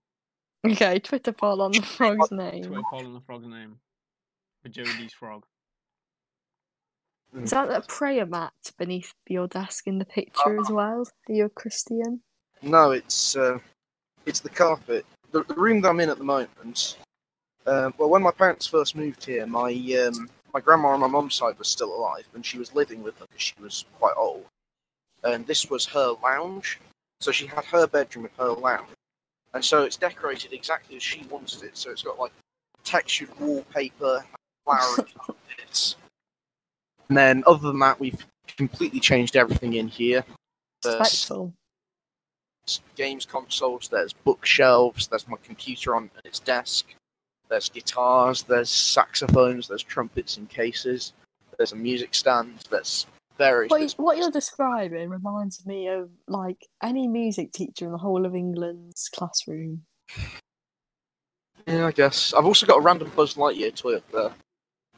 Okay, 0.66 0.98
Twitter 0.98 1.32
poll 1.32 1.62
on 1.62 1.72
the 1.72 1.80
frog's 1.82 2.30
name. 2.30 2.64
Twitter 2.64 2.82
poll 2.90 3.06
on 3.06 3.14
the 3.14 3.20
frog's 3.20 3.46
name. 3.46 3.76
For 4.62 4.68
Jodie's 4.68 5.14
frog. 5.14 5.44
Is 7.42 7.50
that 7.50 7.70
a 7.70 7.80
prayer 7.82 8.26
mat 8.26 8.52
beneath 8.76 9.14
your 9.28 9.46
desk 9.46 9.86
in 9.86 9.98
the 9.98 10.04
picture 10.04 10.60
as 10.60 10.68
well? 10.68 11.06
Are 11.28 11.32
you 11.32 11.44
a 11.44 11.48
Christian? 11.48 12.20
No, 12.60 12.90
it's 12.90 13.36
uh, 13.36 13.58
it's 14.26 14.40
the 14.40 14.48
carpet. 14.50 15.06
The, 15.30 15.44
the 15.44 15.54
room 15.54 15.80
that 15.82 15.88
I'm 15.90 16.00
in 16.00 16.10
at 16.10 16.18
the 16.18 16.24
moment. 16.24 16.96
Uh, 17.64 17.90
well, 17.98 18.10
when 18.10 18.22
my 18.22 18.32
parents 18.32 18.66
first 18.66 18.96
moved 18.96 19.24
here, 19.24 19.46
my 19.46 19.70
um, 20.06 20.28
my 20.52 20.60
grandma 20.60 20.88
on 20.88 21.00
my 21.00 21.06
mum's 21.06 21.34
side 21.34 21.58
was 21.58 21.68
still 21.68 21.94
alive, 21.94 22.26
and 22.34 22.44
she 22.44 22.58
was 22.58 22.74
living 22.74 23.02
with 23.02 23.18
them 23.18 23.26
because 23.30 23.42
she 23.42 23.54
was 23.60 23.84
quite 23.98 24.14
old. 24.16 24.44
And 25.22 25.46
this 25.46 25.68
was 25.68 25.86
her 25.86 26.14
lounge, 26.22 26.80
so 27.20 27.30
she 27.30 27.46
had 27.46 27.64
her 27.66 27.86
bedroom 27.86 28.24
with 28.24 28.36
her 28.38 28.50
lounge, 28.50 28.88
and 29.52 29.64
so 29.64 29.82
it's 29.82 29.96
decorated 29.96 30.52
exactly 30.52 30.96
as 30.96 31.02
she 31.02 31.24
wanted 31.30 31.62
it. 31.62 31.76
So 31.76 31.90
it's 31.90 32.02
got 32.02 32.18
like 32.18 32.32
textured 32.84 33.28
wallpaper, 33.38 34.24
flowery 34.64 35.12
carpets. 35.18 35.96
And 37.08 37.16
then, 37.16 37.42
other 37.46 37.68
than 37.68 37.78
that, 37.80 37.98
we've 37.98 38.24
completely 38.56 39.00
changed 39.00 39.36
everything 39.36 39.74
in 39.74 39.88
here. 39.88 40.24
There's 42.66 42.80
games 42.94 43.26
consoles, 43.26 43.88
there's 43.88 44.12
bookshelves, 44.12 45.08
there's 45.08 45.26
my 45.26 45.36
computer 45.42 45.96
on 45.96 46.10
its 46.24 46.38
desk, 46.38 46.94
there's 47.50 47.68
guitars, 47.68 48.44
there's 48.44 48.70
saxophones, 48.70 49.68
there's 49.68 49.82
trumpets 49.82 50.38
in 50.38 50.46
cases, 50.46 51.12
there's 51.58 51.72
a 51.72 51.76
music 51.76 52.14
stand, 52.14 52.54
there's 52.70 53.06
various. 53.36 53.70
What, 53.70 53.92
what 53.98 54.16
you're 54.16 54.30
describing 54.30 55.10
reminds 55.10 55.66
me 55.66 55.88
of 55.88 56.08
like 56.28 56.66
any 56.82 57.08
music 57.08 57.52
teacher 57.52 57.84
in 57.84 57.92
the 57.92 57.98
whole 57.98 58.24
of 58.24 58.34
England's 58.34 59.08
classroom. 59.08 59.82
Yeah, 61.66 61.86
I 61.86 61.92
guess. 61.92 62.32
I've 62.32 62.46
also 62.46 62.66
got 62.66 62.78
a 62.78 62.80
random 62.80 63.10
Buzz 63.14 63.34
Lightyear 63.34 63.74
toy 63.74 63.96
up 63.96 64.10
there, 64.12 64.32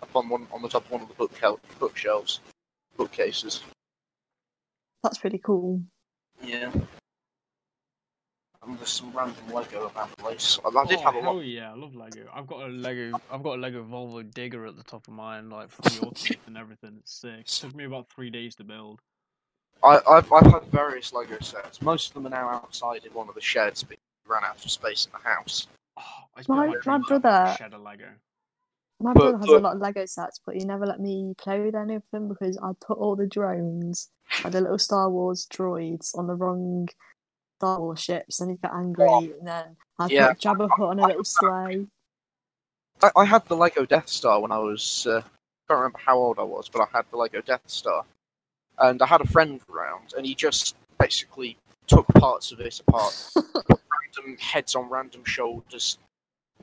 up 0.03 0.15
on 0.15 0.29
one 0.29 0.47
on 0.53 0.63
the 0.63 0.69
top 0.69 0.85
of 0.85 0.91
one 0.91 1.03
of 1.03 1.09
the 1.09 1.15
book 1.15 1.33
bookshelves, 1.79 2.41
bookcases. 2.97 3.63
That's 5.03 5.19
pretty 5.19 5.39
cool. 5.39 5.83
Yeah. 6.43 6.71
And 8.65 8.79
there's 8.79 8.91
some 8.91 9.11
random 9.13 9.43
Lego 9.53 9.87
about 9.87 10.11
the 10.11 10.17
place. 10.23 10.59
I, 10.65 10.69
I 10.69 10.85
did 10.87 10.99
oh, 11.01 11.03
have 11.03 11.17
a 11.17 11.21
hell 11.21 11.35
lot. 11.37 11.45
yeah, 11.45 11.73
I 11.73 11.75
love 11.75 11.97
Lego. 11.97 12.29
I've 12.33 12.47
got 12.47 12.63
a 12.63 12.69
Lego. 12.69 13.19
I've 13.31 13.43
got 13.43 13.59
a 13.59 13.61
Lego 13.61 13.83
Volvo 13.85 14.23
Digger 14.33 14.67
at 14.67 14.77
the 14.77 14.85
top 14.85 15.09
of 15.09 15.15
mine, 15.15 15.51
like 15.51 15.69
for 15.71 15.83
the 15.83 16.01
Ultimate 16.07 16.39
and 16.47 16.57
everything. 16.57 16.95
It's 17.01 17.21
sick. 17.21 17.41
It 17.41 17.47
took 17.49 17.75
me 17.75 17.85
about 17.85 18.07
three 18.15 18.31
days 18.31 18.55
to 18.57 18.65
build. 18.65 19.01
I, 19.83 19.99
I've, 20.09 20.33
I've 20.33 20.47
had 20.53 20.65
various 20.71 21.13
Lego 21.13 21.39
sets. 21.41 21.83
Most 21.83 22.09
of 22.09 22.15
them 22.15 22.27
are 22.29 22.31
now 22.31 22.51
outside 22.51 23.05
in 23.05 23.13
one 23.13 23.29
of 23.29 23.35
the 23.35 23.41
sheds, 23.41 23.83
but 23.83 23.99
we 24.27 24.33
ran 24.33 24.45
out 24.45 24.65
of 24.65 24.71
space 24.71 25.07
in 25.07 25.13
the 25.21 25.29
house. 25.29 25.67
Oh, 25.99 26.03
My- 26.47 26.67
my, 26.67 26.67
my 26.69 26.73
dream 26.81 27.03
to 27.09 27.15
have 27.15 27.23
brother- 27.23 27.55
shed 27.59 27.75
of 27.75 27.81
Lego. 27.83 28.07
My 29.01 29.13
But- 29.13 29.21
brother 29.33 29.39
has 29.39 29.49
a 29.49 29.59
lot 29.59 29.75
of 29.75 29.81
Lego 29.83 30.07
sets, 30.07 30.39
but 30.47 30.55
he 30.55 30.65
never 30.65 30.87
let 30.87 31.01
me 31.01 31.35
play 31.37 31.59
with 31.59 31.75
any 31.75 31.97
of 31.97 32.05
them 32.13 32.29
because 32.29 32.57
I 32.63 32.71
put 32.81 32.99
all 32.99 33.17
the 33.17 33.27
drones, 33.27 34.09
like 34.45 34.53
the 34.53 34.61
little 34.61 34.79
Star 34.79 35.11
Wars 35.11 35.49
droids, 35.53 36.17
on 36.17 36.29
the 36.29 36.37
wrong 36.37 36.87
Star 37.63 37.79
Wars 37.79 38.01
ships, 38.01 38.41
and 38.41 38.51
he 38.51 38.57
got 38.57 38.75
angry. 38.75 39.07
And 39.39 39.47
then 39.47 39.77
I 39.97 40.09
Yeah. 40.09 40.33
put 40.33 40.41
Jabba 40.41 40.69
Hutt 40.69 40.81
on 40.89 40.99
a 40.99 41.07
little 41.07 41.23
sleigh. 41.23 41.87
I, 43.01 43.11
I 43.15 43.25
had 43.25 43.47
the 43.47 43.55
Lego 43.57 43.87
Death 43.87 44.09
Star 44.09 44.41
when 44.41 44.51
I 44.51 44.59
was. 44.59 45.07
Uh, 45.07 45.19
I 45.19 45.23
can't 45.69 45.79
remember 45.79 46.01
how 46.05 46.19
old 46.19 46.41
I 46.41 46.43
was, 46.43 46.69
but 46.69 46.83
I 46.83 46.87
had 46.93 47.05
the 47.13 47.19
Lego 47.19 47.41
Death 47.41 47.63
Star. 47.67 48.05
And 48.79 49.01
I 49.01 49.07
had 49.07 49.21
a 49.21 49.27
friend 49.29 49.61
around, 49.73 50.15
and 50.17 50.27
he 50.27 50.35
just 50.35 50.75
basically 50.99 51.57
took 51.87 52.09
parts 52.09 52.51
of 52.51 52.59
it 52.59 52.81
apart, 52.81 53.15
put 53.55 53.81
random 54.19 54.37
heads 54.39 54.75
on 54.75 54.89
random 54.89 55.25
shoulders, 55.25 55.99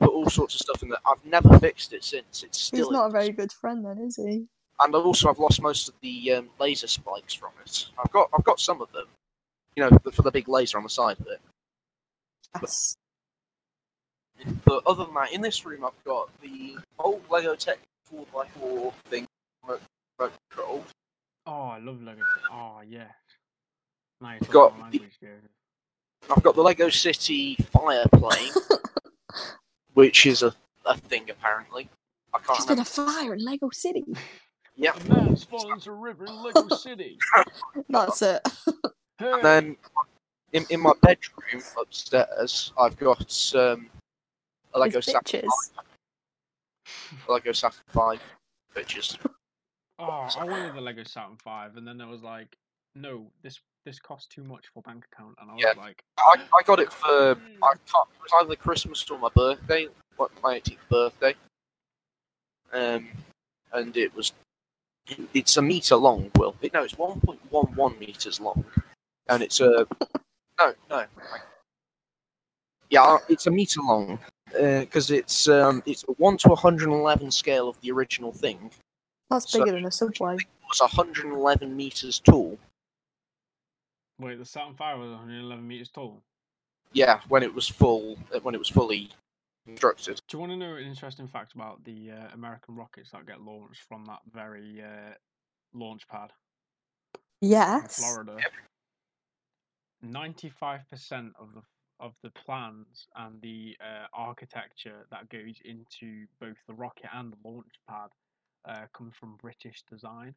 put 0.00 0.10
all 0.10 0.28
sorts 0.28 0.54
of 0.54 0.60
stuff 0.60 0.82
in 0.82 0.90
there. 0.90 0.98
I've 1.10 1.24
never 1.24 1.58
fixed 1.58 1.94
it 1.94 2.04
since. 2.04 2.42
It's 2.42 2.58
still. 2.60 2.88
He's 2.88 2.90
not 2.90 3.06
a 3.06 3.10
very 3.10 3.30
good 3.32 3.52
friend, 3.52 3.86
then, 3.86 3.98
is 4.00 4.16
he? 4.16 4.44
and 4.82 4.94
also 4.94 5.28
I've 5.28 5.38
lost 5.38 5.60
most 5.62 5.88
of 5.88 5.94
the 6.00 6.32
um, 6.32 6.48
laser 6.58 6.86
spikes 6.88 7.34
from 7.34 7.50
it. 7.64 7.86
I've 8.02 8.10
got 8.10 8.28
I've 8.34 8.44
got 8.44 8.60
some 8.60 8.80
of 8.82 8.90
them, 8.92 9.06
you 9.80 9.88
know, 9.90 9.98
for 10.12 10.22
the 10.22 10.30
big 10.30 10.48
laser 10.48 10.76
on 10.76 10.84
the 10.84 10.90
side 10.90 11.18
of 11.20 11.26
it. 11.26 11.40
Yes. 12.62 12.96
But 14.64 14.82
other 14.86 15.04
than 15.04 15.14
that, 15.14 15.32
in 15.32 15.40
this 15.40 15.64
room 15.64 15.84
I've 15.84 16.04
got 16.04 16.28
the 16.42 16.76
old 16.98 17.22
Lego 17.30 17.54
Tech 17.54 17.78
4x4 18.12 18.92
thing, 19.08 19.26
remote 19.62 19.80
remote 20.18 20.32
control. 20.50 20.84
Oh, 21.46 21.62
I 21.68 21.78
love 21.78 22.02
Lego. 22.02 22.22
Oh 22.52 22.80
yeah. 22.86 23.04
Now 24.20 24.32
you're 24.32 24.40
Got 24.50 24.70
talking 24.70 24.76
the- 24.78 24.82
language, 24.98 25.18
I've 26.36 26.42
got 26.42 26.54
the 26.54 26.62
Lego 26.62 26.90
City 26.90 27.56
fire 27.72 28.04
plane, 28.12 28.52
which 29.94 30.26
is 30.26 30.42
a, 30.42 30.54
a 30.84 30.96
thing 30.96 31.30
apparently. 31.30 31.88
I 32.34 32.38
can't 32.38 32.58
There's 32.58 32.66
been 32.66 32.78
a 32.78 32.84
fire 32.84 33.32
in 33.34 33.42
Lego 33.44 33.70
City. 33.72 34.04
Yeah. 34.76 34.92
A 34.94 35.08
man's 35.14 35.44
fallen 35.44 35.72
into 35.74 35.90
a 35.90 35.94
river 35.94 36.26
in 36.26 36.42
Lego 36.42 36.68
City. 36.76 37.18
That's 37.88 38.22
it. 38.22 38.46
Hey. 39.20 39.32
And 39.32 39.44
then 39.44 39.76
in, 40.54 40.64
in 40.70 40.80
my 40.80 40.92
bedroom 41.02 41.62
upstairs, 41.78 42.72
I've 42.78 42.96
got 42.96 43.54
um, 43.54 43.90
a 44.72 44.78
Lego 44.78 44.96
It's 44.96 45.12
Saturn, 45.12 45.42
bitches. 45.42 45.70
a 47.28 47.32
Lego 47.32 47.52
Saturn 47.52 47.84
5 47.92 48.20
bitches. 48.74 49.18
Oh, 49.98 50.26
I 50.38 50.44
wanted 50.44 50.74
the 50.74 50.80
Lego 50.80 51.04
Saturn 51.04 51.36
Five, 51.36 51.76
and 51.76 51.86
then 51.86 51.98
there 51.98 52.06
was 52.06 52.22
like, 52.22 52.56
no, 52.94 53.30
this 53.42 53.60
this 53.84 53.98
costs 53.98 54.34
too 54.34 54.42
much 54.42 54.64
for 54.72 54.82
bank 54.82 55.04
account, 55.12 55.36
and 55.38 55.50
I 55.50 55.54
was 55.54 55.62
Yeah. 55.62 55.72
like, 55.76 56.02
I, 56.16 56.36
I 56.58 56.62
got 56.64 56.80
it 56.80 56.90
for 56.90 57.06
I 57.06 57.74
can't, 57.86 58.08
it 58.14 58.22
was 58.22 58.30
either 58.42 58.56
Christmas 58.56 59.08
or 59.10 59.18
my 59.18 59.28
birthday, 59.34 59.88
what 60.16 60.30
my 60.42 60.58
18th 60.58 60.78
birthday. 60.88 61.34
Um, 62.72 63.08
and 63.74 63.94
it 63.94 64.14
was 64.16 64.32
it's 65.34 65.58
a 65.58 65.62
meter 65.62 65.96
long. 65.96 66.30
Will 66.36 66.54
it, 66.62 66.72
no, 66.72 66.82
it's 66.84 66.94
1.11 66.94 67.98
meters 67.98 68.40
long, 68.40 68.64
and 69.28 69.42
it's 69.42 69.60
a 69.60 69.86
no, 70.58 70.74
no. 70.88 71.04
Yeah, 72.90 73.02
uh, 73.02 73.18
it's 73.28 73.46
a 73.46 73.50
meter 73.50 73.80
long 73.80 74.18
because 74.52 75.10
uh, 75.10 75.14
it's 75.14 75.48
um, 75.48 75.82
it's 75.86 76.04
a 76.08 76.12
one 76.12 76.36
to 76.38 76.48
111 76.48 77.30
scale 77.30 77.68
of 77.68 77.80
the 77.80 77.90
original 77.92 78.32
thing. 78.32 78.70
That's 79.30 79.52
bigger 79.52 79.72
than 79.72 79.86
a 79.86 79.90
subway. 79.90 80.34
It 80.34 80.46
was 80.68 80.80
111 80.80 81.76
meters 81.76 82.18
tall. 82.18 82.58
Wait, 84.18 84.38
the 84.38 84.44
Saturn 84.44 84.74
Five 84.74 84.98
was 84.98 85.10
111 85.10 85.66
meters 85.66 85.88
tall. 85.88 86.20
Yeah, 86.92 87.20
when 87.28 87.44
it 87.44 87.54
was 87.54 87.68
full, 87.68 88.18
uh, 88.34 88.40
when 88.40 88.54
it 88.54 88.58
was 88.58 88.68
fully 88.68 89.10
constructed. 89.66 90.20
Do 90.28 90.36
you 90.36 90.40
want 90.40 90.52
to 90.52 90.56
know 90.56 90.74
an 90.74 90.84
interesting 90.84 91.28
fact 91.28 91.54
about 91.54 91.84
the 91.84 92.10
uh, 92.10 92.34
American 92.34 92.74
rockets 92.74 93.10
that 93.12 93.26
get 93.26 93.40
launched 93.40 93.82
from 93.82 94.04
that 94.06 94.18
very 94.32 94.82
uh, 94.82 95.14
launch 95.72 96.08
pad? 96.08 96.32
Yes. 97.40 97.98
In 97.98 98.04
Florida. 98.04 98.36
Yep. 98.40 98.52
95% 100.04 100.80
of 101.38 101.54
the 101.54 101.62
of 102.00 102.14
the 102.22 102.30
plans 102.30 103.06
and 103.16 103.40
the 103.42 103.76
uh, 103.80 104.06
architecture 104.14 105.06
that 105.10 105.28
goes 105.28 105.56
into 105.64 106.24
both 106.40 106.56
the 106.66 106.74
rocket 106.74 107.10
and 107.12 107.32
the 107.32 107.48
launch 107.48 107.74
pad 107.88 108.08
uh, 108.66 108.86
comes 108.94 109.14
from 109.20 109.36
British 109.40 109.82
design. 109.90 110.34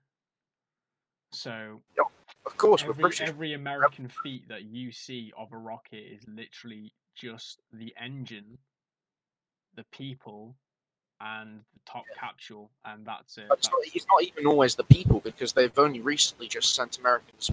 So, 1.31 1.81
yep. 1.97 2.07
of 2.45 2.57
course, 2.57 2.83
every, 2.83 3.11
every 3.21 3.53
American 3.53 4.05
yep. 4.05 4.13
feat 4.23 4.47
that 4.49 4.65
you 4.65 4.91
see 4.91 5.31
of 5.37 5.51
a 5.51 5.57
rocket 5.57 6.03
is 6.13 6.21
literally 6.27 6.93
just 7.15 7.61
the 7.71 7.93
engine, 7.99 8.57
the 9.75 9.85
people, 9.91 10.55
and 11.21 11.61
the 11.73 11.79
top 11.91 12.03
yeah. 12.09 12.19
capsule, 12.19 12.69
and 12.85 13.05
that's 13.05 13.37
it. 13.37 13.45
That's 13.49 13.67
that's... 13.67 13.71
Not, 13.71 13.95
it's 13.95 14.05
not 14.09 14.23
even 14.23 14.45
always 14.45 14.75
the 14.75 14.83
people 14.83 15.21
because 15.21 15.53
they've 15.53 15.77
only 15.79 16.01
recently 16.01 16.47
just 16.47 16.75
sent 16.75 16.99
Americans 16.99 17.49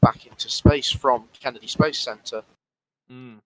back 0.00 0.26
into 0.26 0.48
space 0.48 0.90
from 0.90 1.24
Kennedy 1.38 1.66
Space 1.66 1.98
Center. 1.98 2.42
Mm. 3.10 3.38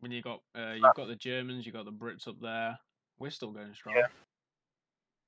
When 0.00 0.12
you 0.12 0.22
got 0.22 0.40
uh, 0.56 0.72
you've 0.72 0.94
got 0.94 1.08
the 1.08 1.16
Germans, 1.16 1.64
you've 1.64 1.74
got 1.74 1.84
the 1.84 1.92
Brits 1.92 2.26
up 2.28 2.40
there. 2.40 2.78
We're 3.18 3.30
still 3.30 3.50
going 3.52 3.72
strong. 3.74 3.96
Yeah. 3.96 4.06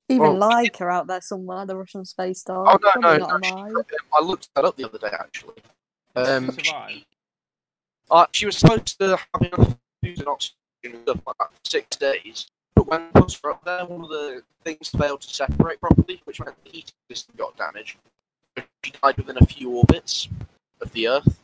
Even 0.08 0.36
Well, 0.36 0.50
Laika 0.50 0.82
are 0.82 0.90
out 0.90 1.06
there 1.06 1.20
somewhere, 1.20 1.64
the 1.64 1.76
Russian 1.76 2.04
space 2.04 2.42
dog. 2.42 2.66
Oh 2.68 2.78
no, 2.82 3.00
Probably 3.00 3.18
no, 3.18 3.36
no 3.38 3.82
she- 3.88 3.96
I 4.12 4.22
looked 4.22 4.48
that 4.54 4.64
up 4.64 4.76
the 4.76 4.84
other 4.84 4.98
day 4.98 5.10
actually. 5.12 5.54
Um, 6.16 6.56
she, 6.62 7.04
uh, 8.10 8.26
she 8.32 8.46
was 8.46 8.56
supposed 8.58 8.98
to 8.98 9.16
have 9.16 9.42
enough 9.42 9.76
food 10.02 10.18
and 10.18 10.28
oxygen 10.28 10.54
and 10.84 11.02
stuff 11.02 11.20
like 11.26 11.36
that 11.38 11.50
for 11.50 11.60
six 11.64 11.96
days, 11.96 12.46
but 12.76 12.86
when 12.86 13.08
the 13.12 13.20
puts 13.20 13.42
were 13.42 13.52
up 13.52 13.64
there, 13.64 13.84
one 13.86 14.02
of 14.04 14.10
the 14.10 14.42
things 14.62 14.90
failed 14.90 15.22
to 15.22 15.34
separate 15.34 15.80
properly, 15.80 16.20
which 16.24 16.40
meant 16.40 16.54
the 16.64 16.70
heating 16.70 16.94
system 17.10 17.34
got 17.36 17.56
damaged. 17.56 17.96
She 18.84 18.92
died 19.02 19.16
within 19.16 19.38
a 19.40 19.46
few 19.46 19.70
orbits 19.70 20.28
of 20.80 20.92
the 20.92 21.08
Earth, 21.08 21.40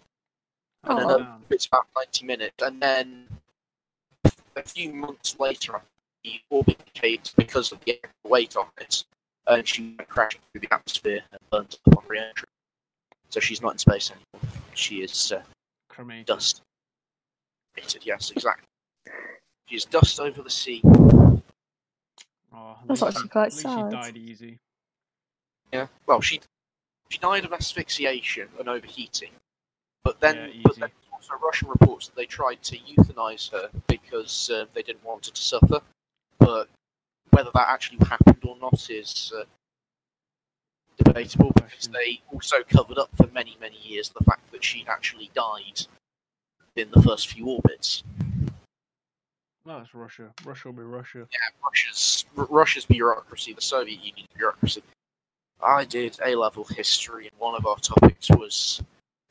and 0.84 0.92
Oh. 0.92 0.96
another 0.98 1.24
damn. 1.24 1.42
orbit's 1.42 1.66
about 1.66 1.88
90 1.96 2.26
minutes, 2.26 2.62
and 2.62 2.82
then 2.82 3.40
a 4.56 4.62
few 4.62 4.92
months 4.92 5.38
later, 5.38 5.80
the 6.22 6.40
orbit 6.50 6.84
decayed 6.84 7.30
because 7.36 7.72
of 7.72 7.80
the 7.86 7.98
weight 8.24 8.56
on 8.56 8.68
it, 8.78 9.04
and 9.46 9.66
she 9.66 9.94
went 9.96 10.08
crashing 10.08 10.40
through 10.52 10.60
the 10.60 10.72
atmosphere 10.74 11.22
and 11.32 11.40
burned 11.50 11.78
up 11.86 11.96
on 11.98 12.04
re-entry. 12.08 12.46
So 13.30 13.40
she's 13.40 13.62
not 13.62 13.72
in 13.72 13.78
space 13.78 14.10
anymore. 14.10 14.50
She 14.74 15.02
is 15.02 15.32
uh, 15.32 15.42
Cremated. 15.88 16.26
dust. 16.26 16.60
Cremated, 17.74 18.04
Yes, 18.04 18.30
exactly. 18.32 18.66
She 19.66 19.76
is 19.76 19.84
dust 19.86 20.20
over 20.20 20.42
the 20.42 20.50
sea. 20.50 20.82
Oh, 20.84 22.76
That's 22.86 23.00
least 23.00 23.02
actually 23.16 23.28
quite 23.28 23.52
sad. 23.52 23.90
She 23.90 23.96
died 23.96 24.16
easy. 24.16 24.58
Yeah. 25.72 25.86
Well, 26.06 26.20
she 26.20 26.40
she 27.10 27.18
died 27.18 27.44
of 27.44 27.52
asphyxiation 27.52 28.48
and 28.58 28.68
overheating, 28.68 29.30
but 30.04 30.20
then 30.20 30.50
Yeah, 30.54 30.60
but 30.64 30.76
then 30.76 30.90
also 31.12 31.34
Russian 31.44 31.68
reports 31.68 32.06
that 32.06 32.16
they 32.16 32.24
tried 32.24 32.62
to 32.62 32.78
euthanize 32.78 33.50
her 33.50 33.68
because 33.88 34.48
uh, 34.50 34.64
they 34.74 34.82
didn't 34.82 35.04
want 35.04 35.26
her 35.26 35.32
to 35.32 35.42
suffer. 35.42 35.80
But 36.38 36.68
whether 37.30 37.50
that 37.52 37.68
actually 37.68 37.98
happened 38.06 38.38
or 38.46 38.56
not 38.60 38.88
is 38.88 39.32
uh, 39.36 39.44
debatable 40.96 41.52
because 41.54 41.88
they 41.88 42.20
also 42.32 42.56
covered 42.68 42.98
up 42.98 43.10
for 43.16 43.26
many 43.34 43.56
many 43.60 43.76
years 43.76 44.08
the 44.10 44.24
fact 44.24 44.50
that 44.52 44.64
she'd 44.64 44.88
actually 44.88 45.30
died 45.34 45.86
in 46.76 46.88
the 46.92 47.02
first 47.02 47.28
few 47.28 47.46
orbits. 47.46 48.04
No, 49.66 49.78
it's 49.78 49.94
Russia. 49.94 50.32
Russia 50.44 50.68
will 50.68 50.76
be 50.76 50.82
Russia. 50.82 51.26
Yeah, 51.30 51.38
Russia's 51.64 52.24
Russia's 52.34 52.84
bureaucracy, 52.84 53.52
the 53.52 53.60
Soviet 53.60 54.02
Union 54.02 54.26
bureaucracy. 54.36 54.82
I 55.62 55.84
did 55.84 56.18
A 56.24 56.34
level 56.34 56.64
history, 56.64 57.26
and 57.26 57.38
one 57.38 57.54
of 57.54 57.66
our 57.66 57.76
topics 57.76 58.30
was 58.30 58.82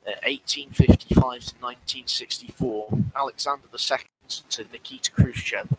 uh, 0.06 0.12
1855 0.24 1.16
to 1.18 1.56
1964, 1.60 2.90
Alexander 3.16 3.68
II 3.74 3.98
to 4.50 4.66
Nikita 4.72 5.12
Khrushchev. 5.12 5.70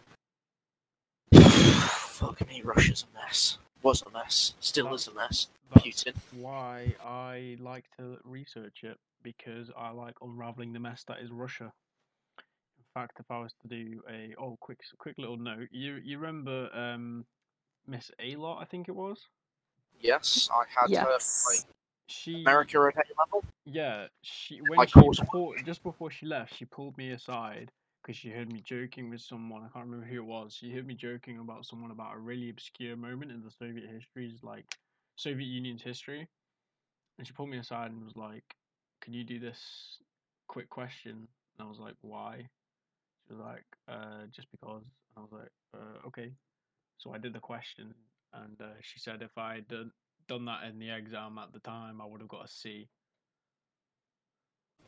Fuck 1.40 2.48
me, 2.48 2.62
Russia's 2.62 3.04
a 3.14 3.18
mess. 3.18 3.58
Was 3.82 4.02
a 4.02 4.10
mess. 4.10 4.54
Still 4.60 4.92
is 4.94 5.06
a 5.06 5.14
mess. 5.14 5.46
That's 5.72 6.04
Putin. 6.04 6.14
why 6.32 6.94
I 7.04 7.56
like 7.60 7.84
to 7.98 8.18
research 8.24 8.80
it 8.82 8.98
because 9.22 9.70
I 9.78 9.90
like 9.90 10.16
unraveling 10.20 10.72
the 10.72 10.80
mess 10.80 11.04
that 11.08 11.20
is 11.22 11.30
Russia. 11.30 11.72
In 12.78 12.84
fact, 13.00 13.20
if 13.20 13.30
I 13.30 13.38
was 13.38 13.54
to 13.62 13.68
do 13.68 14.02
a 14.10 14.34
oh 14.38 14.56
quick 14.60 14.80
quick 14.98 15.16
little 15.16 15.36
note, 15.36 15.68
you 15.70 16.00
you 16.02 16.18
remember 16.18 16.68
um 16.74 17.24
Miss 17.86 18.10
Alot, 18.20 18.60
I 18.60 18.64
think 18.64 18.88
it 18.88 18.96
was. 18.96 19.28
Yes, 20.00 20.48
I 20.52 20.64
had 20.68 20.90
her 20.96 21.18
play 21.18 21.56
She 22.08 22.32
America 22.44 22.78
at 22.96 23.06
A 23.06 23.20
level. 23.20 23.44
yeah 23.66 24.06
she 24.22 24.60
my 24.60 24.84
when 24.84 24.86
she 24.86 25.00
course. 25.00 25.18
before 25.20 25.54
just 25.64 25.82
before 25.82 26.10
she 26.10 26.26
left, 26.26 26.54
she 26.56 26.64
pulled 26.64 26.96
me 26.98 27.10
aside 27.12 27.70
because 28.02 28.16
she 28.16 28.30
heard 28.30 28.52
me 28.52 28.60
joking 28.64 29.10
with 29.10 29.20
someone. 29.20 29.62
I 29.62 29.68
can't 29.68 29.86
remember 29.86 30.06
who 30.06 30.16
it 30.16 30.24
was. 30.24 30.54
She 30.54 30.70
heard 30.72 30.86
me 30.86 30.94
joking 30.94 31.38
about 31.38 31.66
someone 31.66 31.90
about 31.90 32.16
a 32.16 32.18
really 32.18 32.48
obscure 32.50 32.96
moment 32.96 33.30
in 33.30 33.42
the 33.42 33.50
Soviet 33.50 33.88
history's 33.88 34.42
like 34.42 34.64
Soviet 35.16 35.46
Union's 35.46 35.82
history, 35.82 36.26
and 37.18 37.26
she 37.26 37.32
pulled 37.32 37.50
me 37.50 37.58
aside 37.58 37.90
and 37.90 38.04
was 38.04 38.16
like, 38.16 38.56
"Can 39.02 39.12
you 39.12 39.24
do 39.24 39.38
this 39.38 39.98
quick 40.48 40.68
question?" 40.70 41.28
And 41.58 41.66
I 41.66 41.68
was 41.68 41.78
like, 41.78 41.94
"Why?" 42.00 42.48
She 43.28 43.34
was 43.34 43.40
like, 43.42 43.64
"Uh, 43.88 44.26
just 44.32 44.50
because." 44.50 44.82
And 44.82 45.18
I 45.18 45.20
was 45.20 45.32
like, 45.32 45.50
uh, 45.74 46.06
"Okay." 46.08 46.32
So 46.98 47.12
I 47.12 47.18
did 47.18 47.32
the 47.32 47.40
question, 47.40 47.94
and 48.34 48.60
uh, 48.60 48.74
she 48.82 48.98
said 49.00 49.22
if 49.22 49.36
I 49.38 49.56
had 49.56 49.68
done 49.68 49.92
done 50.28 50.44
that 50.46 50.64
in 50.64 50.78
the 50.78 50.90
exam 50.90 51.38
at 51.38 51.52
the 51.52 51.60
time, 51.60 52.00
I 52.00 52.06
would 52.06 52.20
have 52.20 52.28
got 52.28 52.44
a 52.44 52.48
C. 52.48 52.88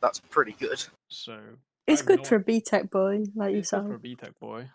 That's 0.01 0.19
pretty 0.19 0.53
good. 0.59 0.83
So 1.09 1.39
It's 1.87 2.01
I've 2.01 2.07
good 2.07 2.19
no- 2.19 2.23
for 2.23 2.35
a 2.35 2.43
BTEC 2.43 2.89
boy 2.91 3.23
like 3.35 3.55
it's 3.55 3.71
good 3.71 3.87
for 3.87 3.95
a 3.95 3.99
BTEC 3.99 4.39
boy. 4.39 4.69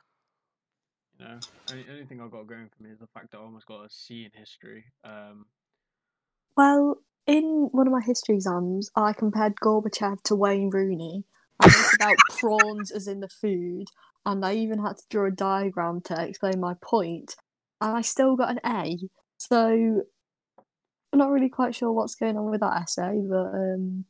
You 1.18 1.26
know, 1.26 1.38
any, 1.72 1.84
anything 1.90 2.20
I've 2.20 2.30
got 2.30 2.46
going 2.46 2.68
for 2.76 2.82
me 2.82 2.90
is 2.90 2.98
the 3.00 3.08
fact 3.08 3.32
that 3.32 3.38
I 3.38 3.42
almost 3.42 3.66
got 3.66 3.84
a 3.84 3.90
C 3.90 4.24
in 4.24 4.38
history. 4.38 4.84
Um, 5.04 5.46
Well, 6.56 6.98
in 7.26 7.68
one 7.72 7.86
of 7.86 7.92
my 7.92 8.00
history 8.02 8.36
exams, 8.36 8.90
I 8.96 9.12
compared 9.12 9.56
Gorbachev 9.56 10.22
to 10.24 10.36
Wayne 10.36 10.70
Rooney. 10.70 11.24
I 11.60 11.66
wrote 11.68 11.94
about 11.94 12.16
prawns 12.28 12.90
as 12.90 13.08
in 13.08 13.20
the 13.20 13.28
food, 13.28 13.88
and 14.26 14.44
I 14.44 14.54
even 14.54 14.80
had 14.80 14.98
to 14.98 15.04
draw 15.10 15.26
a 15.26 15.30
diagram 15.30 16.00
to 16.02 16.22
explain 16.24 16.60
my 16.60 16.74
point, 16.82 17.36
and 17.80 17.96
I 17.96 18.00
still 18.02 18.36
got 18.36 18.50
an 18.50 18.60
A. 18.64 18.98
So 19.38 20.02
I'm 21.12 21.18
not 21.18 21.30
really 21.30 21.48
quite 21.48 21.74
sure 21.74 21.92
what's 21.92 22.14
going 22.14 22.36
on 22.36 22.50
with 22.50 22.60
that 22.60 22.82
essay, 22.82 23.20
but 23.28 23.54
um, 23.54 24.04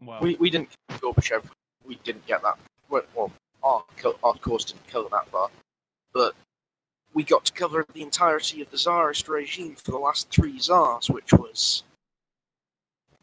well, 0.00 0.20
We, 0.20 0.36
we 0.36 0.50
didn't 0.50 0.70
Gorbachev. 0.90 1.44
We 1.84 1.96
didn't 2.04 2.26
get 2.26 2.42
that. 2.42 2.58
Well, 2.88 3.32
our, 3.62 3.84
our 4.22 4.34
course 4.34 4.64
didn't 4.64 4.86
cover 4.88 5.08
that 5.10 5.28
far, 5.28 5.48
but 6.12 6.34
we 7.14 7.22
got 7.22 7.44
to 7.46 7.52
cover 7.52 7.84
the 7.92 8.02
entirety 8.02 8.62
of 8.62 8.70
the 8.70 8.76
Tsarist 8.76 9.28
regime 9.28 9.74
for 9.76 9.90
the 9.90 9.98
last 9.98 10.30
three 10.30 10.58
Tsars, 10.58 11.08
which 11.10 11.32
was 11.32 11.84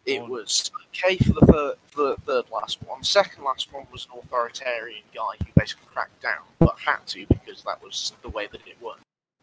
it 0.06 0.28
was 0.28 0.72
okay 0.88 1.18
for 1.18 1.34
the 1.34 1.46
third, 1.46 1.76
for 1.86 2.04
the 2.04 2.16
third 2.26 2.46
last 2.52 2.80
one. 2.86 3.04
Second 3.04 3.44
last 3.44 3.72
one 3.72 3.86
was 3.92 4.08
an 4.12 4.20
authoritarian 4.20 5.04
guy 5.14 5.36
who 5.40 5.52
basically 5.56 5.88
cracked 5.94 6.22
down, 6.22 6.42
but 6.60 6.76
had 6.80 7.06
to 7.08 7.26
because 7.28 7.64
that 7.64 7.82
was 7.84 8.14
the 8.22 8.30
way 8.30 8.48
that 8.52 8.62
it. 8.66 8.78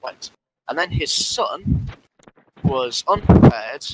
Went. 0.02 0.30
And 0.68 0.78
then 0.78 0.90
his 0.90 1.10
son 1.10 1.88
was 2.62 3.04
unprepared 3.08 3.86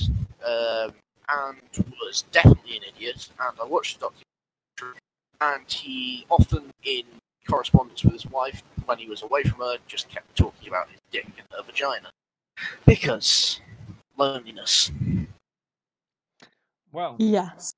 um, 0.45 0.93
and 1.29 1.85
was 2.01 2.23
definitely 2.31 2.77
an 2.77 2.83
idiot. 2.95 3.29
And 3.39 3.57
I 3.61 3.65
watched 3.65 3.99
the 3.99 4.09
documentary, 4.79 4.99
and 5.41 5.71
he 5.71 6.25
often, 6.29 6.71
in 6.83 7.03
correspondence 7.47 8.03
with 8.03 8.13
his 8.13 8.25
wife, 8.27 8.63
when 8.85 8.97
he 8.97 9.09
was 9.09 9.21
away 9.21 9.43
from 9.43 9.59
her, 9.59 9.77
just 9.87 10.09
kept 10.09 10.35
talking 10.35 10.67
about 10.67 10.89
his 10.89 10.99
dick 11.11 11.25
and 11.25 11.47
her 11.51 11.63
vagina 11.63 12.09
because 12.85 13.59
loneliness. 14.17 14.91
Well, 16.93 17.15
yes. 17.19 17.73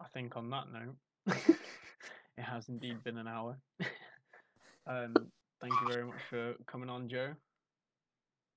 I 0.00 0.06
think 0.14 0.36
on 0.36 0.48
that 0.50 0.64
note, 0.72 0.96
it 2.38 2.42
has 2.42 2.68
indeed 2.68 3.02
been 3.04 3.18
an 3.18 3.28
hour. 3.28 3.58
um, 4.86 5.14
thank 5.60 5.72
you 5.82 5.88
very 5.88 6.04
much 6.04 6.20
for 6.30 6.54
coming 6.66 6.88
on, 6.88 7.08
Joe. 7.08 7.34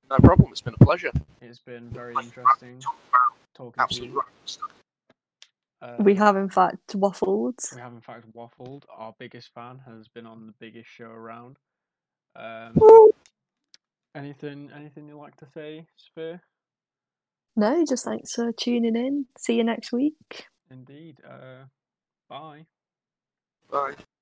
No 0.09 0.17
problem. 0.17 0.49
It's 0.51 0.61
been 0.61 0.75
a 0.79 0.85
pleasure. 0.85 1.11
It's 1.41 1.59
been 1.59 1.89
very 1.89 2.15
interesting 2.23 2.81
talking 3.55 3.83
to 3.89 4.05
you. 4.05 4.21
right. 4.21 4.57
Uh, 5.81 6.03
We 6.03 6.15
have, 6.15 6.35
in 6.35 6.49
fact, 6.49 6.87
waffled. 6.95 7.57
we 7.75 7.81
have 7.81 7.93
in 7.93 8.01
fact 8.01 8.25
waffled. 8.33 8.83
Our 8.95 9.13
biggest 9.19 9.53
fan 9.53 9.79
has 9.85 10.07
been 10.07 10.25
on 10.25 10.45
the 10.47 10.53
biggest 10.59 10.89
show 10.89 11.05
around. 11.09 11.57
Um, 12.35 12.77
anything, 14.15 14.71
anything 14.75 15.07
you 15.07 15.17
like 15.17 15.35
to 15.37 15.47
say, 15.53 15.85
Sphere? 15.95 16.41
No, 17.59 17.83
just 17.85 18.05
thanks 18.05 18.35
for 18.35 18.53
tuning 18.53 18.95
in. 18.95 19.25
See 19.37 19.55
you 19.55 19.65
next 19.65 19.91
week. 19.91 20.45
Indeed. 20.71 21.17
Uh, 21.29 21.65
bye. 22.29 22.65
Bye. 23.69 23.95